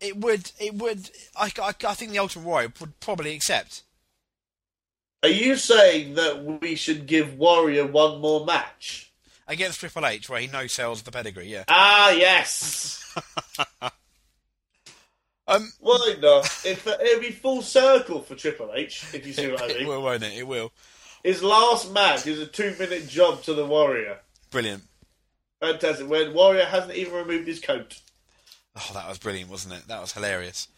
it 0.00 0.16
would, 0.16 0.52
it 0.58 0.74
would. 0.74 1.10
I, 1.36 1.50
I, 1.60 1.74
I 1.86 1.94
think 1.94 2.12
the 2.12 2.18
Ultimate 2.18 2.46
Warrior 2.46 2.72
would 2.80 2.98
probably 3.00 3.34
accept. 3.34 3.82
Are 5.24 5.28
you 5.28 5.56
saying 5.56 6.16
that 6.16 6.44
we 6.44 6.74
should 6.74 7.06
give 7.06 7.38
Warrior 7.38 7.86
one 7.86 8.20
more 8.20 8.44
match? 8.44 9.10
Against 9.48 9.80
Triple 9.80 10.04
H, 10.04 10.28
where 10.28 10.38
he 10.38 10.48
no 10.48 10.66
sells 10.66 11.02
the 11.02 11.10
pedigree, 11.10 11.48
yeah. 11.48 11.64
Ah, 11.66 12.10
yes. 12.10 13.00
Um, 15.46 15.70
Why 15.78 16.16
not? 16.20 16.44
If 16.64 16.86
it'd 16.86 17.20
be 17.20 17.30
full 17.30 17.60
circle 17.60 18.20
for 18.22 18.34
Triple 18.34 18.70
H, 18.74 19.04
if 19.12 19.26
you 19.26 19.32
see 19.34 19.50
what 19.50 19.62
I 19.62 19.66
mean. 19.68 19.76
it 19.82 19.86
will, 19.86 20.02
won't 20.02 20.22
it? 20.22 20.32
It 20.38 20.46
will. 20.46 20.72
His 21.22 21.42
last 21.42 21.92
match 21.92 22.26
is 22.26 22.40
a 22.40 22.46
two-minute 22.46 23.08
job 23.08 23.42
to 23.42 23.52
the 23.52 23.66
Warrior. 23.66 24.20
Brilliant. 24.50 24.84
Fantastic. 25.60 26.08
When 26.08 26.32
Warrior 26.32 26.64
hasn't 26.64 26.94
even 26.94 27.12
removed 27.12 27.46
his 27.46 27.60
coat. 27.60 28.00
Oh, 28.74 28.90
that 28.94 29.06
was 29.06 29.18
brilliant, 29.18 29.50
wasn't 29.50 29.74
it? 29.74 29.86
That 29.88 30.00
was 30.00 30.12
hilarious. 30.12 30.68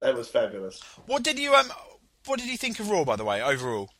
That 0.00 0.16
was 0.16 0.28
fabulous. 0.28 0.80
What 1.04 1.22
did 1.22 1.38
you 1.38 1.54
um? 1.54 1.70
What 2.26 2.38
did 2.38 2.48
you 2.48 2.56
think 2.56 2.78
of 2.80 2.90
Raw, 2.90 3.04
by 3.04 3.16
the 3.16 3.24
way, 3.24 3.42
overall? 3.42 3.90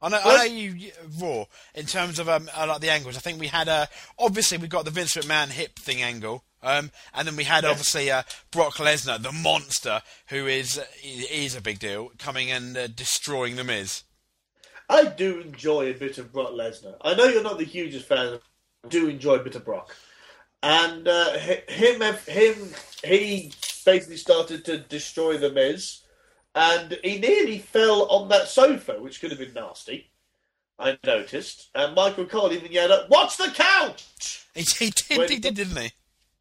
I 0.00 0.08
know, 0.10 0.20
I 0.24 0.36
know 0.36 0.42
you 0.44 0.92
Raw 1.20 1.44
in 1.74 1.86
terms 1.86 2.18
of 2.20 2.28
um, 2.28 2.48
like 2.56 2.80
the 2.80 2.90
angles. 2.90 3.16
I 3.16 3.20
think 3.20 3.40
we 3.40 3.48
had 3.48 3.68
uh, 3.68 3.86
obviously 4.18 4.56
we 4.58 4.68
got 4.68 4.84
the 4.84 4.92
Vince 4.92 5.14
McMahon 5.16 5.48
hip 5.48 5.76
thing 5.76 6.02
angle, 6.02 6.44
um, 6.62 6.92
and 7.14 7.26
then 7.26 7.34
we 7.34 7.42
had 7.44 7.64
Yes. 7.64 7.70
obviously 7.72 8.10
uh, 8.10 8.22
Brock 8.52 8.74
Lesnar, 8.74 9.20
the 9.20 9.32
monster, 9.32 10.02
who 10.28 10.46
is 10.46 10.80
is 11.04 11.56
a 11.56 11.60
big 11.60 11.80
deal, 11.80 12.12
coming 12.18 12.48
and 12.50 12.76
uh, 12.76 12.86
destroying 12.86 13.56
the 13.56 13.64
Miz. 13.64 14.04
I 14.88 15.06
do 15.06 15.40
enjoy 15.40 15.90
a 15.90 15.94
bit 15.94 16.16
of 16.18 16.32
Brock 16.32 16.52
Lesnar. 16.52 16.94
I 17.02 17.14
know 17.14 17.24
you're 17.24 17.42
not 17.42 17.58
the 17.58 17.64
hugest 17.64 18.06
fan. 18.06 18.38
I 18.84 18.88
do 18.88 19.08
enjoy 19.08 19.34
a 19.34 19.42
bit 19.42 19.56
of 19.56 19.64
Brock, 19.64 19.96
and 20.62 21.08
uh, 21.08 21.32
him, 21.68 22.00
him, 22.28 22.54
he 23.04 23.52
basically 23.84 24.16
started 24.16 24.64
to 24.66 24.78
destroy 24.78 25.36
the 25.38 25.50
Miz, 25.50 26.02
and 26.58 26.98
he 27.04 27.18
nearly 27.18 27.58
fell 27.58 28.08
on 28.08 28.28
that 28.28 28.48
sofa, 28.48 29.00
which 29.00 29.20
could 29.20 29.30
have 29.30 29.38
been 29.38 29.54
nasty. 29.54 30.10
I 30.78 30.98
noticed, 31.04 31.70
and 31.74 31.94
Michael 31.94 32.26
Cole 32.26 32.52
even 32.52 32.72
yelled 32.72 32.90
up, 32.90 33.08
"What's 33.08 33.36
the 33.36 33.50
count?" 33.54 34.06
He, 34.54 34.62
he 34.62 34.90
did, 34.90 35.18
When- 35.18 35.28
he 35.28 35.38
did, 35.38 35.54
didn't 35.54 35.76
he? 35.76 35.92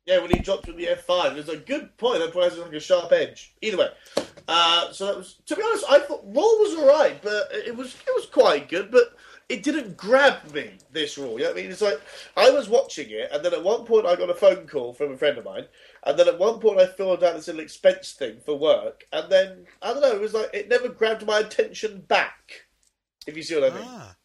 Yeah, 0.07 0.19
when 0.19 0.31
he 0.31 0.39
dropped 0.39 0.65
from 0.65 0.77
the 0.77 0.85
F5. 0.85 1.31
It 1.31 1.35
was 1.35 1.49
a 1.49 1.57
good 1.57 1.97
point. 1.97 2.19
That 2.19 2.31
probably 2.31 2.49
has 2.49 2.57
like 2.57 2.71
a 2.71 2.79
sharp 2.79 3.11
edge. 3.11 3.53
Either 3.61 3.77
way. 3.77 3.89
Uh, 4.47 4.89
so 4.93 5.05
that 5.05 5.17
was, 5.17 5.35
to 5.45 5.55
be 5.55 5.61
honest, 5.61 5.83
I 5.89 5.99
thought 5.99 6.23
Raw 6.23 6.41
was 6.41 6.77
alright, 6.77 7.21
but 7.21 7.49
it 7.51 7.75
was 7.75 7.93
it 7.93 8.15
was 8.15 8.25
quite 8.25 8.69
good, 8.69 8.89
but 8.89 9.15
it 9.49 9.63
didn't 9.63 9.95
grab 9.95 10.51
me, 10.53 10.71
this 10.91 11.17
Raw. 11.17 11.31
You 11.31 11.37
know 11.37 11.43
what 11.45 11.57
I 11.57 11.61
mean? 11.61 11.71
It's 11.71 11.81
like, 11.81 12.01
I 12.35 12.49
was 12.49 12.67
watching 12.67 13.09
it, 13.09 13.29
and 13.31 13.43
then 13.43 13.53
at 13.53 13.63
one 13.63 13.85
point 13.85 14.05
I 14.05 14.15
got 14.15 14.29
a 14.29 14.35
phone 14.35 14.67
call 14.67 14.93
from 14.93 15.13
a 15.13 15.17
friend 15.17 15.37
of 15.37 15.45
mine, 15.45 15.65
and 16.05 16.19
then 16.19 16.27
at 16.27 16.39
one 16.39 16.59
point 16.59 16.79
I 16.79 16.87
filled 16.87 17.23
out 17.23 17.35
this 17.35 17.47
little 17.47 17.61
expense 17.61 18.11
thing 18.11 18.39
for 18.45 18.57
work, 18.57 19.05
and 19.13 19.31
then, 19.31 19.65
I 19.81 19.93
don't 19.93 20.01
know, 20.01 20.13
it 20.13 20.21
was 20.21 20.33
like, 20.33 20.49
it 20.53 20.69
never 20.69 20.89
grabbed 20.89 21.25
my 21.25 21.39
attention 21.39 22.01
back, 22.01 22.67
if 23.25 23.37
you 23.37 23.43
see 23.43 23.55
what 23.55 23.71
I 23.71 23.75
mean. 23.75 23.85
Ah. 23.87 24.15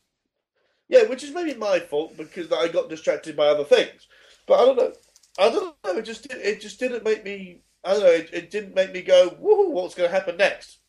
Yeah, 0.88 1.04
which 1.04 1.24
is 1.24 1.32
maybe 1.32 1.54
my 1.54 1.80
fault 1.80 2.18
because 2.18 2.52
I 2.52 2.68
got 2.68 2.90
distracted 2.90 3.34
by 3.34 3.46
other 3.46 3.64
things. 3.64 4.08
But 4.46 4.60
I 4.60 4.66
don't 4.66 4.76
know. 4.76 4.92
I 5.38 5.48
don't 5.48 5.74
know. 5.84 5.96
It 5.96 6.02
just 6.02 6.26
it 6.30 6.60
just 6.60 6.78
didn't 6.78 7.02
make 7.02 7.24
me. 7.24 7.62
I 7.82 7.94
don't 7.94 8.02
know. 8.02 8.10
It, 8.10 8.28
it 8.30 8.50
didn't 8.50 8.74
make 8.74 8.92
me 8.92 9.00
go. 9.00 9.30
Woohoo! 9.30 9.70
What's 9.70 9.94
going 9.94 10.10
to 10.10 10.14
happen 10.14 10.36
next? 10.36 10.80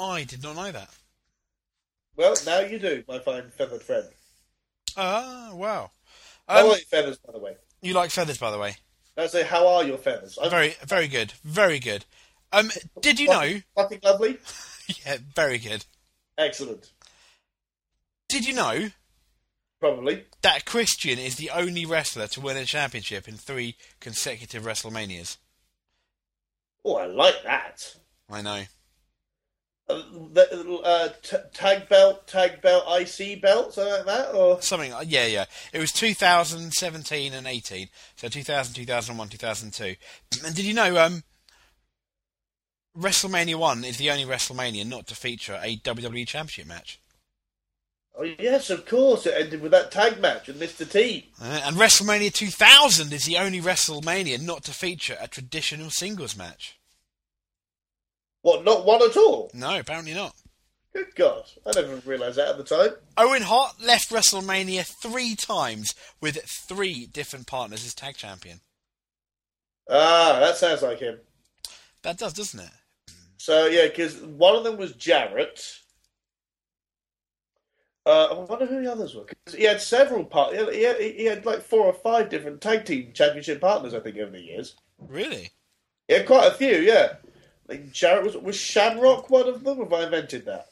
I 0.00 0.24
did 0.24 0.42
not 0.42 0.56
know 0.56 0.72
that. 0.72 0.90
Well, 2.20 2.34
now 2.44 2.58
you 2.60 2.78
do, 2.78 3.02
my 3.08 3.18
fine 3.18 3.48
feathered 3.56 3.80
friend. 3.82 4.04
Ah, 4.94 5.52
wow. 5.54 5.90
How 6.46 6.58
Um, 6.58 6.66
are 6.66 6.76
your 6.76 6.84
feathers, 6.84 7.16
by 7.16 7.32
the 7.32 7.38
way? 7.38 7.56
you 7.80 7.94
like 7.94 8.10
feathers, 8.10 8.36
by 8.36 8.50
the 8.50 8.58
way. 8.58 8.76
I 9.16 9.26
say, 9.26 9.42
how 9.42 9.66
are 9.66 9.84
your 9.84 9.96
feathers? 9.96 10.38
I'm 10.40 10.50
Very, 10.50 10.74
very 10.86 11.08
good, 11.08 11.32
very 11.42 11.78
good. 11.78 12.04
Um, 12.52 12.70
did 13.00 13.18
you 13.20 13.26
know? 13.28 13.60
fucking 13.74 14.00
lovely. 14.02 14.36
Yeah, 15.06 15.16
very 15.34 15.56
good. 15.58 15.84
Excellent. 16.36 16.90
Did 18.28 18.44
you 18.44 18.52
know 18.52 18.88
Probably. 19.78 20.24
that 20.42 20.66
Christian 20.66 21.18
is 21.18 21.36
the 21.36 21.48
only 21.50 21.86
wrestler 21.86 22.26
to 22.26 22.40
win 22.40 22.56
a 22.58 22.64
championship 22.66 23.28
in 23.28 23.36
three 23.36 23.76
consecutive 24.00 24.64
WrestleManias? 24.64 25.38
Oh, 26.84 26.96
I 26.96 27.06
like 27.06 27.42
that. 27.44 27.94
I 28.28 28.42
know. 28.42 28.64
Uh, 29.90 30.02
the, 30.32 30.80
uh, 30.84 31.08
t- 31.22 31.36
tag 31.52 31.88
belt, 31.88 32.26
tag 32.26 32.60
belt, 32.62 32.84
IC 32.88 33.40
belt, 33.42 33.74
something 33.74 33.92
like 33.92 34.06
that, 34.06 34.34
or 34.34 34.60
Something, 34.62 34.92
like- 34.92 35.10
yeah, 35.10 35.26
yeah. 35.26 35.44
It 35.72 35.78
was 35.80 35.92
2017 35.92 37.32
and 37.32 37.46
18. 37.46 37.88
So 38.16 38.28
2000, 38.28 38.74
2001, 38.74 39.28
2002. 39.28 39.96
And 40.46 40.54
did 40.54 40.64
you 40.64 40.74
know, 40.74 40.96
um, 41.04 41.24
WrestleMania 42.96 43.54
1 43.56 43.84
is 43.84 43.98
the 43.98 44.10
only 44.10 44.24
WrestleMania 44.24 44.86
not 44.86 45.06
to 45.08 45.14
feature 45.14 45.58
a 45.62 45.76
WWE 45.76 46.26
Championship 46.26 46.66
match. 46.66 47.00
oh 48.18 48.24
yes, 48.24 48.68
of 48.70 48.84
course. 48.84 49.26
It 49.26 49.34
ended 49.36 49.62
with 49.62 49.70
that 49.70 49.92
tag 49.92 50.20
match 50.20 50.48
with 50.48 50.60
Mr. 50.60 50.90
T. 50.90 51.30
Uh, 51.40 51.60
and 51.64 51.76
WrestleMania 51.76 52.32
2000 52.32 53.12
is 53.12 53.24
the 53.24 53.38
only 53.38 53.60
WrestleMania 53.60 54.40
not 54.40 54.64
to 54.64 54.72
feature 54.72 55.16
a 55.20 55.28
traditional 55.28 55.90
singles 55.90 56.36
match. 56.36 56.79
What? 58.42 58.64
Not 58.64 58.84
one 58.86 59.02
at 59.02 59.16
all. 59.16 59.50
No, 59.54 59.78
apparently 59.78 60.14
not. 60.14 60.34
Good 60.94 61.14
God, 61.14 61.44
I 61.64 61.70
never 61.80 61.96
realised 62.04 62.36
that 62.38 62.48
at 62.48 62.56
the 62.58 62.64
time. 62.64 62.96
Owen 63.16 63.42
Hart 63.42 63.80
left 63.80 64.10
WrestleMania 64.10 64.84
three 65.00 65.36
times 65.36 65.94
with 66.20 66.36
three 66.44 67.06
different 67.06 67.46
partners 67.46 67.84
as 67.86 67.94
tag 67.94 68.16
champion. 68.16 68.60
Ah, 69.88 70.38
that 70.40 70.56
sounds 70.56 70.82
like 70.82 70.98
him. 70.98 71.20
That 72.02 72.18
does, 72.18 72.32
doesn't 72.32 72.58
it? 72.60 72.70
So 73.36 73.66
yeah, 73.66 73.86
because 73.86 74.16
one 74.16 74.56
of 74.56 74.64
them 74.64 74.76
was 74.78 74.92
Jarrett, 74.92 75.76
Uh, 78.06 78.24
I 78.30 78.32
wonder 78.34 78.64
who 78.66 78.82
the 78.82 78.90
others 78.90 79.14
were. 79.14 79.24
'Cause 79.24 79.54
he 79.54 79.64
had 79.64 79.80
several 79.80 80.24
part. 80.24 80.54
He 80.54 80.82
had, 80.82 81.00
he 81.00 81.24
had 81.26 81.44
like 81.46 81.62
four 81.62 81.84
or 81.84 81.92
five 81.92 82.30
different 82.30 82.60
tag 82.62 82.84
team 82.86 83.12
championship 83.12 83.60
partners. 83.60 83.92
I 83.94 84.00
think 84.00 84.16
over 84.16 84.30
the 84.32 84.40
years. 84.40 84.74
Really? 84.98 85.50
He 86.08 86.14
had 86.14 86.26
quite 86.26 86.48
a 86.50 86.54
few. 86.54 86.78
Yeah. 86.78 87.16
Like 87.70 87.92
Jarrett 87.92 88.24
was 88.24 88.36
was 88.36 88.56
Shamrock 88.56 89.30
one 89.30 89.48
of 89.48 89.62
them. 89.62 89.78
Have 89.78 89.92
I 89.92 90.04
invented 90.04 90.44
that? 90.46 90.66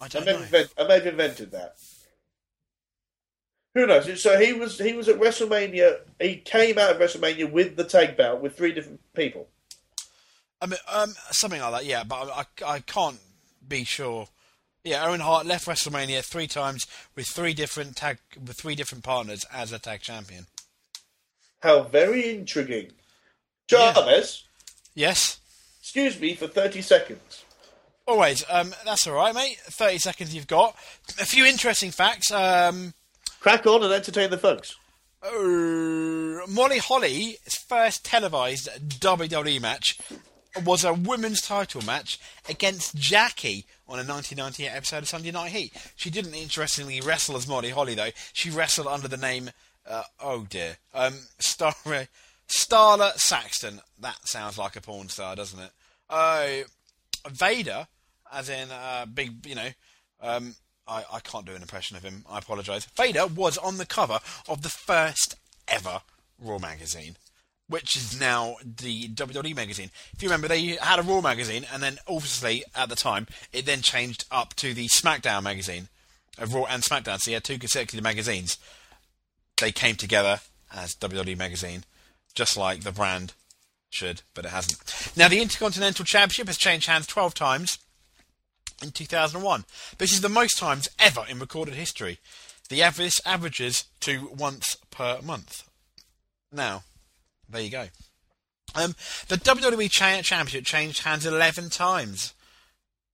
I 0.00 0.06
I 0.06 0.08
don't 0.08 0.26
may, 0.26 0.32
know. 0.32 0.38
invent, 0.42 0.74
I 0.76 0.86
may 0.88 0.94
have 0.94 1.06
invented 1.06 1.52
that. 1.52 1.76
Who 3.74 3.86
knows? 3.86 4.20
So 4.20 4.38
he 4.40 4.52
was 4.52 4.78
he 4.78 4.92
was 4.92 5.08
at 5.08 5.20
WrestleMania. 5.20 5.98
He 6.20 6.36
came 6.36 6.78
out 6.78 6.90
of 6.90 6.98
WrestleMania 6.98 7.50
with 7.50 7.76
the 7.76 7.84
tag 7.84 8.16
belt 8.16 8.40
with 8.40 8.56
three 8.56 8.72
different 8.72 9.00
people. 9.14 9.48
I 10.60 10.66
mean, 10.66 10.78
um, 10.90 11.14
something 11.30 11.60
like 11.60 11.72
that. 11.72 11.84
Yeah, 11.84 12.02
but 12.02 12.28
I, 12.28 12.44
I, 12.64 12.74
I 12.74 12.80
can't 12.80 13.18
be 13.66 13.84
sure. 13.84 14.28
Yeah, 14.82 15.06
Owen 15.06 15.20
Hart 15.20 15.46
left 15.46 15.66
WrestleMania 15.66 16.24
three 16.24 16.46
times 16.46 16.86
with 17.14 17.26
three 17.28 17.54
different 17.54 17.96
tag 17.96 18.18
with 18.34 18.58
three 18.58 18.74
different 18.74 19.04
partners 19.04 19.44
as 19.52 19.72
a 19.72 19.78
tag 19.78 20.00
champion. 20.00 20.46
How 21.60 21.82
very 21.82 22.34
intriguing. 22.34 22.92
Jarvis, 23.68 24.44
Yes. 24.96 25.38
excuse 25.80 26.18
me 26.20 26.34
for 26.34 26.48
thirty 26.48 26.82
seconds. 26.82 27.44
Always. 28.08 28.44
Um, 28.50 28.72
that's 28.84 29.06
all 29.06 29.14
right, 29.14 29.34
mate. 29.34 29.58
Thirty 29.58 29.98
seconds 29.98 30.34
you've 30.34 30.46
got. 30.48 30.74
A 31.20 31.24
few 31.24 31.44
interesting 31.44 31.90
facts. 31.92 32.32
Um, 32.32 32.94
Crack 33.40 33.64
on 33.66 33.84
and 33.84 33.92
entertain 33.92 34.30
the 34.30 34.38
folks. 34.38 34.74
uh, 35.22 36.46
Molly 36.48 36.78
Holly's 36.78 37.38
first 37.68 38.04
televised 38.04 38.68
WWE 39.00 39.60
match 39.60 39.98
was 40.64 40.84
a 40.84 40.94
women's 40.94 41.42
title 41.42 41.82
match 41.84 42.18
against 42.48 42.96
Jackie 42.96 43.66
on 43.88 43.98
a 43.98 44.04
1998 44.04 44.68
episode 44.68 44.98
of 45.02 45.08
Sunday 45.08 45.30
Night 45.30 45.52
Heat. 45.52 45.72
She 45.96 46.08
didn't 46.10 46.34
interestingly 46.34 47.00
wrestle 47.00 47.36
as 47.36 47.46
Molly 47.46 47.70
Holly 47.70 47.94
though. 47.94 48.10
She 48.32 48.50
wrestled 48.50 48.86
under 48.86 49.06
the 49.08 49.16
name, 49.18 49.50
uh, 49.88 50.04
oh 50.20 50.46
dear, 50.48 50.78
um, 50.94 51.14
Star 51.38 51.74
Starla 52.48 53.14
Saxton. 53.14 53.80
That 53.98 54.18
sounds 54.24 54.58
like 54.58 54.76
a 54.76 54.80
porn 54.80 55.08
star, 55.08 55.36
doesn't 55.36 55.58
it? 55.58 55.70
Uh, 56.08 56.48
Vader, 57.30 57.88
as 58.32 58.48
in 58.48 58.70
uh, 58.70 59.06
big, 59.12 59.46
you 59.46 59.54
know. 59.54 59.68
Um, 60.20 60.56
I, 60.88 61.04
I 61.14 61.20
can't 61.20 61.46
do 61.46 61.54
an 61.54 61.62
impression 61.62 61.96
of 61.96 62.02
him. 62.02 62.24
I 62.28 62.38
apologise. 62.38 62.84
Vader 62.96 63.26
was 63.26 63.58
on 63.58 63.78
the 63.78 63.86
cover 63.86 64.20
of 64.48 64.62
the 64.62 64.68
first 64.68 65.34
ever 65.66 66.02
Raw 66.38 66.58
magazine, 66.58 67.16
which 67.68 67.96
is 67.96 68.18
now 68.18 68.56
the 68.62 69.08
WWE 69.08 69.56
magazine. 69.56 69.90
If 70.12 70.22
you 70.22 70.28
remember, 70.28 70.48
they 70.48 70.76
had 70.80 71.00
a 71.00 71.02
Raw 71.02 71.20
magazine, 71.20 71.66
and 71.72 71.82
then 71.82 71.98
obviously 72.06 72.62
at 72.74 72.88
the 72.88 72.96
time 72.96 73.26
it 73.52 73.66
then 73.66 73.82
changed 73.82 74.26
up 74.30 74.54
to 74.56 74.74
the 74.74 74.86
SmackDown 74.88 75.42
magazine, 75.42 75.88
of 76.38 76.54
Raw 76.54 76.64
and 76.64 76.82
SmackDown. 76.82 77.18
So 77.18 77.30
you 77.30 77.36
had 77.36 77.44
two 77.44 77.58
consecutive 77.58 78.04
magazines. 78.04 78.58
They 79.60 79.72
came 79.72 79.96
together 79.96 80.40
as 80.72 80.94
WWE 80.96 81.36
magazine, 81.36 81.84
just 82.36 82.56
like 82.56 82.84
the 82.84 82.92
brand 82.92 83.32
should, 83.90 84.22
but 84.34 84.44
it 84.44 84.50
hasn't. 84.50 85.16
Now 85.16 85.28
the 85.28 85.40
Intercontinental 85.40 86.04
Championship 86.04 86.46
has 86.46 86.58
changed 86.58 86.86
hands 86.86 87.08
12 87.08 87.34
times 87.34 87.78
in 88.82 88.90
2001. 88.90 89.64
This 89.98 90.12
is 90.12 90.20
the 90.20 90.28
most 90.28 90.58
times 90.58 90.88
ever 90.98 91.24
in 91.28 91.40
recorded 91.40 91.74
history. 91.74 92.18
The 92.68 92.82
average 92.82 93.20
averages 93.24 93.84
to 94.00 94.28
once 94.36 94.76
per 94.90 95.20
month. 95.22 95.68
Now, 96.52 96.82
there 97.48 97.62
you 97.62 97.70
go. 97.70 97.86
Um, 98.74 98.94
the 99.28 99.36
WWE 99.36 99.90
Cha- 99.90 100.22
Championship 100.22 100.64
changed 100.64 101.04
hands 101.04 101.24
11 101.24 101.70
times 101.70 102.34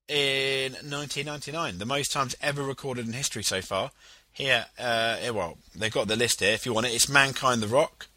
in 0.08 0.72
1999, 0.72 1.78
the 1.78 1.86
most 1.86 2.12
times 2.12 2.34
ever 2.42 2.62
recorded 2.62 3.06
in 3.06 3.12
history 3.12 3.42
so 3.42 3.60
far. 3.60 3.90
Here, 4.32 4.66
uh, 4.78 5.18
well, 5.32 5.58
they've 5.74 5.92
got 5.92 6.08
the 6.08 6.16
list 6.16 6.40
here 6.40 6.52
if 6.52 6.66
you 6.66 6.72
want 6.72 6.86
it. 6.86 6.94
It's 6.94 7.08
Mankind 7.08 7.62
the 7.62 7.68
Rock, 7.68 8.08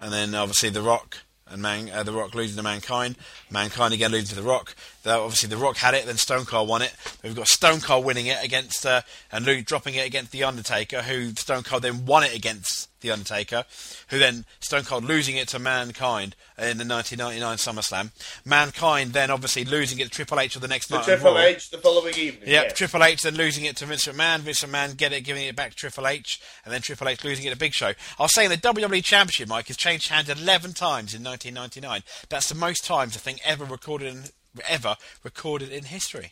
and 0.00 0.12
then 0.12 0.34
obviously 0.34 0.70
the 0.70 0.82
Rock 0.82 1.18
and 1.48 1.62
Man, 1.62 1.90
uh, 1.90 2.02
the 2.02 2.12
Rock 2.12 2.34
losing 2.34 2.56
to 2.56 2.62
Mankind, 2.62 3.16
Mankind 3.50 3.94
again 3.94 4.10
losing 4.10 4.34
to 4.36 4.42
the 4.42 4.48
Rock. 4.48 4.74
Though 5.04 5.24
obviously 5.24 5.48
the 5.48 5.56
Rock 5.56 5.76
had 5.76 5.94
it, 5.94 6.06
then 6.06 6.16
Stone 6.16 6.44
Cold 6.44 6.68
won 6.68 6.82
it. 6.82 6.92
We've 7.22 7.36
got 7.36 7.48
Stone 7.48 7.80
Cold 7.80 8.04
winning 8.04 8.26
it 8.26 8.42
against 8.42 8.84
uh, 8.84 9.02
and 9.30 9.44
Luke 9.44 9.64
dropping 9.64 9.94
it 9.94 10.06
against 10.06 10.32
the 10.32 10.44
Undertaker, 10.44 11.02
who 11.02 11.30
Stone 11.34 11.62
Cold 11.62 11.82
then 11.82 12.04
won 12.04 12.24
it 12.24 12.34
against 12.34 12.88
the 13.06 13.12
Undertaker, 13.12 13.64
who 14.08 14.18
then 14.18 14.44
Stone 14.60 14.84
Cold 14.84 15.04
losing 15.04 15.36
it 15.36 15.48
to 15.48 15.58
Mankind 15.58 16.34
in 16.58 16.78
the 16.78 16.84
1999 16.84 17.56
SummerSlam. 17.56 18.10
Mankind 18.44 19.12
then 19.12 19.30
obviously 19.30 19.64
losing 19.64 19.98
it 19.98 20.04
to 20.04 20.10
Triple 20.10 20.40
H 20.40 20.54
for 20.54 20.60
the 20.60 20.68
next 20.68 20.88
The 20.88 20.96
night. 20.96 21.04
Triple 21.04 21.38
H 21.38 21.70
the 21.70 21.78
following 21.78 22.14
evening. 22.14 22.48
Yep, 22.48 22.64
yeah. 22.64 22.72
Triple 22.72 23.04
H 23.04 23.22
then 23.22 23.34
losing 23.34 23.64
it 23.64 23.76
to 23.76 23.86
Vince 23.86 24.06
McMahon, 24.06 24.40
Vince 24.40 24.62
McMahon 24.62 24.96
get 24.96 25.12
it, 25.12 25.22
giving 25.22 25.44
it 25.44 25.56
back 25.56 25.70
to 25.70 25.76
Triple 25.76 26.06
H, 26.06 26.40
and 26.64 26.72
then 26.72 26.82
Triple 26.82 27.08
H 27.08 27.24
losing 27.24 27.44
it 27.44 27.50
to 27.50 27.56
Big 27.56 27.72
Show. 27.72 27.92
I 28.18 28.22
was 28.22 28.34
saying 28.34 28.50
the 28.50 28.56
WWE 28.56 29.02
Championship, 29.04 29.48
Mike, 29.48 29.68
has 29.68 29.76
changed 29.76 30.08
hands 30.08 30.28
11 30.28 30.72
times 30.72 31.14
in 31.14 31.22
1999. 31.22 32.02
That's 32.28 32.48
the 32.48 32.54
most 32.54 32.84
times 32.84 33.16
I 33.16 33.20
think 33.20 33.40
ever 33.44 33.64
recorded 33.64 34.14
in, 34.14 34.24
ever 34.68 34.96
recorded 35.22 35.70
in 35.70 35.84
history. 35.84 36.30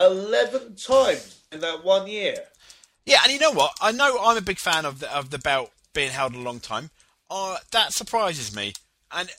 Eleven 0.00 0.74
times 0.74 1.42
in 1.52 1.60
that 1.60 1.84
one 1.84 2.08
year. 2.08 2.34
Yeah, 3.06 3.18
and 3.22 3.32
you 3.32 3.38
know 3.38 3.52
what? 3.52 3.72
I 3.80 3.92
know 3.92 4.18
I'm 4.20 4.36
a 4.36 4.42
big 4.42 4.58
fan 4.58 4.84
of 4.84 5.00
the 5.00 5.14
of 5.14 5.30
the 5.30 5.38
belt 5.38 5.70
being 5.92 6.10
held 6.10 6.34
a 6.34 6.38
long 6.38 6.60
time. 6.60 6.90
Uh, 7.30 7.56
that 7.70 7.92
surprises 7.92 8.54
me, 8.54 8.74
and 9.10 9.30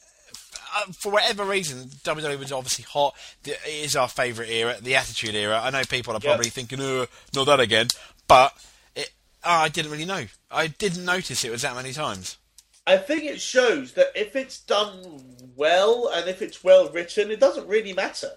uh, 0.76 0.92
for 0.92 1.12
whatever 1.12 1.46
reason, 1.46 1.90
WWE 2.04 2.40
was 2.40 2.52
obviously 2.52 2.86
hot. 2.86 3.16
It 3.46 3.60
is 3.68 3.96
our 3.96 4.08
favourite 4.08 4.50
era, 4.50 4.78
the 4.82 4.96
Attitude 4.96 5.36
Era. 5.36 5.60
I 5.62 5.70
know 5.70 5.84
people 5.84 6.16
are 6.16 6.20
probably 6.20 6.50
thinking, 6.50 6.80
"Oh, 6.82 7.06
not 7.36 7.46
that 7.46 7.60
again," 7.60 7.88
but 8.28 8.54
it, 8.96 9.12
uh, 9.44 9.50
I 9.50 9.70
didn't 9.70 9.92
really 9.92 10.06
know. 10.06 10.26
I 10.50 10.68
didn't 10.68 11.06
notice 11.06 11.44
it 11.44 11.52
was 11.52 11.62
that 11.62 11.76
many 11.76 11.94
times. 11.94 12.38
I 12.86 12.98
think 12.98 13.24
it 13.24 13.40
shows 13.40 13.94
that 13.94 14.12
if 14.16 14.36
it's 14.36 14.60
done 14.60 15.38
well 15.56 16.10
and 16.14 16.28
if 16.28 16.42
it's 16.42 16.64
well 16.64 16.90
written, 16.90 17.32
it 17.32 17.40
doesn't 17.40 17.68
really 17.68 17.94
matter. 17.94 18.32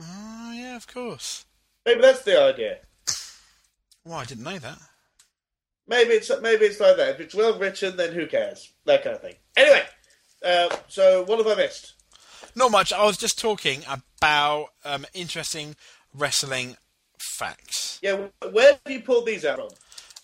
Oh, 0.00 0.52
yeah, 0.54 0.76
of 0.76 0.86
course. 0.86 1.46
Maybe 1.86 2.02
that's 2.02 2.22
the 2.22 2.40
idea. 2.40 2.78
Well, 4.04 4.18
I 4.18 4.24
didn't 4.26 4.44
know 4.44 4.58
that. 4.58 4.78
Maybe 5.88 6.10
it's 6.10 6.30
maybe 6.42 6.66
it's 6.66 6.80
like 6.80 6.96
that. 6.98 7.08
If 7.08 7.20
it's 7.20 7.34
well 7.34 7.58
written, 7.58 7.96
then 7.96 8.12
who 8.12 8.26
cares? 8.26 8.72
That 8.84 9.02
kind 9.02 9.16
of 9.16 9.22
thing. 9.22 9.36
Anyway, 9.56 9.82
uh, 10.44 10.68
so 10.86 11.24
what 11.24 11.38
have 11.38 11.46
I 11.46 11.54
missed? 11.54 11.94
Not 12.54 12.70
much. 12.70 12.92
I 12.92 13.04
was 13.04 13.16
just 13.16 13.38
talking 13.38 13.82
about 13.88 14.68
um, 14.84 15.06
interesting 15.14 15.76
wrestling 16.14 16.76
facts. 17.18 17.98
Yeah, 18.02 18.26
where 18.50 18.72
have 18.72 18.92
you 18.92 19.00
pulled 19.00 19.26
these 19.26 19.44
out 19.44 19.56
from? 19.56 19.68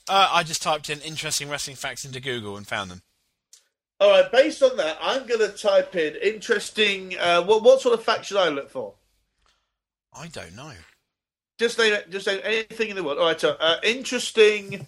Uh, 0.07 0.29
I 0.31 0.43
just 0.43 0.63
typed 0.63 0.91
in 0.91 1.01
interesting 1.01 1.49
wrestling 1.49 1.77
facts 1.77 2.05
into 2.05 2.21
Google 2.21 2.57
and 2.57 2.67
found 2.67 2.91
them. 2.91 3.03
All 4.01 4.11
right, 4.11 4.31
based 4.31 4.63
on 4.63 4.77
that, 4.77 4.99
I'm 5.01 5.27
going 5.27 5.41
to 5.41 5.49
type 5.49 5.97
in 5.97 6.17
interesting. 6.17 7.17
Uh, 7.19 7.43
what 7.43 7.63
what 7.63 7.81
sort 7.81 7.95
of 7.95 8.05
fact 8.05 8.27
should 8.27 8.37
I 8.37 8.49
look 8.49 8.69
for? 8.69 8.95
I 10.13 10.27
don't 10.27 10.55
know. 10.55 10.73
Just 11.59 11.79
name 11.79 11.97
just 12.11 12.27
name 12.27 12.41
anything 12.45 12.91
in 12.91 12.97
the 12.97 13.03
world. 13.03 13.19
All 13.19 13.27
right, 13.27 13.41
so 13.41 13.57
uh, 13.59 13.77
interesting 13.83 14.87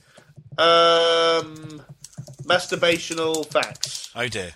um, 0.58 1.82
masturbational 2.44 3.46
facts. 3.46 4.10
Oh 4.14 4.28
dear. 4.28 4.52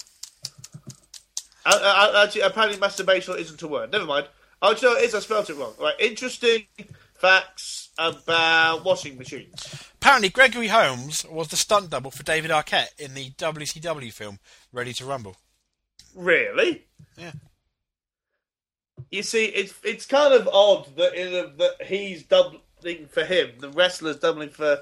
Uh, 1.65 1.79
uh, 1.83 2.25
actually, 2.25 2.41
apparently, 2.41 2.79
masturbational 2.79 3.39
isn't 3.39 3.63
a 3.63 3.69
word. 3.69 3.93
Never 3.93 4.07
mind. 4.07 4.29
Oh, 4.63 4.75
no, 4.83 4.95
it 4.95 5.05
is. 5.05 5.15
I 5.15 5.21
spelled 5.21 5.49
it 5.51 5.57
wrong. 5.57 5.75
All 5.79 5.85
right, 5.87 5.95
interesting 5.99 6.67
facts 7.15 7.91
about 7.99 8.85
washing 8.85 9.19
machines. 9.19 9.91
Apparently, 9.97 10.31
Gregory 10.31 10.69
Helms 10.69 11.27
was 11.31 11.49
the 11.49 11.57
stunt 11.57 11.91
double 11.91 12.11
for 12.11 12.23
David 12.23 12.51
Arquette 12.51 12.99
in 12.99 13.15
the 13.15 13.31
WCW 13.33 14.13
film 14.13 14.39
Ready 14.73 14.93
to 14.95 15.05
Rumble. 15.05 15.37
Really? 16.15 16.87
Yeah. 17.17 17.33
You 19.11 19.23
see, 19.23 19.47
it's 19.47 19.75
it's 19.83 20.07
kind 20.07 20.35
of 20.35 20.49
odd 20.53 20.97
that 20.97 21.15
in 21.15 21.35
a, 21.35 21.49
that 21.57 21.87
he's 21.87 22.23
doubling 22.23 23.07
for 23.09 23.25
him, 23.25 23.53
the 23.59 23.71
wrestler's 23.71 24.19
doubling 24.19 24.51
for 24.51 24.79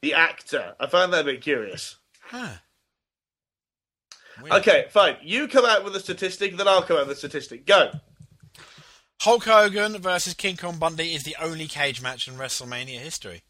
the 0.00 0.14
actor. 0.14 0.74
I 0.78 0.86
find 0.86 1.12
that 1.12 1.22
a 1.22 1.24
bit 1.24 1.40
curious. 1.40 1.96
Huh. 2.20 2.54
Weird. 4.42 4.54
Okay, 4.54 4.86
fine. 4.90 5.16
You 5.22 5.48
come 5.48 5.64
out 5.64 5.84
with 5.84 5.96
a 5.96 6.00
statistic, 6.00 6.56
then 6.56 6.68
I'll 6.68 6.82
come 6.82 6.96
out 6.96 7.08
with 7.08 7.16
a 7.16 7.18
statistic. 7.18 7.66
Go. 7.66 7.90
Hulk 9.22 9.44
Hogan 9.44 9.98
versus 9.98 10.34
King 10.34 10.56
Kong 10.56 10.78
Bundy 10.78 11.14
is 11.14 11.24
the 11.24 11.36
only 11.40 11.66
cage 11.66 12.00
match 12.00 12.28
in 12.28 12.34
WrestleMania 12.34 13.00
history. 13.00 13.42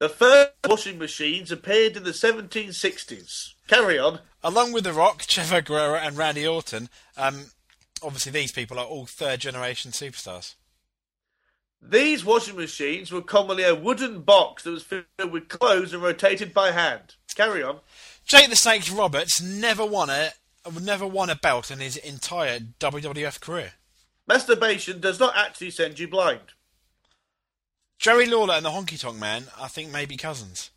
The 0.00 0.08
first 0.08 0.50
washing 0.68 0.98
machines 0.98 1.52
appeared 1.52 1.96
in 1.96 2.04
the 2.04 2.10
1760s. 2.10 3.54
Carry 3.68 3.98
on. 3.98 4.20
Along 4.42 4.72
with 4.72 4.84
The 4.84 4.92
Rock, 4.92 5.22
Chavo 5.22 5.64
Guerrero, 5.64 5.96
and 5.96 6.16
Randy 6.16 6.46
Orton, 6.46 6.88
um, 7.16 7.46
obviously 8.02 8.32
these 8.32 8.52
people 8.52 8.78
are 8.78 8.86
all 8.86 9.06
third 9.06 9.40
generation 9.40 9.90
superstars. 9.90 10.54
These 11.80 12.24
washing 12.24 12.56
machines 12.56 13.12
were 13.12 13.22
commonly 13.22 13.62
a 13.62 13.74
wooden 13.74 14.22
box 14.22 14.64
that 14.64 14.70
was 14.70 14.82
filled 14.82 15.30
with 15.30 15.48
clothes 15.48 15.92
and 15.92 16.02
rotated 16.02 16.52
by 16.52 16.72
hand. 16.72 17.14
Carry 17.34 17.62
on. 17.62 17.80
Jake 18.26 18.50
the 18.50 18.56
Snake 18.56 18.84
Roberts 18.92 19.40
never 19.40 19.86
won 19.86 20.10
a 20.10 20.32
never 20.82 21.06
won 21.06 21.30
a 21.30 21.36
belt 21.36 21.70
in 21.70 21.78
his 21.78 21.96
entire 21.96 22.58
WWF 22.58 23.40
career. 23.40 23.74
Masturbation 24.26 25.00
does 25.00 25.18
not 25.18 25.34
actually 25.36 25.70
send 25.70 25.98
you 25.98 26.08
blind. 26.08 26.52
Jerry 27.98 28.26
Lawler 28.26 28.54
and 28.54 28.64
the 28.64 28.70
Honky 28.70 29.00
Tonk 29.00 29.18
Man, 29.18 29.44
I 29.58 29.68
think, 29.68 29.90
may 29.90 30.04
be 30.04 30.16
cousins. 30.16 30.70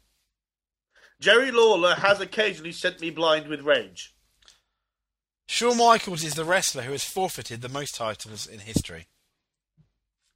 Jerry 1.19 1.51
Lawler 1.51 1.95
has 1.95 2.19
occasionally 2.19 2.71
sent 2.71 3.01
me 3.01 3.09
blind 3.09 3.47
with 3.47 3.61
rage. 3.61 4.15
Shawn 5.47 5.77
Michaels 5.77 6.23
is 6.23 6.35
the 6.35 6.45
wrestler 6.45 6.83
who 6.83 6.93
has 6.93 7.03
forfeited 7.03 7.61
the 7.61 7.69
most 7.69 7.95
titles 7.95 8.47
in 8.47 8.59
history. 8.59 9.07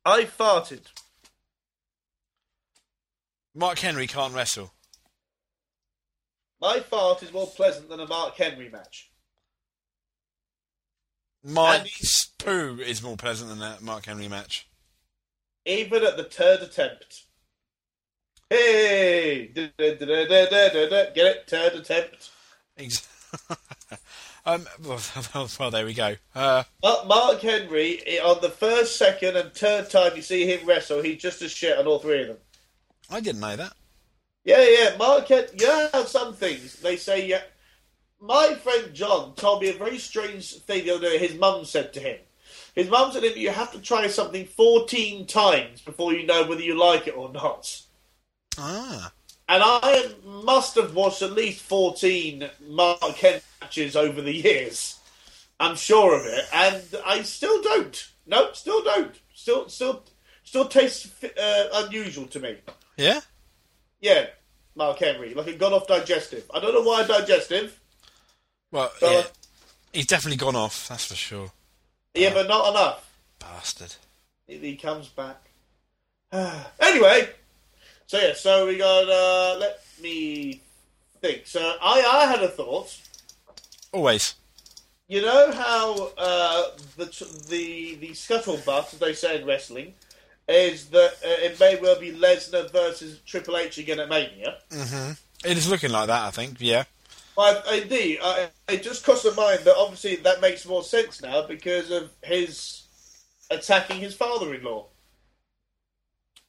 I 0.06 0.26
farted. 0.26 0.82
Mark 3.56 3.80
Henry 3.80 4.06
can't 4.06 4.36
wrestle. 4.36 4.74
My 6.62 6.80
fart 6.80 7.24
is 7.24 7.34
more 7.34 7.48
pleasant 7.48 7.90
than 7.90 8.00
a 8.00 8.08
Mark 8.08 8.36
Henry 8.36 8.70
match. 8.70 9.10
Mike's 11.44 12.32
poo 12.38 12.80
is 12.80 13.04
more 13.04 13.18
pleasant 13.18 13.50
than 13.50 13.60
that 13.60 13.82
Mark 13.82 14.06
Henry 14.06 14.28
match. 14.28 14.68
Even 15.66 16.04
at 16.04 16.18
the 16.18 16.24
third 16.24 16.62
attempt. 16.62 17.24
Hey! 18.50 19.48
Get 19.48 19.74
it? 19.78 21.44
Third 21.48 21.74
attempt. 21.74 22.30
Ex- 22.78 23.08
um, 24.46 24.68
well, 24.86 25.02
well, 25.60 25.72
there 25.72 25.86
we 25.86 25.94
go. 25.94 26.16
Uh, 26.36 26.64
Mark 26.84 27.42
Henry, 27.42 28.02
eh, 28.06 28.20
on 28.20 28.42
the 28.42 28.50
first, 28.50 28.98
second, 28.98 29.36
and 29.38 29.54
third 29.54 29.90
time 29.90 30.16
you 30.16 30.22
see 30.22 30.46
him 30.46 30.68
wrestle, 30.68 31.02
he's 31.02 31.22
just 31.22 31.42
as 31.42 31.52
shit 31.52 31.78
on 31.78 31.88
all 31.88 32.00
three 32.00 32.22
of 32.22 32.28
them. 32.28 32.38
I 33.10 33.20
didn't 33.20 33.42
know 33.42 33.56
that. 33.56 33.74
Yeah, 34.44 34.64
yeah, 34.64 34.96
Mark 34.98 35.28
Hen- 35.28 35.48
You 35.58 35.68
know 35.68 36.06
some 36.06 36.34
things, 36.36 36.76
they 36.82 36.98
say, 36.98 37.28
yeah. 37.28 37.42
My 38.22 38.56
friend 38.56 38.94
John 38.94 39.34
told 39.36 39.62
me 39.62 39.70
a 39.70 39.74
very 39.74 39.98
strange 39.98 40.54
thing 40.62 40.86
the 40.86 40.96
other 40.96 41.10
day 41.10 41.18
his 41.18 41.36
mum 41.36 41.66
said 41.66 41.94
to 41.94 42.00
him. 42.00 42.20
His 42.74 42.90
mum 42.90 43.12
said 43.12 43.24
to 43.24 43.30
him, 43.30 43.38
you 43.38 43.50
have 43.50 43.72
to 43.74 43.80
try 43.80 44.08
something 44.08 44.46
14 44.46 45.26
times 45.28 45.82
before 45.82 46.14
you 46.14 46.26
know 46.26 46.46
whether 46.46 46.62
you 46.62 46.78
like 46.78 47.08
it 47.08 47.18
or 47.18 47.32
not. 47.32 47.82
Ah. 48.58 49.12
And 49.48 49.62
I 49.64 50.12
must 50.24 50.76
have 50.76 50.96
watched 50.96 51.22
at 51.22 51.34
least 51.34 51.62
14 51.62 52.50
Mark 52.68 53.02
Henry 53.02 53.42
matches 53.66 53.96
over 53.96 54.22
the 54.22 54.34
years. 54.34 55.00
I'm 55.60 55.76
sure 55.76 56.16
of 56.16 56.26
it. 56.26 56.46
And 56.54 56.84
I 57.06 57.24
still 57.24 57.62
don't. 57.62 58.08
Nope, 58.28 58.56
still 58.56 58.84
don't. 58.84 59.16
Still, 59.34 59.70
still, 59.70 60.04
still 60.44 60.68
tastes 60.68 61.12
uh, 61.24 61.68
unusual 61.74 62.28
to 62.28 62.40
me. 62.40 62.58
Yeah? 62.98 63.22
Yeah, 64.02 64.28
Mark 64.76 65.00
Henry, 65.00 65.34
like 65.34 65.48
it 65.48 65.60
gone 65.60 65.74
off 65.74 65.88
digestive. 65.88 66.50
I 66.54 66.60
don't 66.60 66.74
know 66.74 66.84
why 66.84 67.06
digestive. 67.06 67.80
Well, 68.72 68.92
So, 69.00 69.12
yeah. 69.12 69.24
He's 69.94 70.08
definitely 70.08 70.38
gone 70.38 70.56
off, 70.58 70.88
that's 70.90 71.06
for 71.06 71.16
sure. 71.16 71.52
yeah, 72.14 72.34
but 72.34 72.48
not 72.48 72.70
enough. 72.70 73.10
Bastard. 73.40 73.96
He 74.48 74.76
comes 74.76 75.08
back. 75.08 75.42
anyway, 76.82 77.30
so 78.06 78.20
yeah, 78.20 78.34
so 78.36 78.68
we 78.68 78.78
got. 78.78 79.10
Uh, 79.10 79.58
let 79.58 79.82
me 80.02 80.62
think. 81.22 81.48
So 81.48 81.62
I, 81.82 82.02
I 82.02 82.26
had 82.30 82.44
a 82.44 82.50
thought. 82.50 82.96
Always. 83.96 84.36
You 85.08 85.22
know 85.22 85.54
how 85.54 86.12
uh, 86.18 86.64
the 86.98 87.06
the 87.48 87.96
the 87.96 88.10
scuttlebutt, 88.10 88.94
as 88.94 89.00
they 89.00 89.14
say 89.14 89.40
in 89.40 89.48
wrestling, 89.48 89.94
is 90.50 90.88
that 90.88 91.14
uh, 91.24 91.46
it 91.46 91.58
may 91.62 91.80
well 91.80 91.98
be 91.98 92.12
Lesnar 92.12 92.70
versus 92.74 93.22
Triple 93.26 93.56
H 93.56 93.78
again 93.78 94.02
at 94.02 94.10
Mania. 94.10 94.58
It 95.46 95.58
is 95.58 95.70
looking 95.70 95.92
like 95.92 96.08
that, 96.08 96.24
I 96.24 96.32
think, 96.32 96.58
yeah. 96.60 96.84
But 97.38 97.66
indeed, 97.72 98.20
uh, 98.22 98.48
it 98.68 98.84
just 98.84 99.06
crossed 99.06 99.24
my 99.24 99.32
mind 99.32 99.60
that 99.62 99.76
obviously 99.78 100.18
that 100.18 100.42
makes 100.42 100.66
more 100.66 100.84
sense 100.84 101.22
now 101.22 101.48
because 101.48 101.90
of 101.90 102.10
his 102.22 102.84
attacking 103.50 104.02
his 104.02 104.14
father-in-law. 104.14 104.88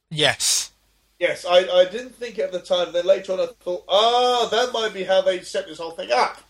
Yes. 0.09 0.71
Yes, 1.17 1.45
I, 1.45 1.59
I 1.59 1.85
didn't 1.85 2.15
think 2.15 2.39
it 2.39 2.41
at 2.41 2.51
the 2.51 2.59
time. 2.59 2.91
Then 2.91 3.05
later 3.05 3.31
on, 3.31 3.39
I 3.39 3.47
thought, 3.61 3.85
ah, 3.87 4.49
that 4.51 4.73
might 4.73 4.93
be 4.93 5.05
how 5.05 5.21
they 5.21 5.41
set 5.41 5.65
this 5.67 5.77
whole 5.77 5.91
thing 5.91 6.11
up. 6.11 6.43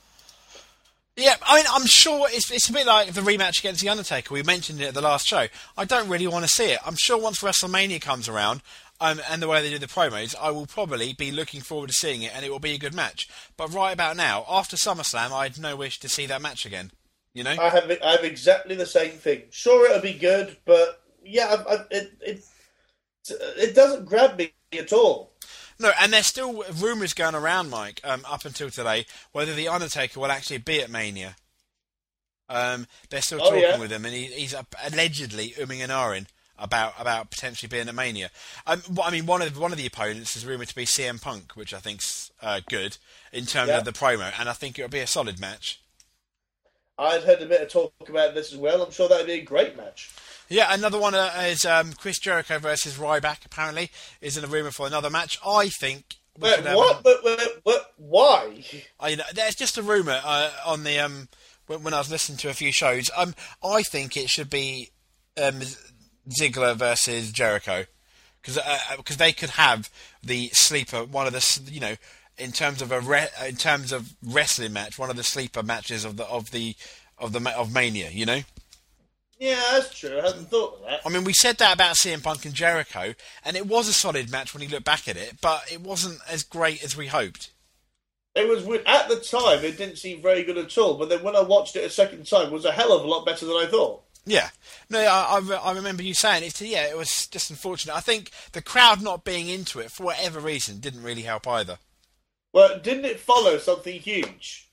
Yeah, 1.17 1.35
I 1.41 1.55
mean, 1.57 1.65
I'm 1.73 1.87
sure 1.87 2.27
it's, 2.29 2.51
it's 2.51 2.69
a 2.69 2.73
bit 2.73 2.85
like 2.85 3.11
the 3.11 3.21
rematch 3.21 3.57
against 3.57 3.81
The 3.81 3.89
Undertaker. 3.89 4.35
We 4.35 4.43
mentioned 4.43 4.79
it 4.79 4.89
at 4.89 4.93
the 4.93 5.01
last 5.01 5.25
show. 5.25 5.47
I 5.75 5.83
don't 5.83 6.09
really 6.09 6.27
want 6.27 6.45
to 6.45 6.49
see 6.49 6.71
it. 6.71 6.79
I'm 6.85 6.95
sure 6.95 7.17
once 7.19 7.39
WrestleMania 7.39 7.99
comes 7.99 8.29
around, 8.29 8.61
um, 9.01 9.19
and 9.27 9.41
the 9.41 9.47
way 9.47 9.63
they 9.63 9.71
do 9.71 9.79
the 9.79 9.87
promos, 9.87 10.35
I 10.39 10.51
will 10.51 10.67
probably 10.67 11.13
be 11.13 11.31
looking 11.31 11.61
forward 11.61 11.87
to 11.87 11.93
seeing 11.93 12.21
it, 12.21 12.35
and 12.35 12.45
it 12.45 12.51
will 12.51 12.59
be 12.59 12.73
a 12.73 12.77
good 12.77 12.93
match. 12.93 13.27
But 13.57 13.73
right 13.73 13.93
about 13.93 14.15
now, 14.15 14.45
after 14.47 14.77
SummerSlam, 14.77 15.31
I 15.31 15.43
had 15.43 15.59
no 15.59 15.75
wish 15.75 15.99
to 16.01 16.09
see 16.09 16.27
that 16.27 16.41
match 16.41 16.67
again. 16.67 16.91
You 17.33 17.43
know? 17.43 17.55
I 17.59 17.69
have 17.69 17.91
I 18.03 18.11
have 18.11 18.23
exactly 18.23 18.75
the 18.75 18.85
same 18.85 19.11
thing. 19.11 19.43
Sure, 19.49 19.89
it'll 19.89 20.01
be 20.01 20.13
good, 20.13 20.57
but 20.65 21.01
yeah, 21.23 21.63
I, 21.67 21.73
I, 21.73 21.77
it 21.89 22.11
it 22.21 22.43
it 23.29 23.75
doesn't 23.75 24.05
grab 24.05 24.37
me 24.37 24.53
at 24.77 24.93
all. 24.93 25.31
No, 25.79 25.91
and 25.99 26.11
there's 26.11 26.25
still 26.27 26.63
rumours 26.73 27.13
going 27.13 27.35
around, 27.35 27.69
Mike, 27.69 28.01
um, 28.03 28.23
up 28.29 28.45
until 28.45 28.69
today, 28.69 29.05
whether 29.31 29.53
the 29.53 29.67
Undertaker 29.67 30.19
will 30.19 30.31
actually 30.31 30.57
be 30.57 30.81
at 30.81 30.89
Mania. 30.89 31.35
Um, 32.49 32.87
they're 33.09 33.21
still 33.21 33.39
Oh, 33.41 33.45
talking 33.49 33.61
yeah? 33.61 33.77
with 33.77 33.91
him, 33.91 34.05
and 34.05 34.13
he, 34.13 34.25
he's 34.25 34.53
uh, 34.53 34.63
allegedly 34.91 35.49
umming 35.59 35.81
and 35.81 35.91
ahhing 35.91 36.27
about 36.57 36.93
about 36.97 37.29
potentially 37.29 37.67
being 37.67 37.87
at 37.87 37.93
Mania. 37.93 38.31
Um, 38.65 38.81
I 39.03 39.11
mean, 39.11 39.25
one 39.25 39.41
of 39.41 39.57
one 39.59 39.71
of 39.71 39.77
the 39.77 39.85
opponents 39.85 40.35
is 40.35 40.45
rumoured 40.45 40.69
to 40.69 40.75
be 40.75 40.85
CM 40.85 41.21
Punk, 41.21 41.55
which 41.55 41.73
I 41.73 41.79
think's 41.79 42.31
uh, 42.41 42.61
good 42.69 42.97
in 43.33 43.45
terms 43.45 43.69
Yeah. 43.69 43.77
of 43.79 43.85
the 43.85 43.91
promo, 43.91 44.31
and 44.39 44.49
I 44.49 44.53
think 44.53 44.79
it'll 44.79 44.89
be 44.89 44.99
a 44.99 45.07
solid 45.07 45.39
match. 45.39 45.81
I'd 46.97 47.23
heard 47.23 47.41
a 47.41 47.45
bit 47.45 47.61
of 47.61 47.69
talk 47.69 47.93
about 48.09 48.33
this 48.33 48.51
as 48.51 48.57
well. 48.57 48.81
I'm 48.81 48.91
sure 48.91 49.07
that'd 49.07 49.27
be 49.27 49.33
a 49.33 49.41
great 49.41 49.77
match. 49.77 50.09
Yeah, 50.49 50.73
another 50.73 50.97
one 50.99 51.13
uh, 51.13 51.31
is 51.45 51.65
um, 51.65 51.93
Chris 51.93 52.19
Jericho 52.19 52.57
versus 52.59 52.97
Ryback. 52.97 53.45
Apparently, 53.45 53.91
is 54.21 54.37
in 54.37 54.43
a 54.43 54.47
rumour 54.47 54.71
for 54.71 54.87
another 54.87 55.09
match. 55.09 55.37
I 55.45 55.69
think. 55.79 56.15
we 56.39 56.49
should 56.49 56.65
have- 56.65 56.75
what? 56.77 57.03
But, 57.03 57.17
but, 57.23 57.61
but 57.65 57.93
why? 57.97 58.63
I, 58.99 59.09
you 59.09 59.17
know, 59.17 59.23
there's 59.33 59.55
just 59.55 59.77
a 59.77 59.83
rumor 59.83 60.19
uh, 60.23 60.51
on 60.65 60.83
the 60.83 60.99
um 60.99 61.27
when, 61.67 61.83
when 61.83 61.93
I 61.93 61.97
was 61.99 62.09
listening 62.09 62.37
to 62.39 62.49
a 62.49 62.53
few 62.53 62.71
shows. 62.71 63.09
Um, 63.15 63.35
I 63.63 63.83
think 63.83 64.15
it 64.15 64.29
should 64.29 64.49
be 64.49 64.91
um 65.41 65.59
Ziggler 66.29 66.75
versus 66.75 67.31
Jericho 67.31 67.85
because 68.41 68.59
because 68.97 69.17
they 69.17 69.33
could 69.33 69.51
have 69.51 69.89
the 70.23 70.49
sleeper 70.53 71.03
one 71.03 71.27
of 71.27 71.33
the 71.33 71.61
you 71.71 71.79
know 71.81 71.95
in 72.37 72.51
terms 72.51 72.81
of 72.81 72.91
a 72.91 73.01
re- 73.01 73.27
in 73.47 73.55
terms 73.55 73.91
of 73.91 74.13
wrestling 74.23 74.71
match 74.73 74.97
one 74.99 75.09
of 75.09 75.15
the 75.17 75.23
sleeper 75.23 75.63
matches 75.63 76.05
of 76.05 76.15
the 76.17 76.25
of 76.25 76.51
the 76.51 76.75
of 77.17 77.33
the 77.33 77.57
of 77.57 77.73
Mania. 77.73 78.09
You 78.11 78.25
know. 78.25 78.41
Yeah, 79.39 79.61
that's 79.73 79.97
true. 79.97 80.19
I 80.19 80.27
hadn't 80.27 80.49
thought 80.49 80.79
of 80.79 80.85
that. 80.85 81.01
I 81.05 81.09
mean, 81.09 81.23
we 81.23 81.33
said 81.33 81.57
that 81.57 81.75
about 81.75 81.95
CM 81.95 82.23
Punk 82.23 82.45
and 82.45 82.53
Jericho, 82.53 83.13
and 83.45 83.55
it 83.55 83.67
was 83.67 83.87
a 83.87 83.93
solid 83.93 84.31
match 84.31 84.53
when 84.53 84.63
you 84.63 84.69
look 84.69 84.83
back 84.83 85.07
at 85.07 85.15
it, 85.15 85.35
but 85.41 85.71
it 85.71 85.81
wasn't 85.81 86.19
as 86.27 86.43
great 86.43 86.83
as 86.83 86.97
we 86.97 87.07
hoped. 87.07 87.51
It 88.33 88.47
was 88.47 88.63
at 88.85 89.09
the 89.09 89.19
time. 89.19 89.63
It 89.63 89.77
didn't 89.77 89.97
seem 89.97 90.21
very 90.21 90.43
good 90.43 90.57
at 90.57 90.77
all. 90.77 90.95
But 90.95 91.09
then 91.09 91.23
when 91.23 91.35
I 91.35 91.41
watched 91.41 91.75
it 91.75 91.83
a 91.83 91.89
second 91.89 92.27
time, 92.27 92.47
it 92.47 92.51
was 92.51 92.65
a 92.65 92.71
hell 92.71 92.93
of 92.95 93.03
a 93.03 93.07
lot 93.07 93.25
better 93.25 93.45
than 93.45 93.55
I 93.55 93.65
thought. 93.65 94.03
Yeah, 94.25 94.49
no, 94.89 94.99
I, 94.99 95.39
I, 95.39 95.55
I 95.55 95.73
remember 95.73 96.03
you 96.03 96.13
saying 96.13 96.43
it. 96.43 96.59
yeah, 96.59 96.87
it 96.87 96.97
was 96.97 97.27
just 97.27 97.49
unfortunate. 97.49 97.95
I 97.95 98.01
think 98.01 98.31
the 98.51 98.61
crowd 98.61 99.01
not 99.01 99.23
being 99.23 99.47
into 99.47 99.79
it 99.79 99.89
for 99.89 100.03
whatever 100.03 100.39
reason 100.39 100.79
didn't 100.79 101.01
really 101.03 101.21
help 101.21 101.47
either. 101.47 101.79
Well, 102.51 102.77
didn't 102.77 103.05
it 103.05 103.21
follow 103.21 103.57
something 103.57 103.99
huge? 103.99 104.66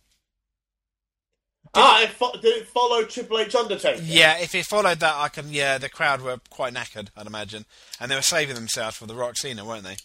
Ah, 1.74 2.02
it 2.02 2.10
fo- 2.10 2.32
did 2.32 2.56
it 2.62 2.68
follow 2.68 3.04
Triple 3.04 3.38
H 3.38 3.54
Undertaker? 3.54 4.02
Yeah, 4.02 4.38
if 4.38 4.54
it 4.54 4.66
followed 4.66 5.00
that, 5.00 5.14
I 5.16 5.28
can. 5.28 5.52
Yeah, 5.52 5.78
the 5.78 5.88
crowd 5.88 6.20
were 6.22 6.38
quite 6.50 6.74
knackered, 6.74 7.08
I'd 7.16 7.26
imagine, 7.26 7.66
and 8.00 8.10
they 8.10 8.16
were 8.16 8.22
saving 8.22 8.54
themselves 8.54 8.96
for 8.96 9.06
the 9.06 9.14
Rock 9.14 9.36
Cena, 9.36 9.64
weren't 9.64 9.84
they? 9.84 9.96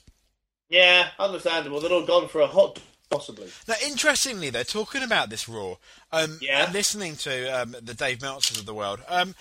Yeah, 0.70 1.10
understandable. 1.18 1.80
They're 1.80 1.92
all 1.92 2.06
gone 2.06 2.28
for 2.28 2.42
a 2.42 2.48
hot, 2.48 2.80
possibly. 3.10 3.50
Now, 3.68 3.76
interestingly, 3.86 4.50
they're 4.52 4.64
talking 4.64 5.02
about 5.04 5.30
this 5.30 5.50
Raw. 5.50 5.76
Um, 6.12 6.38
Yeah. 6.42 6.66
and 6.66 6.74
listening 6.74 7.16
to 7.18 7.48
um, 7.62 7.76
the 7.82 7.94
Dave 7.96 8.20
Meltzers 8.20 8.60
of 8.60 8.66
the 8.66 8.74
world. 8.74 9.00
Um, 9.08 9.34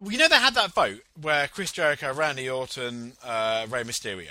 you 0.00 0.18
know, 0.18 0.28
they 0.28 0.36
had 0.36 0.54
that 0.54 0.72
vote 0.72 1.00
where 1.20 1.48
Chris 1.48 1.72
Jericho, 1.72 2.12
Randy 2.12 2.48
Orton, 2.50 3.14
uh, 3.24 3.66
Rey 3.68 3.82
Mysterio. 3.84 4.28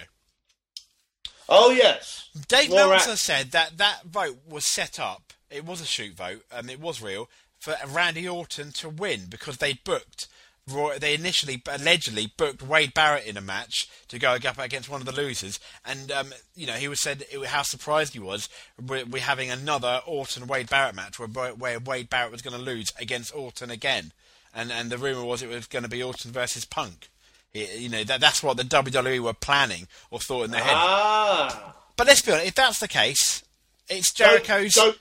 Oh 1.50 1.72
yes. 1.72 2.30
Dave 2.48 2.70
More 2.70 2.88
Meltzer 2.88 3.18
said 3.18 3.52
that 3.52 3.78
that 3.78 4.04
vote 4.06 4.38
was 4.48 4.66
set 4.66 5.00
up. 5.00 5.34
It 5.54 5.66
was 5.66 5.82
a 5.82 5.86
shoot 5.86 6.14
vote, 6.16 6.44
and 6.52 6.70
it 6.70 6.80
was 6.80 7.02
real 7.02 7.30
for 7.60 7.76
Randy 7.88 8.28
Orton 8.28 8.72
to 8.74 8.90
win 8.90 9.26
because 9.30 9.58
they 9.58 9.74
booked. 9.74 10.28
Roy- 10.70 10.98
They 10.98 11.14
initially 11.14 11.62
allegedly 11.70 12.32
booked 12.38 12.62
Wade 12.62 12.94
Barrett 12.94 13.26
in 13.26 13.36
a 13.36 13.42
match 13.42 13.90
to 14.08 14.18
go 14.18 14.32
up 14.36 14.58
against 14.58 14.90
one 14.90 15.02
of 15.02 15.06
the 15.06 15.12
losers, 15.12 15.60
and 15.86 16.10
um, 16.12 16.34
you 16.56 16.66
know 16.66 16.74
he 16.74 16.88
was 16.88 17.02
said 17.02 17.26
it, 17.30 17.46
how 17.48 17.64
surprised 17.64 18.14
he 18.14 18.20
was 18.20 18.48
we're, 18.82 19.04
we're 19.06 19.22
having 19.22 19.50
another 19.52 20.02
Orton 20.06 20.48
Wade 20.48 20.70
Barrett 20.70 20.96
match 20.96 21.20
where 21.20 21.28
where 21.54 21.80
Wade 21.80 22.10
Barrett 22.10 22.32
was 22.32 22.42
going 22.42 22.56
to 22.58 22.64
lose 22.64 22.94
against 22.98 23.36
Orton 23.36 23.70
again, 23.72 24.14
and 24.56 24.72
and 24.72 24.90
the 24.90 24.98
rumor 24.98 25.26
was 25.26 25.42
it 25.44 25.50
was 25.50 25.68
going 25.68 25.84
to 25.84 25.90
be 25.90 26.02
Orton 26.02 26.32
versus 26.32 26.64
Punk. 26.64 27.10
It- 27.54 27.78
you 27.80 27.90
know 27.90 28.06
that 28.06 28.22
that's 28.22 28.42
what 28.42 28.56
the 28.56 28.64
WWE 28.64 29.20
were 29.20 29.34
planning 29.34 29.88
or 30.12 30.20
thought 30.20 30.46
in 30.46 30.52
their 30.52 30.62
head. 30.64 30.74
Ah. 30.76 31.76
But 31.98 32.08
let's 32.08 32.22
be 32.22 32.32
honest, 32.32 32.48
if 32.48 32.56
that's 32.56 32.80
the 32.80 32.88
case, 32.88 33.44
it's 33.90 34.14
Jericho's. 34.14 34.72
Don't, 34.74 34.86
don't 34.94 34.98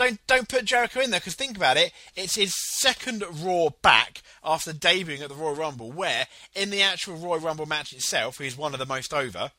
don't 0.00 0.26
don't 0.26 0.48
put 0.48 0.64
Jericho 0.64 1.00
in 1.00 1.10
there 1.10 1.20
because 1.20 1.34
think 1.34 1.56
about 1.56 1.76
it. 1.76 1.92
It's 2.16 2.36
his 2.36 2.54
second 2.56 3.22
Raw 3.42 3.68
back 3.82 4.22
after 4.42 4.72
debuting 4.72 5.20
at 5.20 5.28
the 5.28 5.34
Royal 5.34 5.54
Rumble, 5.54 5.92
where 5.92 6.26
in 6.54 6.70
the 6.70 6.82
actual 6.82 7.16
Royal 7.16 7.40
Rumble 7.40 7.66
match 7.66 7.92
itself, 7.92 8.38
he's 8.38 8.56
one 8.56 8.72
of 8.72 8.78
the 8.78 8.86
most 8.86 9.12
over, 9.12 9.52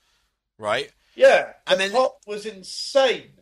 right? 0.57 0.91
Yeah, 1.15 1.53
And 1.67 1.79
the 1.79 1.83
then- 1.85 1.91
pop 1.91 2.17
was 2.25 2.45
insane. 2.45 3.33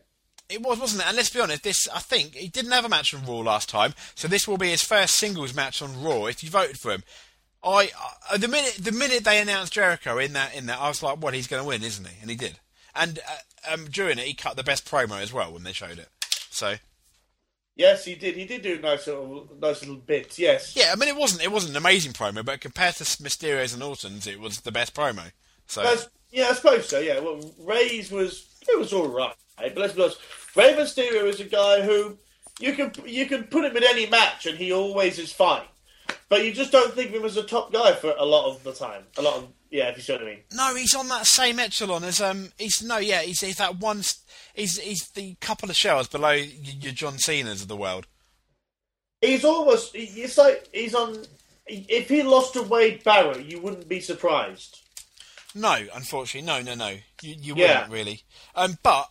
It 0.50 0.62
was, 0.64 0.80
wasn't 0.80 1.04
it? 1.04 1.08
And 1.08 1.16
let's 1.16 1.30
be 1.30 1.40
honest, 1.40 1.62
this 1.64 1.88
I 1.94 2.00
think 2.00 2.34
he 2.34 2.48
didn't 2.48 2.72
have 2.72 2.84
a 2.84 2.90
match 2.90 3.14
on 3.14 3.24
Raw 3.26 3.36
last 3.38 3.70
time, 3.70 3.94
so 4.16 4.28
this 4.28 4.48
will 4.48 4.58
be 4.58 4.70
his 4.72 4.84
first 4.84 5.14
singles 5.16 5.54
match 5.54 5.82
on 5.82 6.02
Raw. 6.04 6.26
If 6.26 6.44
you 6.44 6.50
voted 6.50 6.80
for 6.80 6.92
him, 6.92 7.04
I 7.64 7.92
uh, 8.32 8.38
the 8.38 8.48
minute 8.48 8.74
the 8.80 8.92
minute 8.92 9.24
they 9.24 9.40
announced 9.40 9.74
Jericho 9.74 10.18
in 10.18 10.34
that 10.34 10.56
in 10.56 10.66
that, 10.66 10.80
I 10.80 10.88
was 10.88 11.04
like, 11.04 11.18
"What? 11.22 11.34
He's 11.36 11.46
going 11.48 11.62
to 11.62 11.68
win, 11.68 11.84
isn't 11.84 12.08
he?" 12.08 12.16
And 12.22 12.30
he 12.32 12.36
did. 12.36 12.60
And 12.96 13.20
uh, 13.20 13.74
um, 13.74 13.86
during 13.92 14.18
it, 14.18 14.26
he 14.26 14.34
cut 14.34 14.56
the 14.58 14.64
best 14.64 14.90
promo 14.90 15.22
as 15.22 15.32
well 15.32 15.54
when 15.54 15.64
they 15.64 15.72
showed 15.72 16.00
it. 16.00 16.10
So 16.50 16.76
Yes, 17.80 18.04
he 18.04 18.16
did. 18.16 18.36
He 18.36 18.44
did 18.44 18.62
do 18.62 18.78
nice 18.78 19.08
little, 19.08 19.48
nice 19.62 19.80
little 19.80 19.96
bits. 19.96 20.38
Yes. 20.38 20.76
yeah, 20.76 20.92
I 20.92 20.98
mean, 20.98 21.08
it 21.08 21.16
wasn't 21.16 21.42
it 21.42 21.50
wasn't 21.50 21.72
an 21.72 21.78
amazing 21.78 22.12
promo, 22.12 22.44
but 22.44 22.60
compared 22.60 22.96
to 22.96 23.06
Mysterio's 23.06 23.74
and 23.74 23.82
Orton's, 23.82 24.28
it 24.28 24.38
was 24.38 24.60
the 24.60 24.72
best 24.72 24.94
promo. 24.94 25.32
So 25.66 25.84
That's, 25.84 26.10
yeah, 26.30 26.50
I 26.50 26.54
suppose 26.56 26.90
so. 26.90 27.00
Yeah. 27.00 27.20
Well, 27.20 27.40
Rey's 27.58 28.12
was 28.12 28.48
it 28.68 28.78
was 28.78 28.92
all 28.92 29.08
right, 29.08 29.34
but 29.58 29.78
let's 29.78 29.94
be 29.94 30.04
honest. 30.04 30.20
Rey 30.58 30.74
Mysterio 30.74 31.24
is 31.24 31.40
a 31.40 31.46
guy 31.46 31.82
who 31.82 32.18
you 32.60 32.74
can 32.74 32.92
you 33.06 33.26
can 33.28 33.46
put 33.46 33.64
him 33.64 33.78
in 33.78 33.86
any 33.86 34.08
match 34.08 34.46
and 34.46 34.58
he 34.58 34.74
always 34.74 35.18
is 35.18 35.32
fine, 35.32 35.64
but 36.28 36.44
you 36.44 36.52
just 36.52 36.74
don't 36.74 36.94
think 36.94 37.12
of 37.12 37.16
him 37.16 37.26
as 37.26 37.38
a 37.38 37.44
top 37.44 37.72
guy 37.72 37.94
for 37.94 38.14
a 38.20 38.26
lot 38.26 38.54
of 38.54 38.62
the 38.66 38.74
time. 38.74 39.04
A 39.18 39.22
lot 39.22 39.36
of 39.38 39.48
yeah, 39.72 39.90
if 39.90 39.98
you 39.98 40.04
see 40.04 40.14
what 40.14 40.24
I 40.24 40.26
mean. 40.26 40.40
No, 40.54 40.76
he's 40.76 40.96
on 40.96 41.08
that 41.10 41.28
same 41.28 41.60
echelon 41.60 42.04
as 42.04 42.20
um. 42.20 42.52
He's 42.58 42.84
no, 42.84 42.98
yeah, 42.98 43.22
he's, 43.22 43.40
he's 43.40 43.58
that 43.58 43.78
one. 43.78 44.04
st- 44.04 44.26
He's 44.54 44.80
he's 44.80 45.08
the 45.16 45.36
couple 45.42 45.70
of 45.70 45.76
shells 45.76 46.08
below 46.08 46.32
your 46.32 46.92
John 46.94 47.18
Cena's 47.18 47.62
of 47.62 47.68
the 47.68 47.76
world. 47.76 48.08
He's 49.22 49.44
almost. 49.46 49.92
It's 49.94 50.38
like 50.38 50.68
he's 50.74 50.96
on. 50.96 51.26
If 51.68 52.10
he 52.10 52.24
lost 52.24 52.54
to 52.54 52.64
Wade 52.64 53.04
Barrett, 53.04 53.46
you 53.46 53.60
wouldn't 53.62 53.88
be 53.88 54.00
surprised. 54.00 54.80
No, 55.54 55.78
unfortunately, 55.94 56.46
no, 56.48 56.62
no, 56.62 56.76
no. 56.76 56.98
You 57.22 57.36
you 57.40 57.56
Yeah. 57.56 57.74
wouldn't 57.74 57.92
really. 57.92 58.22
Um, 58.56 58.78
but 58.84 59.10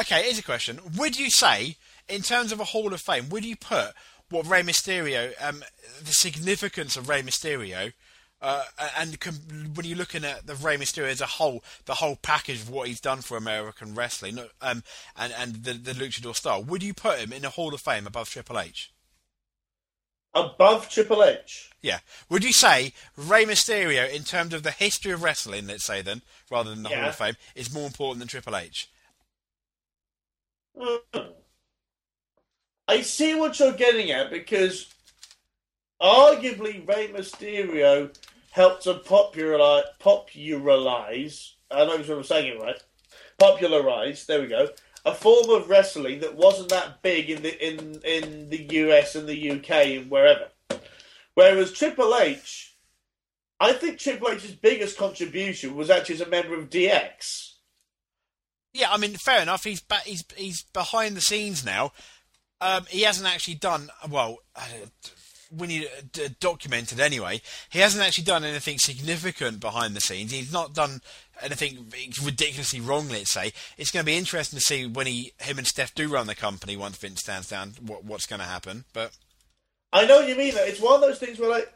okay, 0.00 0.22
here's 0.24 0.38
a 0.38 0.42
question: 0.42 0.80
Would 0.96 1.18
you 1.18 1.30
say, 1.30 1.76
in 2.08 2.22
terms 2.22 2.52
of 2.52 2.60
a 2.60 2.64
Hall 2.64 2.92
of 2.92 3.00
Fame, 3.00 3.28
would 3.30 3.44
you 3.44 3.56
put 3.56 3.92
what 4.30 4.46
Rey 4.46 4.62
Mysterio, 4.62 5.32
um, 5.40 5.62
the 6.02 6.12
significance 6.12 6.96
of 6.96 7.08
Rey 7.08 7.22
Mysterio, 7.22 7.92
uh, 8.44 8.64
and 8.98 9.18
com- 9.20 9.72
when 9.74 9.86
you're 9.86 9.96
looking 9.96 10.24
at 10.24 10.46
the 10.46 10.54
Rey 10.54 10.76
Mysterio 10.76 11.08
as 11.08 11.22
a 11.22 11.26
whole, 11.26 11.64
the 11.86 11.94
whole 11.94 12.16
package 12.16 12.60
of 12.60 12.70
what 12.70 12.88
he's 12.88 13.00
done 13.00 13.22
for 13.22 13.36
American 13.36 13.94
wrestling, 13.94 14.38
um, 14.60 14.82
and 15.16 15.32
and 15.32 15.64
the 15.64 15.72
the 15.72 15.92
luchador 15.92 16.34
style, 16.34 16.62
would 16.62 16.82
you 16.82 16.92
put 16.92 17.18
him 17.18 17.32
in 17.32 17.44
a 17.44 17.50
Hall 17.50 17.72
of 17.72 17.80
Fame 17.80 18.06
above 18.06 18.28
Triple 18.28 18.58
H? 18.58 18.92
Above 20.34 20.90
Triple 20.90 21.24
H. 21.24 21.70
Yeah. 21.80 22.00
Would 22.28 22.44
you 22.44 22.52
say 22.52 22.92
Rey 23.16 23.44
Mysterio, 23.44 24.12
in 24.12 24.24
terms 24.24 24.52
of 24.52 24.62
the 24.62 24.72
history 24.72 25.12
of 25.12 25.22
wrestling, 25.22 25.68
let's 25.68 25.86
say 25.86 26.02
then, 26.02 26.22
rather 26.50 26.70
than 26.70 26.82
the 26.82 26.90
Hall 26.90 27.08
of 27.08 27.14
Fame, 27.14 27.36
is 27.54 27.72
more 27.72 27.86
important 27.86 28.18
than 28.18 28.28
Triple 28.28 28.56
H? 28.56 28.90
Hmm. 30.76 30.96
See 33.02 33.34
what 33.34 33.58
you're 33.58 33.72
getting 33.72 34.10
at 34.10 34.30
because 34.30 34.92
arguably 36.00 36.86
Rey 36.86 37.08
Mysterio 37.08 38.14
helped 38.54 38.84
to 38.84 38.94
popularize, 38.94 39.84
popularize 39.98 41.54
I 41.74 41.84
know 41.84 41.94
if 41.96 42.08
I'm 42.08 42.22
saying 42.22 42.56
it 42.56 42.62
right, 42.62 42.80
popularize, 43.38 44.26
there 44.26 44.40
we 44.40 44.46
go, 44.46 44.68
a 45.04 45.12
form 45.12 45.50
of 45.50 45.68
wrestling 45.68 46.20
that 46.20 46.36
wasn't 46.36 46.68
that 46.68 47.02
big 47.02 47.30
in 47.30 47.42
the 47.42 47.66
in 47.66 48.00
in 48.04 48.50
the 48.50 48.66
US 48.70 49.16
and 49.16 49.28
the 49.28 49.50
UK 49.50 49.70
and 49.98 50.10
wherever. 50.10 50.48
Whereas 51.34 51.72
Triple 51.72 52.16
H, 52.16 52.76
I 53.58 53.72
think 53.72 53.98
Triple 53.98 54.28
H's 54.28 54.52
biggest 54.52 54.96
contribution 54.96 55.74
was 55.74 55.90
actually 55.90 56.16
as 56.16 56.20
a 56.20 56.28
member 56.28 56.54
of 56.54 56.70
DX. 56.70 57.54
Yeah, 58.72 58.90
I 58.90 58.98
mean, 58.98 59.14
fair 59.14 59.42
enough. 59.42 59.64
He's 59.64 59.80
ba- 59.80 60.02
he's 60.04 60.24
he's 60.36 60.62
behind 60.72 61.16
the 61.16 61.20
scenes 61.20 61.64
now. 61.64 61.92
Um, 62.60 62.86
he 62.88 63.02
hasn't 63.02 63.28
actually 63.28 63.56
done 63.56 63.90
well. 64.08 64.38
When 65.50 65.70
you 65.70 65.86
uh, 66.16 66.28
documented 66.40 67.00
anyway, 67.00 67.40
he 67.70 67.78
hasn't 67.78 68.04
actually 68.04 68.24
done 68.24 68.44
anything 68.44 68.78
significant 68.78 69.60
behind 69.60 69.94
the 69.94 70.00
scenes. 70.00 70.32
He's 70.32 70.52
not 70.52 70.74
done 70.74 71.00
anything 71.42 71.92
ridiculously 72.22 72.80
wrong. 72.80 73.08
Let's 73.08 73.32
say 73.32 73.52
it's 73.76 73.90
going 73.90 74.04
to 74.04 74.10
be 74.10 74.16
interesting 74.16 74.58
to 74.58 74.64
see 74.64 74.86
when 74.86 75.06
he, 75.06 75.32
him 75.38 75.58
and 75.58 75.66
Steph 75.66 75.94
do 75.94 76.08
run 76.08 76.26
the 76.26 76.34
company 76.34 76.76
once 76.76 76.96
Vince 76.96 77.20
stands 77.20 77.48
down. 77.48 77.74
What, 77.84 78.04
what's 78.04 78.26
going 78.26 78.40
to 78.40 78.46
happen? 78.46 78.84
But 78.92 79.12
I 79.92 80.06
know 80.06 80.16
what 80.20 80.28
you 80.28 80.36
mean. 80.36 80.54
though. 80.54 80.64
It's 80.64 80.80
one 80.80 80.94
of 80.96 81.00
those 81.00 81.18
things 81.18 81.38
where, 81.38 81.50
like, 81.50 81.72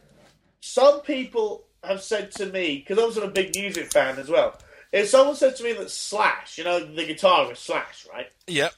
some 0.61 1.01
people 1.03 1.65
have 1.85 2.03
said 2.03 2.33
to 2.33 2.47
me 2.47 2.79
because 2.79 3.03
I 3.03 3.07
was 3.07 3.17
a 3.17 3.29
big 3.29 3.53
music 3.55 3.93
fan 3.93 4.19
as 4.19 4.29
well. 4.29 4.59
If 4.91 5.09
someone 5.09 5.37
said 5.37 5.55
to 5.57 5.65
me 5.65 5.73
that 5.75 5.91
Slash, 5.91 6.59
you 6.59 6.65
know, 6.65 6.81
the 6.81 7.07
guitarist 7.07 7.59
Slash, 7.59 8.07
right? 8.13 8.27
yeah, 8.47 8.71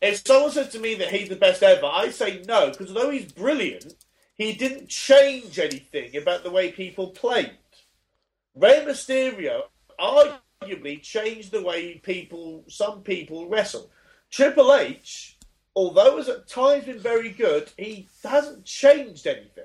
If 0.00 0.22
someone 0.26 0.50
said 0.50 0.70
to 0.72 0.78
me 0.78 0.94
that 0.96 1.10
he's 1.10 1.30
the 1.30 1.36
best 1.36 1.62
ever, 1.62 1.86
I 1.86 2.10
say 2.10 2.42
no 2.46 2.70
because 2.70 2.88
although 2.94 3.10
he's 3.10 3.32
brilliant, 3.32 3.94
he 4.36 4.52
didn't 4.52 4.88
change 4.88 5.58
anything 5.58 6.16
about 6.16 6.42
the 6.42 6.50
way 6.50 6.72
people 6.72 7.08
played. 7.08 7.56
Rey 8.54 8.84
Mysterio 8.86 9.62
arguably 9.98 11.00
changed 11.02 11.52
the 11.52 11.62
way 11.62 11.98
people, 11.98 12.64
some 12.68 13.02
people 13.02 13.48
wrestle. 13.48 13.90
Triple 14.30 14.74
H, 14.74 15.36
although 15.76 16.16
has 16.16 16.28
at 16.28 16.48
times 16.48 16.84
been 16.86 16.98
very 16.98 17.30
good, 17.30 17.70
he 17.76 18.08
hasn't 18.22 18.64
changed 18.64 19.26
anything. 19.26 19.64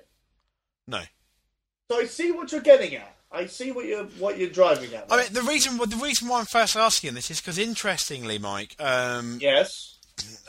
no. 0.87 1.01
So 1.91 1.99
I 1.99 2.05
see 2.05 2.31
what 2.31 2.51
you're 2.51 2.61
getting 2.61 2.95
at. 2.95 3.15
I 3.31 3.45
see 3.45 3.71
what 3.71 3.85
you're 3.85 4.05
what 4.05 4.37
you're 4.37 4.49
driving 4.49 4.93
at. 4.93 5.11
I 5.11 5.17
mean, 5.17 5.33
the 5.33 5.41
reason 5.41 5.77
the 5.77 5.99
reason 6.01 6.27
why 6.27 6.39
I'm 6.39 6.45
first 6.45 6.75
asking 6.75 7.13
this 7.13 7.29
is 7.29 7.41
because, 7.41 7.57
interestingly, 7.57 8.37
Mike, 8.37 8.75
um, 8.79 9.37
yes. 9.41 9.97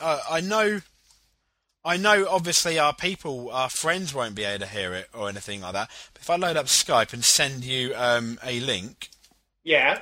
uh, 0.01 0.21
I 0.31 0.41
know, 0.41 0.81
I 1.85 1.97
know. 1.97 2.27
Obviously, 2.29 2.79
our 2.79 2.95
people, 2.95 3.51
our 3.51 3.71
friends, 3.71 4.13
won't 4.15 4.35
be 4.35 4.45
able 4.45 4.67
to 4.67 4.71
hear 4.71 4.93
it 4.95 5.09
or 5.15 5.29
anything 5.29 5.63
like 5.63 5.73
that. 5.73 5.89
But 6.13 6.23
if 6.23 6.29
I 6.31 6.37
load 6.37 6.57
up 6.57 6.67
Skype 6.67 7.13
and 7.13 7.25
send 7.25 7.65
you 7.65 7.95
um, 7.97 8.39
a 8.45 8.61
link 8.61 9.09
Yeah. 9.65 10.01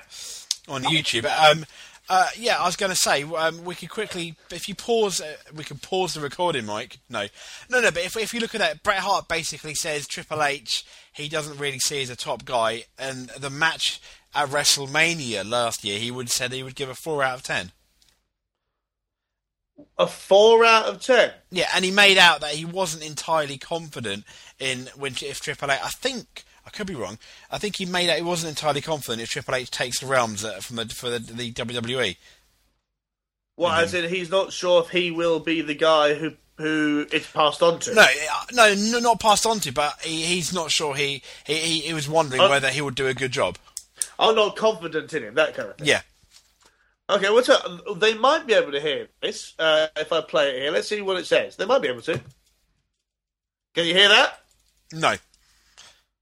on 0.66 0.82
YouTube, 0.82 1.24
um, 1.26 1.64
uh, 2.08 2.28
yeah, 2.36 2.56
I 2.58 2.64
was 2.66 2.74
going 2.76 2.90
to 2.90 2.96
say 2.96 3.22
um, 3.22 3.64
we 3.64 3.74
could 3.74 3.90
quickly, 3.90 4.34
if 4.50 4.66
you 4.68 4.74
pause, 4.74 5.20
uh, 5.20 5.36
we 5.54 5.62
can 5.62 5.78
pause 5.78 6.14
the 6.14 6.20
recording, 6.20 6.64
Mike. 6.66 6.98
No, 7.08 7.26
no, 7.70 7.80
no. 7.80 7.90
But 7.90 8.04
if 8.04 8.16
if 8.16 8.32
you 8.34 8.40
look 8.40 8.54
at 8.54 8.60
that, 8.60 8.82
Bret 8.82 8.98
Hart 8.98 9.28
basically 9.28 9.74
says 9.74 10.06
Triple 10.06 10.42
H 10.42 10.84
he 11.12 11.28
doesn't 11.28 11.58
really 11.58 11.78
see 11.80 12.00
as 12.02 12.10
a 12.10 12.16
top 12.16 12.44
guy, 12.44 12.84
and 12.98 13.28
the 13.38 13.50
match 13.50 14.00
at 14.34 14.48
WrestleMania 14.48 15.48
last 15.48 15.84
year, 15.84 15.98
he 15.98 16.10
would 16.10 16.30
said 16.30 16.52
he 16.52 16.62
would 16.62 16.76
give 16.76 16.88
a 16.88 16.94
four 16.94 17.22
out 17.22 17.34
of 17.36 17.42
ten. 17.42 17.72
A 19.98 20.06
four 20.06 20.64
out 20.64 20.86
of 20.86 21.00
ten. 21.00 21.32
Yeah, 21.50 21.68
and 21.74 21.84
he 21.84 21.90
made 21.90 22.18
out 22.18 22.40
that 22.40 22.52
he 22.52 22.64
wasn't 22.64 23.04
entirely 23.04 23.58
confident 23.58 24.24
in 24.58 24.88
when 24.96 25.12
if 25.22 25.40
Triple 25.40 25.70
H. 25.70 25.80
I 25.82 25.88
think 25.88 26.44
I 26.66 26.70
could 26.70 26.86
be 26.86 26.94
wrong. 26.94 27.18
I 27.50 27.58
think 27.58 27.76
he 27.76 27.86
made 27.86 28.10
out 28.10 28.16
he 28.16 28.22
wasn't 28.22 28.50
entirely 28.50 28.80
confident 28.80 29.22
if 29.22 29.30
Triple 29.30 29.54
H 29.54 29.70
takes 29.70 30.00
the 30.00 30.06
realms 30.06 30.44
uh, 30.44 30.60
from 30.60 30.76
the 30.76 30.86
for 30.86 31.10
the, 31.10 31.18
the 31.18 31.52
WWE. 31.52 32.16
Well, 33.56 33.72
as 33.72 33.92
in 33.92 34.08
he's 34.08 34.30
not 34.30 34.52
sure 34.52 34.82
if 34.82 34.90
he 34.90 35.10
will 35.10 35.40
be 35.40 35.62
the 35.62 35.74
guy 35.74 36.14
who 36.14 36.32
who 36.58 37.06
it's 37.12 37.30
passed 37.30 37.62
on 37.62 37.78
to. 37.80 37.94
No, 37.94 38.02
uh, 38.02 38.44
no, 38.52 38.74
no, 38.74 38.98
not 38.98 39.20
passed 39.20 39.46
on 39.46 39.60
to, 39.60 39.72
but 39.72 40.00
he, 40.02 40.22
he's 40.22 40.52
not 40.52 40.70
sure. 40.70 40.94
He 40.94 41.22
he, 41.44 41.80
he, 41.80 41.94
was 41.94 42.08
wondering 42.08 42.42
Uh, 42.42 42.48
whether 42.48 42.70
he 42.70 42.80
would 42.80 42.94
do 42.94 43.06
a 43.06 43.14
good 43.14 43.32
job. 43.32 43.58
I'm 44.18 44.34
not 44.34 44.56
confident 44.56 45.12
in 45.12 45.22
him. 45.24 45.34
That 45.34 45.54
kind 45.54 45.70
of 45.70 45.76
thing. 45.76 45.86
Yeah, 45.86 46.02
Okay, 47.10 47.30
what's 47.30 47.48
up? 47.48 47.62
They 47.96 48.14
might 48.14 48.46
be 48.46 48.52
able 48.52 48.72
to 48.72 48.80
hear 48.80 49.08
this 49.22 49.54
uh, 49.58 49.86
if 49.96 50.12
I 50.12 50.20
play 50.20 50.50
it 50.50 50.60
here. 50.62 50.70
Let's 50.70 50.88
see 50.88 51.00
what 51.00 51.16
it 51.16 51.26
says. 51.26 51.56
They 51.56 51.64
might 51.64 51.80
be 51.80 51.88
able 51.88 52.02
to. 52.02 52.20
Can 53.74 53.86
you 53.86 53.94
hear 53.94 54.08
that? 54.08 54.40
no, 54.92 55.14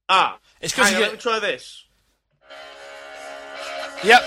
Ah, 0.09 0.39
It's 0.61 0.72
'cause 0.74 0.84
hang 0.87 0.95
you 0.95 0.99
get- 1.01 1.07
let 1.07 1.12
me 1.14 1.18
try 1.18 1.39
this. 1.41 1.84
yep. 4.05 4.22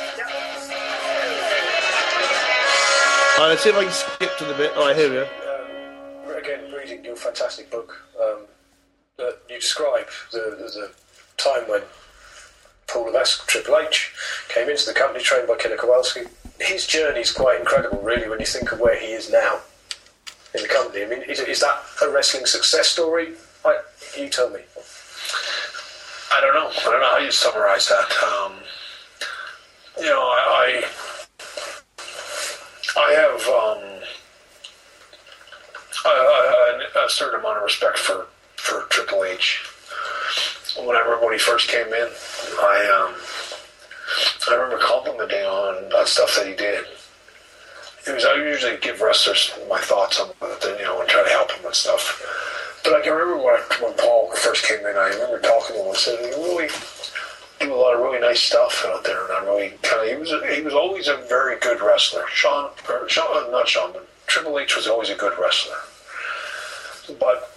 All 3.38 3.46
right, 3.46 3.50
let's 3.52 3.64
see 3.64 3.70
if 3.70 3.76
I 3.78 3.84
can 3.86 3.94
skip 3.94 4.38
to 4.40 4.46
the 4.46 4.54
bit. 4.56 4.76
All 4.76 4.88
right, 4.88 4.96
here 4.96 5.10
we 5.10 5.16
go. 5.16 5.30
um, 6.30 6.36
again, 6.38 6.72
reading 6.74 7.06
your 7.06 7.16
fantastic 7.16 7.70
book, 7.72 8.02
um, 8.22 8.46
that 9.18 9.40
you 9.50 9.56
describe 9.60 10.08
the, 10.34 10.40
the, 10.40 10.66
the 10.80 10.92
time 11.38 11.70
when 11.70 11.82
Paul 12.88 13.06
Levesque, 13.06 13.48
Triple 13.48 13.78
H, 13.78 14.14
came 14.50 14.68
into 14.70 14.86
the 14.86 14.94
company 14.94 15.24
trained 15.24 15.48
by 15.48 15.56
Killer 15.56 15.78
Kowalski. 15.78 16.22
His 16.60 16.86
journey 16.86 17.22
is 17.22 17.32
quite 17.32 17.60
incredible, 17.60 18.02
really, 18.02 18.30
when 18.30 18.40
you 18.40 18.46
think 18.46 18.72
of 18.72 18.80
where 18.80 19.00
he 19.00 19.08
is 19.08 19.32
now 19.32 19.60
in 20.54 20.62
the 20.62 20.68
company. 20.68 21.04
I 21.04 21.08
mean, 21.08 21.22
is, 21.24 21.40
is 21.40 21.60
that 21.62 21.82
a 22.04 22.10
wrestling 22.12 22.46
success 22.46 22.88
story? 22.88 23.34
I, 23.66 23.82
you 24.18 24.30
tell 24.30 24.50
me. 24.50 24.60
I 26.36 26.42
don't 26.42 26.54
know. 26.54 26.70
I 26.70 26.84
don't 26.84 27.02
know 27.02 27.12
how 27.12 27.18
you 27.18 27.32
summarize 27.32 27.88
that. 27.90 28.12
Um, 28.24 28.54
you 30.00 30.06
know, 30.06 30.22
I, 30.22 30.84
I, 31.98 32.04
I 32.98 33.14
have, 33.14 33.48
um, 33.48 33.90
a 37.06 37.10
certain 37.10 37.40
amount 37.40 37.58
of 37.58 37.64
respect 37.64 37.98
for 37.98 38.28
for 38.56 38.84
Triple 38.90 39.24
H. 39.24 39.64
When 40.78 40.96
I 40.96 41.00
remember 41.00 41.26
when 41.26 41.34
he 41.34 41.40
first 41.40 41.68
came 41.68 41.88
in, 41.88 42.08
I 42.60 43.08
um, 43.08 43.16
I 44.50 44.56
remember 44.56 44.84
complimenting 44.84 45.46
on 45.46 45.92
on 45.94 46.06
stuff 46.08 46.36
that 46.36 46.48
he 46.48 46.56
did. 46.56 46.86
It 48.08 48.14
was 48.14 48.26
I 48.26 48.36
usually 48.36 48.78
give 48.78 49.02
wrestlers 49.02 49.52
my 49.70 49.80
thoughts 49.80 50.20
on 50.20 50.30
it, 50.30 50.80
you 50.80 50.86
know, 50.86 51.00
and 51.02 51.10
try 51.10 51.24
to 51.24 51.30
help 51.30 51.50
them 51.50 51.66
and 51.66 51.76
stuff. 51.76 52.24
But 52.84 52.94
I 52.94 53.02
can 53.02 53.14
remember 53.14 53.44
when, 53.44 53.56
I, 53.56 53.84
when 53.84 53.94
Paul 53.98 54.32
first 54.36 54.66
came 54.66 54.80
in, 54.80 54.96
I 54.96 55.10
remember 55.10 55.40
talking 55.42 55.76
to 55.76 55.82
him 55.82 55.88
and 55.90 55.98
said, 55.98 56.20
"You 56.20 56.44
really 56.44 56.70
do 57.60 57.74
a 57.74 57.76
lot 57.76 57.94
of 57.94 58.02
really 58.02 58.20
nice 58.20 58.42
stuff 58.42 58.84
out 58.88 59.04
there." 59.04 59.26
And 59.26 59.34
I 59.34 59.44
really 59.46 59.74
kind 59.84 60.02
of 60.02 60.10
he 60.10 60.16
was 60.16 60.34
he 60.56 60.62
was 60.62 60.74
always 60.74 61.08
a 61.08 61.18
very 61.28 61.60
good 61.60 61.82
wrestler. 61.82 62.26
Shawn, 62.30 62.72
Shawn, 63.08 63.52
not 63.52 63.68
Shawn, 63.68 63.92
but 63.94 64.08
Triple 64.28 64.58
H 64.60 64.76
was 64.76 64.88
always 64.88 65.10
a 65.10 65.16
good 65.16 65.38
wrestler. 65.38 65.76
But 67.20 67.52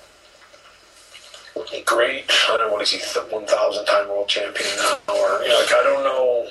great. 1.84 2.24
I 2.48 2.56
don't 2.56 2.68
know 2.68 2.72
what 2.72 2.82
is 2.82 2.90
he, 2.90 3.20
one 3.30 3.46
thousand 3.46 3.86
time 3.86 4.08
world 4.08 4.28
champion 4.28 4.68
now, 4.76 5.14
or 5.14 5.42
you 5.42 5.48
know, 5.48 5.58
like 5.58 5.72
I 5.72 5.82
don't 5.82 6.04
know, 6.04 6.48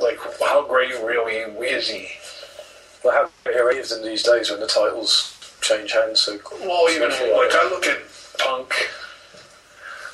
like 0.00 0.18
how 0.40 0.66
great 0.66 0.92
really 1.02 1.34
is 1.68 1.88
he? 1.88 2.08
Well, 3.04 3.30
how 3.44 3.70
he 3.70 3.78
is 3.78 3.92
in 3.92 4.04
these 4.04 4.22
days 4.22 4.50
when 4.50 4.60
the 4.60 4.66
titles 4.66 5.32
change 5.60 5.92
hands 5.92 6.20
so 6.20 6.38
Well, 6.60 6.90
even 6.90 7.10
like 7.10 7.54
I 7.54 7.68
look 7.70 7.86
at 7.86 7.98
Punk, 8.38 8.74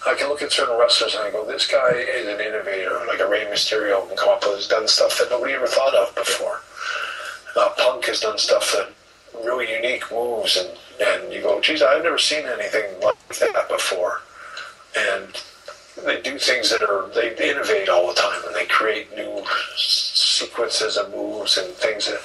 I 0.06 0.14
can 0.14 0.28
look 0.28 0.42
at 0.42 0.52
certain 0.52 0.78
wrestlers 0.78 1.14
and 1.14 1.24
I 1.24 1.30
go, 1.30 1.46
this 1.46 1.66
guy 1.66 1.90
is 1.92 2.26
an 2.26 2.40
innovator. 2.40 3.00
Like 3.06 3.20
a 3.20 3.28
Rey 3.28 3.46
Mysterio 3.46 4.06
can 4.08 4.16
come 4.16 4.30
up 4.30 4.42
with, 4.44 4.56
has 4.56 4.68
done 4.68 4.88
stuff 4.88 5.18
that 5.18 5.30
nobody 5.30 5.54
ever 5.54 5.66
thought 5.66 5.94
of 5.94 6.14
before. 6.14 6.60
Uh, 7.56 7.70
Punk 7.78 8.06
has 8.06 8.20
done 8.20 8.38
stuff 8.38 8.72
that 8.72 8.90
really 9.44 9.72
unique 9.72 10.10
moves, 10.10 10.56
and 10.56 10.70
and 11.00 11.32
you 11.32 11.42
go, 11.42 11.60
geez, 11.60 11.82
I've 11.82 12.02
never 12.02 12.18
seen 12.18 12.44
anything 12.44 13.00
like 13.00 13.16
that 13.38 13.68
before. 13.68 14.20
And 14.96 15.42
they 16.04 16.20
do 16.20 16.38
things 16.38 16.70
that 16.70 16.82
are 16.82 17.08
they 17.14 17.34
innovate 17.50 17.88
all 17.88 18.08
the 18.08 18.14
time, 18.14 18.42
and 18.46 18.54
they 18.54 18.66
create 18.66 19.14
new 19.16 19.44
sequences 19.76 20.96
of 20.96 21.10
moves 21.10 21.58
and 21.58 21.72
things 21.74 22.06
that. 22.06 22.20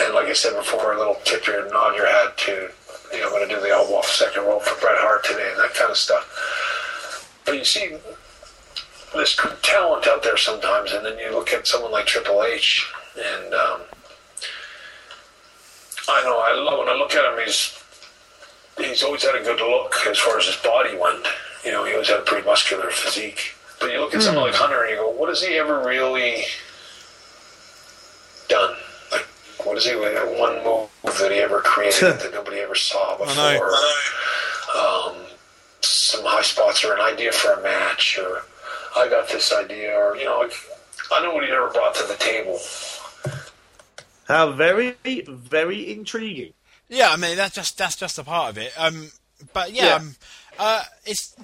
And 0.00 0.14
like 0.14 0.26
I 0.26 0.32
said 0.32 0.56
before, 0.56 0.94
a 0.94 0.98
little 0.98 1.16
tip 1.24 1.46
your 1.46 1.68
nod 1.70 1.96
your 1.96 2.06
head 2.06 2.36
to, 2.38 2.70
you 3.12 3.20
know, 3.20 3.30
I'm 3.30 3.48
to 3.48 3.54
do 3.54 3.60
the 3.60 3.68
elbow 3.68 3.96
off 3.96 4.06
second 4.06 4.44
rope 4.44 4.62
for 4.62 4.80
Bret 4.80 4.96
Hart 4.98 5.24
today 5.24 5.50
and 5.50 5.60
that 5.60 5.74
kind 5.74 5.90
of 5.90 5.96
stuff. 5.96 7.42
But 7.44 7.56
you 7.56 7.64
see, 7.64 7.96
good 9.36 9.62
talent 9.62 10.06
out 10.06 10.22
there 10.22 10.36
sometimes, 10.36 10.92
and 10.92 11.04
then 11.04 11.18
you 11.18 11.30
look 11.30 11.52
at 11.52 11.66
someone 11.66 11.92
like 11.92 12.06
Triple 12.06 12.42
H, 12.42 12.90
and 13.16 13.54
um, 13.54 13.80
I 16.08 16.22
know 16.24 16.40
I 16.40 16.54
love 16.54 16.78
when 16.78 16.88
I 16.88 16.94
look 16.94 17.14
at 17.14 17.24
him. 17.32 17.44
He's 17.44 17.83
he's 18.78 19.02
always 19.02 19.22
had 19.22 19.34
a 19.34 19.42
good 19.42 19.60
look 19.60 19.94
as 20.06 20.18
far 20.18 20.38
as 20.38 20.46
his 20.46 20.56
body 20.56 20.96
went. 20.96 21.26
You 21.64 21.72
know, 21.72 21.84
he 21.84 21.92
always 21.92 22.08
had 22.08 22.20
a 22.20 22.22
pretty 22.22 22.44
muscular 22.46 22.90
physique. 22.90 23.54
But 23.80 23.92
you 23.92 24.00
look 24.00 24.14
at 24.14 24.22
someone 24.22 24.44
like 24.44 24.54
Hunter, 24.54 24.82
and 24.82 24.90
you 24.90 24.96
go, 24.96 25.10
"What 25.10 25.28
has 25.28 25.42
he 25.42 25.58
ever 25.58 25.80
really 25.84 26.44
done? 28.48 28.76
Like, 29.10 29.26
what 29.64 29.76
is 29.76 29.84
he? 29.84 29.94
Like, 29.94 30.14
one 30.38 30.62
move 30.64 30.88
that 31.18 31.30
he 31.32 31.38
ever 31.38 31.60
created 31.60 32.00
that 32.20 32.32
nobody 32.32 32.58
ever 32.58 32.74
saw 32.74 33.16
before? 33.18 33.72
Um, 34.76 35.16
some 35.80 36.24
high 36.24 36.42
spots 36.42 36.84
or 36.84 36.94
an 36.94 37.00
idea 37.00 37.32
for 37.32 37.52
a 37.52 37.62
match, 37.62 38.18
or 38.18 38.42
I 38.96 39.08
got 39.08 39.28
this 39.28 39.52
idea, 39.52 39.94
or 39.94 40.16
you 40.16 40.24
know, 40.24 40.38
like, 40.38 40.54
I 41.12 41.22
know 41.22 41.34
what 41.34 41.44
he 41.44 41.50
ever 41.50 41.70
brought 41.70 41.94
to 41.96 42.06
the 42.06 42.16
table. 42.16 42.58
How 44.28 44.52
very, 44.52 44.96
very 45.28 45.92
intriguing. 45.92 46.54
Yeah, 46.94 47.10
I 47.10 47.16
mean 47.16 47.36
that's 47.36 47.54
just 47.54 47.76
that's 47.76 47.96
just 47.96 48.18
a 48.18 48.24
part 48.24 48.50
of 48.50 48.58
it. 48.58 48.72
Um, 48.78 49.10
but 49.52 49.72
yeah, 49.72 49.86
Yeah. 49.86 49.94
Um, 49.96 50.14
uh, 50.58 50.84
it's 51.04 51.34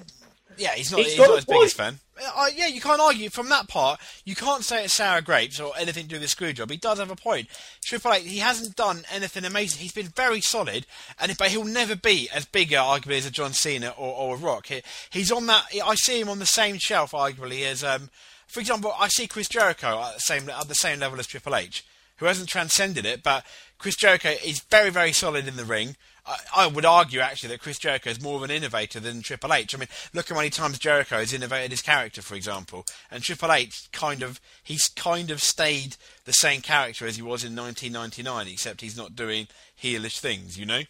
yeah, 0.57 0.71
he's 0.71 0.91
not 0.91 1.01
He's 1.01 1.11
he's, 1.13 1.19
not 1.19 1.35
his 1.35 1.45
biggest 1.45 1.77
fan. 1.77 1.99
Uh, 2.23 2.47
yeah, 2.55 2.67
you 2.67 2.81
can't 2.81 3.01
argue 3.01 3.29
from 3.29 3.49
that 3.49 3.67
part. 3.67 3.99
You 4.25 4.35
can't 4.35 4.63
say 4.63 4.83
it's 4.83 4.95
sour 4.95 5.21
grapes 5.21 5.59
or 5.59 5.73
anything 5.79 6.03
to 6.03 6.09
do 6.09 6.15
with 6.15 6.21
the 6.21 6.27
screw 6.27 6.53
job. 6.53 6.69
He 6.69 6.77
does 6.77 6.99
have 6.99 7.09
a 7.09 7.15
point. 7.15 7.47
Triple 7.83 8.13
H, 8.13 8.27
he 8.27 8.37
hasn't 8.37 8.75
done 8.75 9.03
anything 9.11 9.43
amazing. 9.43 9.81
He's 9.81 9.91
been 9.91 10.07
very 10.07 10.39
solid, 10.39 10.85
and 11.19 11.35
but 11.37 11.47
he'll 11.47 11.63
never 11.63 11.95
be 11.95 12.29
as 12.33 12.45
big, 12.45 12.73
uh, 12.73 12.83
arguably, 12.83 13.17
as 13.17 13.25
a 13.25 13.31
John 13.31 13.53
Cena 13.53 13.89
or, 13.97 14.13
or 14.13 14.35
a 14.35 14.37
Rock. 14.37 14.67
He, 14.67 14.81
he's 15.09 15.31
on 15.31 15.47
that. 15.47 15.65
I 15.83 15.95
see 15.95 16.19
him 16.19 16.29
on 16.29 16.39
the 16.39 16.45
same 16.45 16.77
shelf, 16.77 17.11
arguably, 17.11 17.63
as 17.63 17.83
um, 17.83 18.09
for 18.47 18.59
example, 18.59 18.93
I 18.99 19.07
see 19.07 19.27
Chris 19.27 19.47
Jericho 19.47 19.99
at 20.01 20.15
the 20.15 20.19
same 20.19 20.49
at 20.49 20.67
the 20.67 20.75
same 20.75 20.99
level 20.99 21.19
as 21.19 21.27
Triple 21.27 21.55
H, 21.55 21.83
who 22.17 22.27
hasn't 22.27 22.49
transcended 22.49 23.05
it, 23.05 23.23
but 23.23 23.43
Chris 23.81 23.95
Jericho 23.95 24.29
is 24.45 24.59
very, 24.69 24.91
very 24.91 25.11
solid 25.11 25.47
in 25.47 25.55
the 25.55 25.65
ring. 25.65 25.95
I, 26.23 26.37
I 26.55 26.67
would 26.67 26.85
argue 26.85 27.19
actually 27.19 27.49
that 27.49 27.61
Chris 27.61 27.79
Jericho 27.79 28.11
is 28.11 28.21
more 28.21 28.35
of 28.35 28.43
an 28.43 28.51
innovator 28.51 28.99
than 28.99 29.23
Triple 29.23 29.51
H. 29.51 29.73
I 29.73 29.79
mean, 29.79 29.87
look 30.13 30.29
how 30.29 30.35
many 30.35 30.51
times 30.51 30.77
Jericho 30.77 31.17
has 31.17 31.33
innovated 31.33 31.71
his 31.71 31.81
character, 31.81 32.21
for 32.21 32.35
example, 32.35 32.85
and 33.09 33.23
Triple 33.23 33.51
H 33.51 33.89
kind 33.91 34.21
of 34.21 34.39
he's 34.61 34.87
kind 34.89 35.31
of 35.31 35.41
stayed 35.41 35.95
the 36.25 36.31
same 36.31 36.61
character 36.61 37.07
as 37.07 37.15
he 37.15 37.23
was 37.23 37.43
in 37.43 37.55
1999, 37.55 38.53
except 38.53 38.81
he's 38.81 38.95
not 38.95 39.15
doing 39.15 39.47
heelish 39.81 40.19
things, 40.19 40.59
you 40.59 40.67
know. 40.67 40.81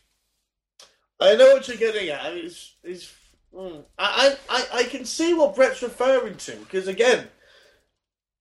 I 1.21 1.37
know 1.37 1.53
what 1.53 1.69
you're 1.69 1.77
getting 1.77 2.09
at. 2.09 2.25
I 2.25 2.35
mean, 2.35 2.45
it's, 2.47 2.75
it's, 2.83 3.13
mm, 3.55 3.85
I, 3.97 4.35
I, 4.49 4.67
I 4.73 4.83
can 4.83 5.05
see 5.05 5.33
what 5.33 5.55
Bret's 5.55 5.81
referring 5.81 6.35
to 6.35 6.57
because 6.57 6.89
again, 6.89 7.29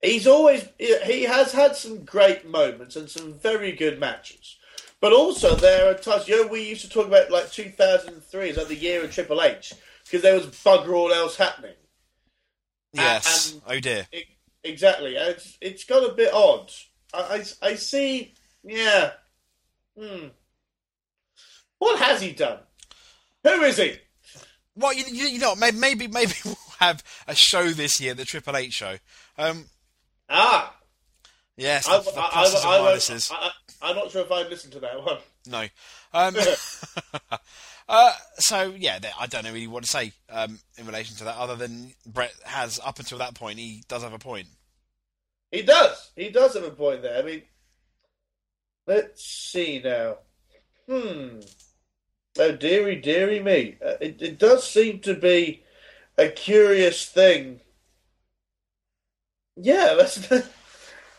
he's 0.02 0.26
always 0.26 0.66
he 0.78 1.22
has 1.24 1.52
had 1.52 1.76
some 1.76 2.04
great 2.04 2.46
moments 2.46 2.96
and 2.96 3.08
some 3.10 3.34
very 3.34 3.72
good 3.72 3.98
matches, 3.98 4.56
but 5.00 5.12
also 5.12 5.54
there 5.54 5.90
are 5.90 5.94
times. 5.94 6.28
You 6.28 6.42
know, 6.44 6.50
we 6.50 6.68
used 6.68 6.82
to 6.82 6.88
talk 6.90 7.06
about 7.06 7.30
like 7.30 7.50
2003 7.50 8.50
is 8.50 8.56
like 8.56 8.68
the 8.68 8.74
year 8.74 9.04
of 9.04 9.12
Triple 9.12 9.42
H 9.42 9.72
because 10.04 10.22
there 10.22 10.34
was 10.34 10.46
bugger 10.46 10.94
all 10.94 11.12
else 11.12 11.36
happening. 11.36 11.74
Yes. 12.92 13.52
and- 13.52 13.62
oh 13.66 13.80
dear. 13.80 14.06
It, 14.12 14.26
exactly. 14.64 15.16
It's, 15.16 15.56
it's 15.60 15.84
got 15.84 16.08
a 16.08 16.14
bit 16.14 16.32
odd. 16.32 16.70
I, 17.14 17.44
I, 17.62 17.68
I 17.68 17.74
see. 17.76 18.34
Yeah. 18.64 19.12
Hmm. 19.98 20.28
What 21.78 21.98
has 22.00 22.20
he 22.20 22.32
done? 22.32 22.58
Who 23.44 23.62
is 23.62 23.78
he? 23.78 23.96
Well, 24.76 24.92
you, 24.92 25.04
you, 25.08 25.26
you 25.26 25.38
know, 25.38 25.54
maybe 25.54 25.78
maybe 25.78 26.08
maybe 26.08 26.32
we'll 26.44 26.56
have 26.78 27.02
a 27.26 27.34
show 27.34 27.70
this 27.70 28.00
year, 28.00 28.14
the 28.14 28.24
Triple 28.24 28.56
H 28.56 28.72
show. 28.72 28.96
Um, 29.38 29.66
Ah, 30.30 30.76
yes, 31.56 31.88
I, 31.88 31.98
the, 31.98 32.10
the 32.12 32.20
I, 32.20 32.30
pluses 32.30 32.64
I, 32.64 32.78
and 32.78 32.86
minuses. 32.86 33.32
I, 33.82 33.90
am 33.90 33.96
not 33.96 34.10
sure 34.12 34.22
if 34.22 34.30
I 34.30 34.42
listened 34.42 34.72
to 34.74 34.80
that 34.80 35.04
one. 35.04 35.18
No. 35.46 35.66
Um, 36.14 36.36
uh, 37.88 38.12
so 38.38 38.74
yeah, 38.78 39.00
I 39.18 39.26
don't 39.26 39.44
know 39.44 39.52
really 39.52 39.66
what 39.66 39.82
to 39.82 39.90
say 39.90 40.12
um, 40.30 40.60
in 40.78 40.86
relation 40.86 41.16
to 41.16 41.24
that, 41.24 41.36
other 41.36 41.56
than 41.56 41.94
Bret 42.06 42.32
has 42.44 42.78
up 42.84 43.00
until 43.00 43.18
that 43.18 43.34
point 43.34 43.58
he 43.58 43.82
does 43.88 44.04
have 44.04 44.12
a 44.12 44.18
point. 44.18 44.46
He 45.50 45.62
does. 45.62 46.12
He 46.14 46.30
does 46.30 46.54
have 46.54 46.62
a 46.62 46.70
point 46.70 47.02
there. 47.02 47.18
I 47.18 47.22
mean, 47.22 47.42
let's 48.86 49.24
see 49.24 49.80
now. 49.84 50.18
Hmm. 50.88 51.40
Oh, 52.38 52.52
dearie, 52.52 52.96
dearie 52.96 53.40
me. 53.40 53.76
Uh, 53.84 53.94
it, 54.00 54.22
it 54.22 54.38
does 54.38 54.68
seem 54.68 55.00
to 55.00 55.14
be 55.14 55.64
a 56.16 56.28
curious 56.28 57.06
thing. 57.06 57.60
Yeah, 59.62 59.94
that's. 59.98 60.26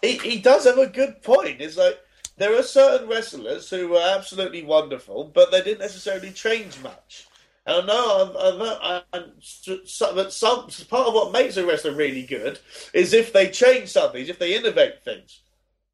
he, 0.02 0.18
he 0.18 0.40
does 0.40 0.66
have 0.66 0.78
a 0.78 0.88
good 0.88 1.22
point. 1.22 1.62
It's 1.62 1.78
like 1.78 2.00
there 2.38 2.58
are 2.58 2.64
certain 2.64 3.08
wrestlers 3.08 3.70
who 3.70 3.96
are 3.96 4.18
absolutely 4.18 4.64
wonderful, 4.64 5.26
but 5.26 5.52
they 5.52 5.62
didn't 5.62 5.80
necessarily 5.80 6.32
change 6.32 6.80
much. 6.82 7.28
And 7.66 7.84
I 7.84 7.86
know, 7.86 8.34
I, 8.36 8.50
I 8.50 8.58
know, 8.58 8.78
I, 8.82 9.04
and 9.14 9.32
so, 9.42 10.16
but 10.16 10.34
some 10.34 10.68
part 10.90 11.08
of 11.08 11.14
what 11.14 11.32
makes 11.32 11.58
a 11.58 11.66
wrestler 11.66 11.94
really 11.94 12.24
good 12.24 12.60
is 12.94 13.14
if 13.14 13.32
they 13.32 13.50
change 13.50 13.90
something, 13.90 14.26
if 14.26 14.40
they 14.40 14.56
innovate 14.56 15.04
things. 15.04 15.42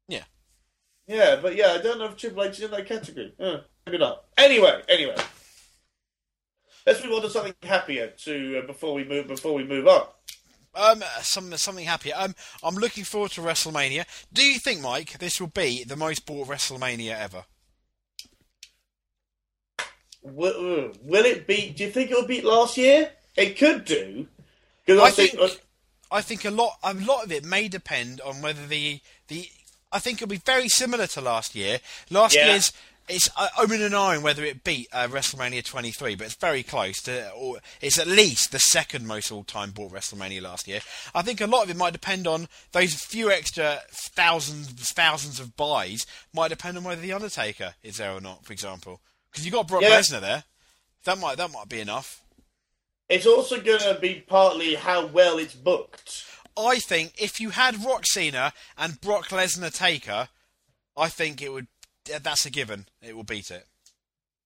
Yeah. 0.08 0.24
Yeah, 1.06 1.38
but 1.42 1.56
yeah, 1.56 1.72
I 1.72 1.78
don't 1.82 1.98
know 1.98 2.06
if 2.06 2.16
Triple 2.16 2.44
H 2.44 2.58
is 2.58 2.64
in 2.64 2.70
that 2.70 2.86
category. 2.86 3.34
Uh, 3.38 3.58
maybe 3.84 3.98
not. 3.98 4.24
Anyway, 4.38 4.82
anyway, 4.88 5.16
let's 6.86 7.04
move 7.04 7.12
on 7.14 7.22
to 7.22 7.30
something 7.30 7.54
happier 7.62 8.08
to 8.24 8.60
uh, 8.62 8.66
before 8.66 8.94
we 8.94 9.04
move 9.04 9.28
before 9.28 9.52
we 9.52 9.64
move 9.64 9.86
on. 9.86 10.06
Um, 10.78 11.02
some, 11.22 11.56
something 11.56 11.84
happier. 11.84 12.14
Um, 12.16 12.34
I'm 12.62 12.76
looking 12.76 13.04
forward 13.04 13.32
to 13.32 13.40
WrestleMania. 13.40 14.04
Do 14.32 14.44
you 14.44 14.58
think, 14.58 14.80
Mike, 14.80 15.18
this 15.18 15.40
will 15.40 15.48
be 15.48 15.82
the 15.84 15.96
most 15.96 16.24
bought 16.24 16.46
WrestleMania 16.48 17.18
ever? 17.18 17.44
Will, 20.22 20.92
will 21.02 21.24
it 21.24 21.46
beat? 21.46 21.76
Do 21.76 21.84
you 21.84 21.90
think 21.90 22.10
it'll 22.10 22.26
beat 22.26 22.44
last 22.44 22.76
year? 22.76 23.10
It 23.36 23.56
could 23.56 23.84
do. 23.84 24.26
'Cause 24.86 24.98
I 24.98 25.10
think, 25.10 25.32
think 25.32 25.60
I 26.10 26.22
think 26.22 26.44
a 26.44 26.50
lot 26.50 26.78
a 26.82 26.94
lot 26.94 27.24
of 27.24 27.30
it 27.30 27.44
may 27.44 27.68
depend 27.68 28.20
on 28.22 28.40
whether 28.40 28.66
the 28.66 29.00
the 29.28 29.48
I 29.92 29.98
think 29.98 30.18
it'll 30.18 30.28
be 30.28 30.38
very 30.38 30.68
similar 30.68 31.06
to 31.08 31.20
last 31.20 31.54
year. 31.54 31.80
Last 32.10 32.34
Yeah. 32.34 32.46
year's 32.48 32.72
it's 33.08 33.28
uh, 33.36 33.48
omen 33.58 33.82
and 33.82 33.94
eyeing 33.94 34.22
whether 34.22 34.44
it 34.44 34.64
beat 34.64 34.88
uh, 34.92 35.08
WrestleMania 35.08 35.64
23, 35.64 36.14
but 36.14 36.26
it's 36.26 36.36
very 36.36 36.62
close 36.62 37.00
to. 37.02 37.30
Or 37.32 37.58
it's 37.80 37.98
at 37.98 38.06
least 38.06 38.52
the 38.52 38.58
second 38.58 39.06
most 39.06 39.32
all-time 39.32 39.70
bought 39.70 39.92
WrestleMania 39.92 40.42
last 40.42 40.68
year. 40.68 40.80
I 41.14 41.22
think 41.22 41.40
a 41.40 41.46
lot 41.46 41.64
of 41.64 41.70
it 41.70 41.76
might 41.76 41.92
depend 41.92 42.26
on 42.26 42.48
those 42.72 42.94
few 42.94 43.30
extra 43.30 43.80
thousands 43.90 44.68
thousands 44.92 45.40
of 45.40 45.56
buys. 45.56 46.06
Might 46.34 46.48
depend 46.48 46.76
on 46.76 46.84
whether 46.84 47.00
the 47.00 47.12
Undertaker 47.12 47.74
is 47.82 47.96
there 47.96 48.12
or 48.12 48.20
not, 48.20 48.44
for 48.44 48.52
example. 48.52 49.00
because 49.30 49.44
you 49.44 49.52
got 49.52 49.68
Brock 49.68 49.82
Yeah. 49.82 49.98
Lesnar 50.00 50.20
there. 50.20 50.44
That 51.04 51.18
might 51.18 51.36
that 51.38 51.50
might 51.52 51.68
be 51.68 51.80
enough. 51.80 52.22
It's 53.08 53.26
also 53.26 53.60
going 53.60 53.80
to 53.80 53.98
be 54.00 54.22
partly 54.26 54.74
how 54.74 55.06
well 55.06 55.38
it's 55.38 55.54
booked. 55.54 56.24
I 56.58 56.78
think 56.78 57.14
if 57.18 57.40
you 57.40 57.50
had 57.50 57.82
Rock 57.84 58.04
Cena 58.04 58.52
and 58.76 59.00
Brock 59.00 59.28
Lesnar 59.28 59.72
Taker, 59.74 60.28
I 60.96 61.08
think 61.08 61.40
it 61.40 61.52
would. 61.52 61.68
That's 62.08 62.46
a 62.46 62.50
given. 62.50 62.86
It 63.02 63.16
will 63.16 63.24
beat 63.24 63.50
it. 63.50 63.66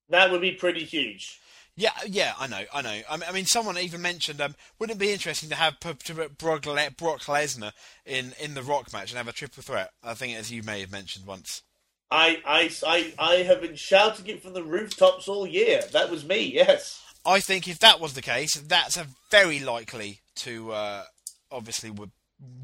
That 0.08 0.30
would 0.30 0.40
be 0.40 0.52
pretty 0.52 0.84
huge. 0.84 1.40
Yeah, 1.74 1.92
yeah, 2.06 2.34
I 2.38 2.46
know, 2.48 2.64
I 2.72 2.82
know. 2.82 3.00
I 3.08 3.32
mean, 3.32 3.46
someone 3.46 3.78
even 3.78 4.02
mentioned, 4.02 4.42
um, 4.42 4.54
wouldn't 4.78 4.98
it 4.98 5.00
be 5.00 5.10
interesting 5.10 5.48
to 5.48 5.54
have 5.54 5.80
Brock, 5.80 6.00
Lesnar 6.02 7.72
in, 8.04 8.34
in 8.38 8.52
the 8.52 8.62
Rock 8.62 8.92
match 8.92 9.10
and 9.10 9.16
have 9.16 9.28
a 9.28 9.32
triple 9.32 9.62
threat? 9.62 9.90
I 10.02 10.12
think, 10.12 10.36
as 10.36 10.52
you 10.52 10.62
may 10.62 10.80
have 10.80 10.92
mentioned 10.92 11.26
once. 11.26 11.62
I, 12.10 12.42
I, 12.44 12.70
I, 12.86 13.14
I 13.18 13.34
have 13.44 13.62
been 13.62 13.76
shouting 13.76 14.26
it 14.26 14.42
from 14.42 14.52
the 14.52 14.62
rooftops 14.62 15.28
all 15.28 15.46
year. 15.46 15.80
That 15.92 16.10
was 16.10 16.26
me, 16.26 16.40
yes. 16.40 17.00
I 17.24 17.40
think 17.40 17.66
if 17.66 17.78
that 17.78 18.00
was 18.00 18.12
the 18.12 18.20
case, 18.20 18.54
that's 18.54 18.98
a 18.98 19.06
very 19.30 19.58
likely 19.58 20.20
to 20.36 20.72
uh, 20.72 21.04
obviously 21.50 21.90
would 21.90 22.10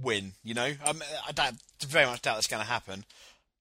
win. 0.03 0.33
You 0.45 0.53
know, 0.53 0.73
um, 0.85 1.03
I 1.27 1.33
doubt, 1.33 1.55
very 1.81 2.05
much 2.05 2.21
doubt 2.21 2.35
that's 2.35 2.47
going 2.47 2.63
to 2.63 2.69
happen. 2.69 3.05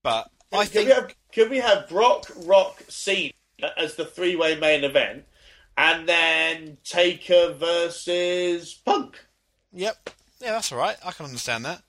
But 0.04 0.30
I 0.52 0.64
can, 0.64 0.68
think 0.68 0.88
we 0.88 0.94
have, 0.94 1.16
can 1.32 1.50
we 1.50 1.58
have 1.58 1.90
Brock, 1.90 2.26
Rock, 2.46 2.82
Cena 2.88 3.34
as 3.78 3.96
the 3.96 4.06
three-way 4.06 4.58
main 4.60 4.84
event, 4.84 5.26
and 5.78 6.08
then 6.08 6.78
Taker 6.84 7.54
versus 7.54 8.74
Punk? 8.86 9.20
Yep. 9.74 10.10
Yeah, 10.40 10.52
that's 10.52 10.72
all 10.72 10.78
right. 10.78 10.98
I 11.06 11.12
can 11.12 11.26
understand 11.26 11.66
that. 11.66 11.82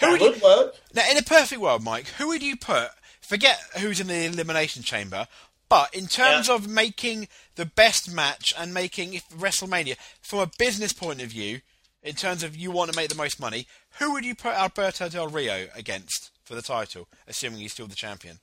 Who 0.00 0.06
That 0.18 0.20
would 0.20 0.36
you, 0.36 0.42
work. 0.42 0.74
now, 0.94 1.08
in 1.10 1.16
a 1.18 1.22
perfect 1.22 1.60
world, 1.60 1.84
Mike, 1.84 2.08
who 2.18 2.28
would 2.28 2.42
you 2.42 2.56
put? 2.56 2.90
Forget 3.20 3.58
who's 3.78 4.00
in 4.00 4.08
the 4.08 4.24
elimination 4.24 4.82
chamber, 4.82 5.28
but 5.68 5.94
in 5.94 6.06
terms 6.08 6.48
Yeah. 6.48 6.54
of 6.56 6.66
making 6.66 7.28
the 7.54 7.64
best 7.66 8.10
match 8.10 8.52
and 8.58 8.74
making 8.74 9.20
WrestleMania 9.34 9.96
from 10.20 10.40
a 10.40 10.50
business 10.58 10.92
point 10.92 11.22
of 11.22 11.28
view, 11.28 11.60
in 12.02 12.16
terms 12.16 12.42
of 12.42 12.56
you 12.56 12.72
want 12.72 12.90
to 12.90 12.96
make 12.96 13.10
the 13.10 13.14
most 13.14 13.38
money, 13.38 13.66
who 14.00 14.12
would 14.12 14.24
you 14.24 14.34
put 14.34 14.54
Alberto 14.54 15.08
Del 15.08 15.28
Rio 15.28 15.68
against 15.74 16.30
for 16.52 16.56
the 16.56 16.60
title, 16.62 17.08
assuming 17.26 17.60
he's 17.60 17.72
still 17.72 17.86
the 17.86 17.94
champion? 17.94 18.38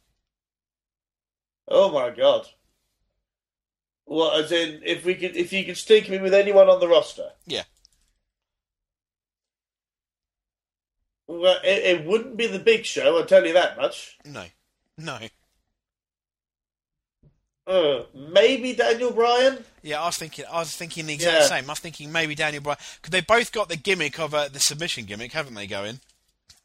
Oh 1.68 1.92
my 1.92 2.10
god. 2.10 2.48
Well, 4.08 4.32
as 4.32 4.52
in, 4.52 4.82
if 4.84 5.06
we 5.06 5.14
could, 5.14 5.36
if 5.36 5.54
you 5.54 5.64
could 5.64 5.78
stick 5.78 6.10
me 6.10 6.18
with 6.18 6.34
anyone 6.34 6.68
on 6.70 6.80
the 6.80 6.88
roster, 6.88 7.30
Yeah. 7.46 7.66
well, 11.28 11.60
it, 11.64 12.00
it 12.00 12.06
wouldn't 12.08 12.36
be 12.36 12.48
the 12.48 12.58
Big 12.58 12.84
Show. 12.84 13.16
I'll 13.20 13.26
tell 13.28 13.46
you 13.46 13.54
that 13.54 13.78
much. 13.78 14.18
No. 14.26 14.46
No. 14.98 15.20
Uh, 17.68 18.06
maybe 18.16 18.74
Daniel 18.74 19.12
Bryan. 19.12 19.64
Yeah, 19.84 20.02
I 20.02 20.08
was 20.08 20.18
thinking. 20.18 20.46
I 20.52 20.58
was 20.58 20.76
thinking 20.76 21.06
the 21.06 21.14
exact 21.14 21.42
Yeah. 21.42 21.46
same. 21.46 21.66
I 21.70 21.74
was 21.74 21.80
thinking 21.80 22.12
maybe 22.12 22.34
Daniel 22.34 22.64
Bryan 22.64 22.80
because 23.00 23.12
they 23.12 23.22
both 23.22 23.52
got 23.52 23.70
the 23.70 23.78
gimmick 23.78 24.18
of 24.20 24.34
uh, 24.34 24.48
the 24.48 24.60
submission 24.60 25.06
gimmick, 25.06 25.32
haven't 25.34 25.54
they? 25.54 25.68
Going. 25.68 26.00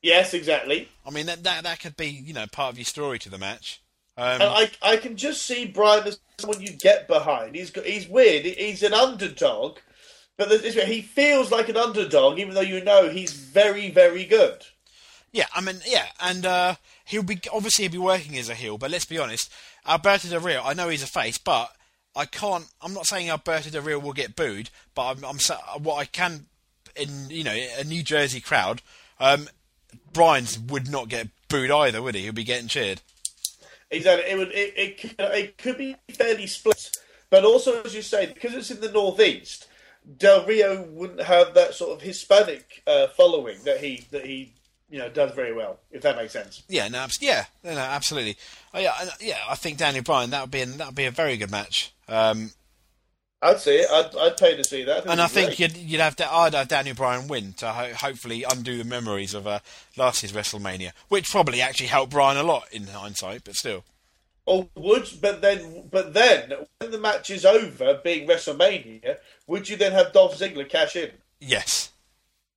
Yes, 0.05 0.34
exactly. 0.34 0.90
I 1.07 1.11
mean, 1.11 1.24
that, 1.26 1.44
that 1.44 1.64
that 1.64 1.80
could 1.80 1.96
be 1.96 2.09
you 2.09 2.34
know 2.34 2.44
part 2.46 2.70
of 2.70 2.78
your 2.78 2.84
story 2.84 3.18
to 3.20 3.30
the 3.30 3.38
match. 3.38 3.80
Um, 4.18 4.42
I, 4.42 4.70
I 4.82 4.96
can 4.98 5.16
just 5.16 5.42
see 5.42 5.64
Bryan 5.64 6.07
as 6.07 6.20
someone 6.38 6.61
you 6.61 6.72
get 6.72 7.09
behind. 7.09 7.57
He's 7.57 7.70
got, 7.70 7.86
he's 7.86 8.07
weird. 8.07 8.44
He's 8.44 8.82
an 8.82 8.92
underdog, 8.92 9.78
but 10.36 10.50
he 10.61 11.00
feels 11.00 11.50
like 11.50 11.70
an 11.70 11.78
underdog, 11.78 12.38
even 12.38 12.52
though 12.52 12.61
you 12.61 12.84
know 12.84 13.09
he's 13.09 13.32
very, 13.32 13.90
very 13.90 14.26
good. 14.26 14.66
Yeah, 15.32 15.46
I 15.55 15.62
mean, 15.62 15.80
yeah, 15.86 16.05
and 16.20 16.44
uh, 16.44 16.74
he'll 17.07 17.22
be 17.22 17.40
obviously 17.50 17.84
he'll 17.84 17.92
be 17.92 17.98
working 17.98 18.36
as 18.36 18.50
a 18.50 18.55
heel, 18.55 18.76
but 18.76 18.90
let's 18.90 19.07
be 19.07 19.18
honest, 19.18 19.50
Alberto 19.86 20.28
Del 20.28 20.40
Rio. 20.40 20.62
I 20.62 20.74
know 20.74 20.90
he's 20.90 21.02
a 21.02 21.07
face, 21.07 21.38
but 21.38 21.72
I 22.14 22.26
can't. 22.26 22.66
I'm 22.82 22.92
not 22.92 23.07
saying 23.07 23.30
Alberto 23.30 23.70
Del 23.70 23.80
Rio 23.80 23.98
will 23.98 24.12
get 24.12 24.36
booed, 24.36 24.68
but 24.94 25.16
I'm, 25.16 25.24
I'm 25.24 25.38
what 25.82 25.96
I 25.96 26.05
can 26.05 26.44
in 26.94 27.30
you 27.30 27.42
know 27.42 27.57
a 27.78 27.84
New 27.84 28.02
Jersey 28.02 28.42
crowd. 28.42 28.82
Um, 29.18 29.48
Bryan's 30.12 30.59
would 30.59 30.90
not 30.90 31.09
get 31.09 31.28
booed 31.49 31.70
either, 31.70 32.03
would 32.03 32.14
he? 32.14 32.22
He'll 32.22 32.32
be 32.32 32.45
getting 32.45 32.68
cheered. 32.68 33.01
Exactly. 33.90 34.30
It 34.30 34.38
would. 34.38 34.49
It, 34.53 34.74
it, 34.76 34.99
could, 35.01 35.14
it 35.18 35.59
could 35.59 35.78
be 35.78 35.97
fairly 36.11 36.47
split, 36.47 36.90
but 37.30 37.45
also 37.45 37.82
as 37.82 37.95
you 37.95 38.03
say, 38.03 38.26
because 38.26 38.55
it's 38.55 38.70
in 38.70 38.80
the 38.80 38.90
northeast, 38.90 39.68
Del 40.18 40.45
Rio 40.47 40.82
wouldn't 40.82 41.22
have 41.22 41.55
that 41.55 41.74
sort 41.74 41.92
of 41.92 42.03
Hispanic 42.03 42.82
uh, 42.86 43.07
following 43.09 43.59
that 43.64 43.78
he 43.80 44.07
that 44.11 44.26
he 44.26 44.53
you 44.90 44.99
know 44.99 45.09
does 45.09 45.32
very 45.32 45.53
well. 45.53 45.78
If 45.90 46.03
that 46.03 46.16
makes 46.16 46.32
sense. 46.32 46.62
Yeah, 46.68 46.88
no, 46.88 47.07
yeah, 47.20 47.45
no, 47.62 47.70
absolutely. 47.72 48.36
Oh, 48.72 48.78
yeah, 48.80 48.92
I- 48.99 49.09
yeah. 49.20 49.38
I 49.49 49.55
think 49.55 49.78
Daniel 49.78 50.03
Bryan 50.03 50.30
that 50.30 50.42
would 50.42 50.51
be 50.51 50.62
an, 50.62 50.78
that 50.78 50.86
would 50.88 50.97
be 50.97 51.07
a 51.07 51.11
very 51.11 51.36
good 51.36 51.51
match. 51.51 51.92
Um, 52.09 52.51
I'd 53.45 53.61
see 53.61 53.76
it. 53.76 53.90
I'd, 53.90 54.16
I'd 54.16 54.36
pay 54.36 54.57
to 54.57 54.64
see 54.64 54.84
that. 54.84 55.05
And 55.07 55.20
I 55.20 55.24
it'd 55.26 55.34
be 55.36 55.40
think 55.42 55.57
great. 55.57 55.59
you'd, 55.61 55.76
you'd 55.90 56.01
have 56.01 56.16
Da- 56.16 56.34
I'd 56.36 56.55
have 56.55 56.68
Daniel 56.68 56.97
Bryan 56.97 57.28
win 57.28 57.53
to 57.55 57.68
ho- 57.72 57.92
hopefully 57.95 58.45
undo 58.51 58.78
the 58.78 58.84
memories 58.84 59.34
of 59.34 59.47
uh, 59.47 59.59
last 59.97 60.22
year's 60.22 60.32
WrestleMania, 60.32 60.92
which 61.09 61.30
probably 61.30 61.61
actually 61.61 61.86
helped 61.88 62.12
Bryan 62.12 62.38
a 62.38 62.42
lot 62.42 62.64
in 62.72 62.86
hindsight, 62.86 63.45
but 63.45 63.55
still. 63.55 63.84
Or 64.47 64.68
would, 64.74 65.09
but 65.22 65.40
then, 65.42 65.88
but 65.90 66.12
then, 66.14 66.53
when 66.78 66.90
the 66.90 66.99
match 66.99 67.30
is 67.30 67.45
over, 67.47 68.01
being 68.05 68.28
WrestleMania, 68.28 69.16
would 69.47 69.68
you 69.68 69.76
then 69.76 69.92
have 69.92 70.12
Dolph 70.12 70.38
Ziggler 70.38 70.68
cash 70.68 70.97
in? 70.97 71.11
Yes, 71.40 71.90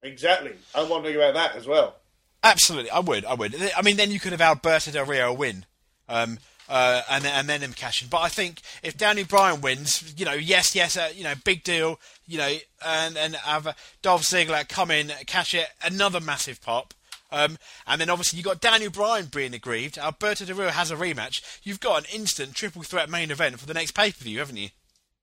Exactly. 0.04 0.52
I'm 0.76 0.90
wondering 0.90 1.16
about 1.16 1.34
that 1.34 1.56
as 1.56 1.66
well. 1.68 1.96
absolutely, 2.44 2.92
I 2.92 3.00
would, 3.00 3.26
I 3.26 3.34
would. 3.34 3.56
I 3.76 3.82
mean, 3.82 3.98
then 3.98 4.12
you 4.12 4.20
could 4.20 4.32
have 4.32 4.42
Alberto 4.42 4.92
Del 4.92 5.06
Rio 5.06 5.34
win, 5.34 5.66
um, 6.08 6.40
uh, 6.70 7.02
and 7.10 7.24
then, 7.24 7.34
and 7.34 7.50
then 7.50 7.62
him 7.62 7.74
cashing. 7.74 8.08
But 8.10 8.22
I 8.22 8.30
think 8.30 8.62
if 8.84 8.98
Daniel 8.98 9.26
Bryan 9.28 9.62
wins, 9.62 10.14
you 10.18 10.26
know, 10.26 10.34
yes, 10.34 10.76
yes, 10.76 10.98
uh, 10.98 11.10
you 11.16 11.24
know, 11.24 11.34
big 11.44 11.64
deal, 11.64 12.00
you 12.26 12.38
know, 12.38 12.56
and 12.86 13.18
and 13.18 13.36
have 13.36 13.68
uh, 13.68 13.74
Dolph 14.02 14.24
Ziggler 14.24 14.68
come 14.68 14.92
in, 14.92 15.12
cash 15.26 15.54
it, 15.54 15.68
another 15.84 16.20
massive 16.20 16.62
pop. 16.62 16.94
Um, 17.32 17.58
and 17.86 18.00
then 18.00 18.10
obviously 18.10 18.38
you've 18.38 18.46
got 18.46 18.62
Daniel 18.62 18.92
Bryan 18.92 19.26
being 19.26 19.54
aggrieved. 19.54 19.98
Alberto 19.98 20.46
Del 20.46 20.56
Rio 20.56 20.70
has 20.70 20.92
a 20.92 20.96
rematch. 20.96 21.42
You've 21.62 21.82
got 21.82 22.00
an 22.00 22.06
instant 22.14 22.56
triple 22.56 22.84
threat 22.84 23.10
main 23.10 23.32
event 23.32 23.60
for 23.60 23.66
the 23.66 23.74
next 23.74 23.92
pay 23.92 24.12
per 24.12 24.24
view, 24.24 24.40
haven't 24.40 24.58
you? 24.58 24.70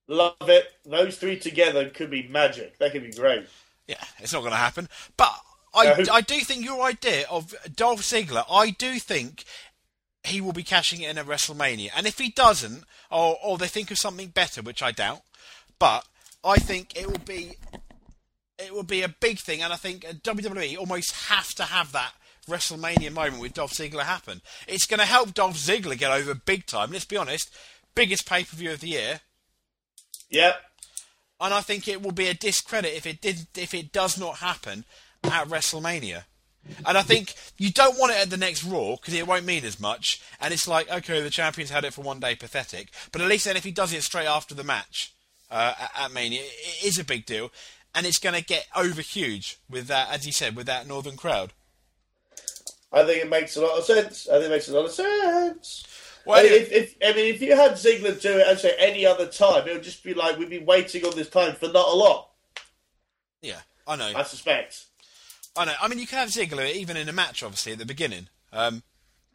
Love 0.07 0.35
it. 0.41 0.67
Those 0.85 1.17
three 1.17 1.39
together 1.39 1.89
could 1.89 2.11
be 2.11 2.27
magic. 2.27 2.77
That 2.77 2.91
could 2.91 3.03
be 3.03 3.11
great. 3.11 3.47
Yeah, 3.87 4.03
it's 4.19 4.33
not 4.33 4.41
going 4.41 4.51
to 4.51 4.57
happen. 4.57 4.87
But 5.17 5.33
I, 5.73 6.01
No. 6.03 6.13
I 6.13 6.21
do 6.21 6.39
think 6.41 6.63
your 6.63 6.83
idea 6.83 7.25
of 7.29 7.53
Dolph 7.75 8.01
Ziggler, 8.01 8.45
I 8.49 8.69
do 8.69 8.99
think 8.99 9.43
he 10.25 10.41
will 10.41 10.53
be 10.53 10.63
cashing 10.63 11.01
it 11.01 11.09
in 11.09 11.17
at 11.17 11.25
WrestleMania. 11.25 11.89
And 11.95 12.07
if 12.07 12.17
he 12.17 12.29
doesn't, 12.29 12.83
or, 13.11 13.37
or 13.43 13.57
they 13.57 13.67
think 13.67 13.91
of 13.91 13.97
something 13.97 14.29
better, 14.29 14.61
which 14.61 14.81
I 14.81 14.91
doubt, 14.91 15.21
but 15.79 16.05
I 16.43 16.57
think 16.57 16.97
it 16.99 17.07
will 17.07 17.19
be 17.19 17.57
it 18.57 18.73
will 18.73 18.83
be 18.83 19.01
a 19.01 19.09
big 19.09 19.39
thing. 19.39 19.61
And 19.61 19.73
I 19.73 19.75
think 19.75 20.03
WWE 20.03 20.77
almost 20.77 21.11
have 21.27 21.53
to 21.55 21.63
have 21.63 21.91
that 21.91 22.13
WrestleMania 22.49 23.11
moment 23.11 23.41
with 23.41 23.53
Dolph 23.53 23.73
Ziggler 23.73 24.03
happen. 24.03 24.41
It's 24.67 24.85
going 24.85 24.99
to 24.99 25.05
help 25.05 25.33
Dolph 25.33 25.57
Ziggler 25.57 25.97
get 25.97 26.11
over 26.11 26.33
big 26.33 26.65
time. 26.65 26.91
Let's 26.91 27.05
be 27.05 27.17
honest, 27.17 27.53
biggest 27.95 28.27
pay 28.27 28.43
per 28.43 28.55
view 28.55 28.71
of 28.71 28.79
the 28.79 28.89
year. 28.89 29.21
Yep. 30.29 30.55
and 31.39 31.53
I 31.53 31.61
think 31.61 31.87
it 31.87 32.01
will 32.01 32.11
be 32.11 32.27
a 32.27 32.33
discredit 32.33 32.93
if 32.93 33.05
it 33.05 33.21
did 33.21 33.47
if 33.55 33.73
it 33.73 33.91
does 33.91 34.17
not 34.19 34.37
happen 34.37 34.85
at 35.23 35.47
WrestleMania. 35.47 36.23
And 36.85 36.97
I 36.97 37.01
think 37.01 37.35
you 37.57 37.71
don't 37.71 37.97
want 37.97 38.13
it 38.13 38.21
at 38.21 38.29
the 38.29 38.37
next 38.37 38.63
Raw 38.63 38.95
because 38.95 39.13
it 39.13 39.27
won't 39.27 39.45
mean 39.45 39.65
as 39.65 39.79
much. 39.79 40.21
And 40.39 40.53
it's 40.53 40.67
like, 40.67 40.91
okay, 40.91 41.21
the 41.21 41.29
champions 41.29 41.69
had 41.69 41.83
it 41.83 41.93
for 41.93 42.01
one 42.01 42.19
day, 42.19 42.35
pathetic. 42.35 42.89
But 43.11 43.21
at 43.21 43.27
least 43.27 43.45
then, 43.45 43.57
if 43.57 43.63
he 43.63 43.71
does 43.71 43.93
it 43.93 44.03
straight 44.03 44.27
after 44.27 44.55
the 44.55 44.63
match 44.63 45.13
uh, 45.51 45.73
at, 45.97 46.11
Mania, 46.11 46.41
it, 46.41 46.85
is 46.85 46.97
a 46.97 47.03
big 47.03 47.25
deal, 47.25 47.51
and 47.93 48.05
it's 48.05 48.19
going 48.19 48.35
to 48.35 48.43
get 48.43 48.67
over 48.75 49.01
huge 49.01 49.57
with 49.69 49.87
that, 49.87 50.11
as 50.11 50.25
you 50.25 50.31
said, 50.31 50.55
with 50.55 50.65
that 50.65 50.87
northern 50.87 51.17
crowd. 51.17 51.53
I 52.91 53.03
think 53.05 53.23
it 53.23 53.29
makes 53.29 53.55
a 53.57 53.61
lot 53.61 53.77
of 53.77 53.83
sense. 53.83 54.27
I 54.27 54.33
think 54.33 54.45
it 54.45 54.51
makes 54.51 54.69
a 54.69 54.73
lot 54.73 54.85
of 54.85 54.91
sense. 54.91 55.85
Well, 56.25 56.39
I 56.39 56.43
mean, 56.43 56.53
if, 56.53 56.71
if 56.71 56.95
I 57.03 57.13
mean, 57.13 57.33
if 57.33 57.41
you 57.41 57.55
had 57.55 57.73
Ziggler 57.73 58.19
do 58.19 58.39
it, 58.39 58.47
I'd 58.47 58.59
say 58.59 58.73
any 58.79 59.05
other 59.05 59.27
time, 59.27 59.67
it 59.67 59.73
would 59.73 59.83
just 59.83 60.03
be 60.03 60.13
like 60.13 60.39
we've 60.39 60.49
been 60.49 60.65
waiting 60.65 61.05
on 61.05 61.15
this 61.15 61.29
time 61.29 61.55
for 61.55 61.67
not 61.67 61.87
a 61.87 61.95
lot. 61.95 62.29
yeah, 63.41 63.59
I 63.87 63.95
know. 63.95 64.11
I 64.15 64.23
suspect. 64.23 64.85
I 65.57 65.65
know. 65.65 65.73
I 65.81 65.87
mean, 65.87 65.99
you 65.99 66.07
can 66.07 66.19
have 66.19 66.29
Ziggler 66.29 66.69
even 66.71 66.97
in 66.97 67.07
a 67.09 67.13
match, 67.13 67.43
obviously 67.43 67.71
at 67.73 67.79
the 67.79 67.85
beginning. 67.85 68.27
Um, 68.51 68.83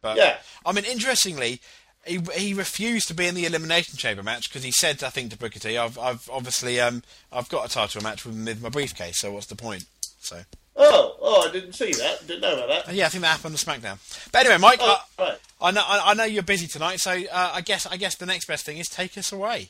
but 0.01 0.17
Yeah. 0.17 0.37
I 0.65 0.71
mean, 0.71 0.85
interestingly, 0.85 1.61
he 2.05 2.19
he 2.35 2.53
refused 2.53 3.07
to 3.09 3.13
be 3.13 3.27
in 3.27 3.35
the 3.35 3.45
elimination 3.45 3.97
chamber 3.97 4.23
match 4.23 4.49
because 4.49 4.63
he 4.63 4.71
said, 4.71 5.03
I 5.03 5.09
think, 5.09 5.31
to 5.31 5.37
Booker 5.37 5.59
T, 5.59 5.77
"I've 5.77 5.97
I've 5.99 6.29
obviously 6.31 6.79
um 6.81 7.03
I've 7.31 7.49
got 7.49 7.65
a 7.69 7.73
title 7.73 8.01
match 8.01 8.25
with, 8.25 8.35
with 8.45 8.61
my 8.61 8.69
briefcase, 8.69 9.19
so 9.19 9.31
what's 9.31 9.45
the 9.47 9.55
point?" 9.55 9.85
So 10.19 10.41
Oh, 10.75 11.17
oh, 11.21 11.47
I 11.47 11.51
didn't 11.51 11.73
see 11.73 11.91
that. 11.93 12.25
Didn't 12.25 12.41
know 12.41 12.53
about 12.63 12.85
that. 12.85 12.95
yeah, 12.95 13.05
I 13.05 13.09
think 13.09 13.21
that 13.23 13.27
happened 13.37 13.53
on 13.53 13.57
SmackDown. 13.57 13.99
But 14.31 14.39
anyway, 14.45 14.57
Mike, 14.57 14.79
Oh, 14.81 14.97
I, 15.19 15.21
right. 15.23 15.39
I 15.61 15.71
know 15.71 15.83
I, 15.85 16.11
I 16.11 16.13
know 16.15 16.23
you're 16.23 16.43
busy 16.43 16.65
tonight, 16.67 16.99
so 16.99 17.11
uh, 17.11 17.51
I 17.53 17.61
guess 17.61 17.85
I 17.85 17.97
guess 17.97 18.15
the 18.15 18.25
next 18.25 18.45
best 18.45 18.65
thing 18.65 18.77
is 18.77 18.87
take 18.87 19.17
us 19.17 19.31
away. 19.31 19.69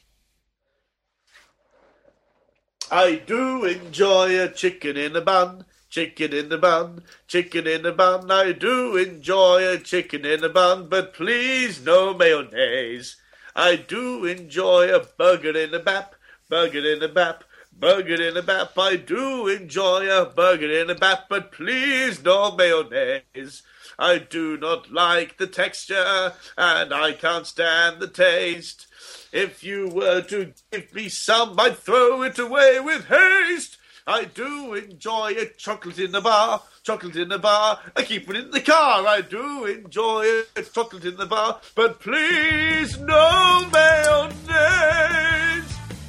I 2.90 3.16
do 3.26 3.64
enjoy 3.66 4.40
a 4.42 4.50
chicken 4.50 4.98
in 4.98 5.16
a 5.16 5.22
bun. 5.22 5.66
Chicken 5.92 6.32
in 6.32 6.48
the 6.48 6.58
bun, 6.58 7.04
chicken 7.28 7.68
in 7.68 7.82
the 7.82 7.92
bun. 7.92 8.32
I 8.32 8.54
do 8.54 8.96
enjoy 8.96 9.68
a 9.68 9.78
chicken 9.78 10.26
in 10.26 10.42
a 10.42 10.48
bun, 10.48 10.88
but 10.88 11.14
please 11.14 11.84
no 11.84 12.14
mayonnaise. 12.14 13.18
I 13.58 13.76
do 13.76 14.24
enjoy 14.24 14.90
a 14.90 15.02
burger 15.02 15.58
in 15.58 15.74
a 15.74 15.80
bap, 15.80 16.16
burger 16.48 16.80
in 16.80 17.04
a 17.04 17.10
bap, 17.10 17.44
burger 17.78 18.22
in 18.22 18.38
a 18.38 18.42
bap. 18.42 18.78
I 18.78 18.96
do 18.96 19.50
enjoy 19.50 20.10
a 20.10 20.26
burger 20.26 20.72
in 20.72 20.90
a 20.90 20.96
bap, 20.96 21.26
but 21.28 21.52
please 21.52 22.24
no 22.24 22.56
mayonnaise. 22.56 23.62
I 24.00 24.18
do 24.18 24.56
not 24.56 24.94
like 24.94 25.38
the 25.38 25.48
texture, 25.48 26.32
and 26.58 26.94
I 26.94 27.12
can't 27.12 27.46
stand 27.46 28.00
the 28.00 28.08
taste. 28.08 28.88
If 29.34 29.62
you 29.62 29.90
were 29.90 30.22
to 30.22 30.54
give 30.72 30.94
me 30.94 31.10
some, 31.10 31.60
I'd 31.60 31.78
throw 31.78 32.22
it 32.22 32.40
away 32.40 32.80
with 32.80 33.08
haste. 33.08 33.78
I 34.12 34.26
do 34.26 34.74
enjoy 34.74 35.36
a 35.38 35.46
chocolate 35.56 35.98
in 35.98 36.12
the 36.12 36.20
bar, 36.20 36.62
chocolate 36.84 37.16
in 37.16 37.30
the 37.30 37.40
bar. 37.40 37.80
I 37.96 38.04
keep 38.04 38.30
it 38.30 38.36
in 38.36 38.52
the 38.52 38.60
car. 38.60 39.08
I 39.08 39.22
do 39.22 39.64
enjoy 39.64 40.42
a 40.54 40.64
chocolate 40.64 41.06
in 41.06 41.16
the 41.16 41.26
bar, 41.26 41.62
but 41.76 42.02
please 42.02 43.00
no 43.00 43.70
mayonnaise. 43.72 44.44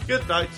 Good 0.08 0.26
night. 0.26 0.50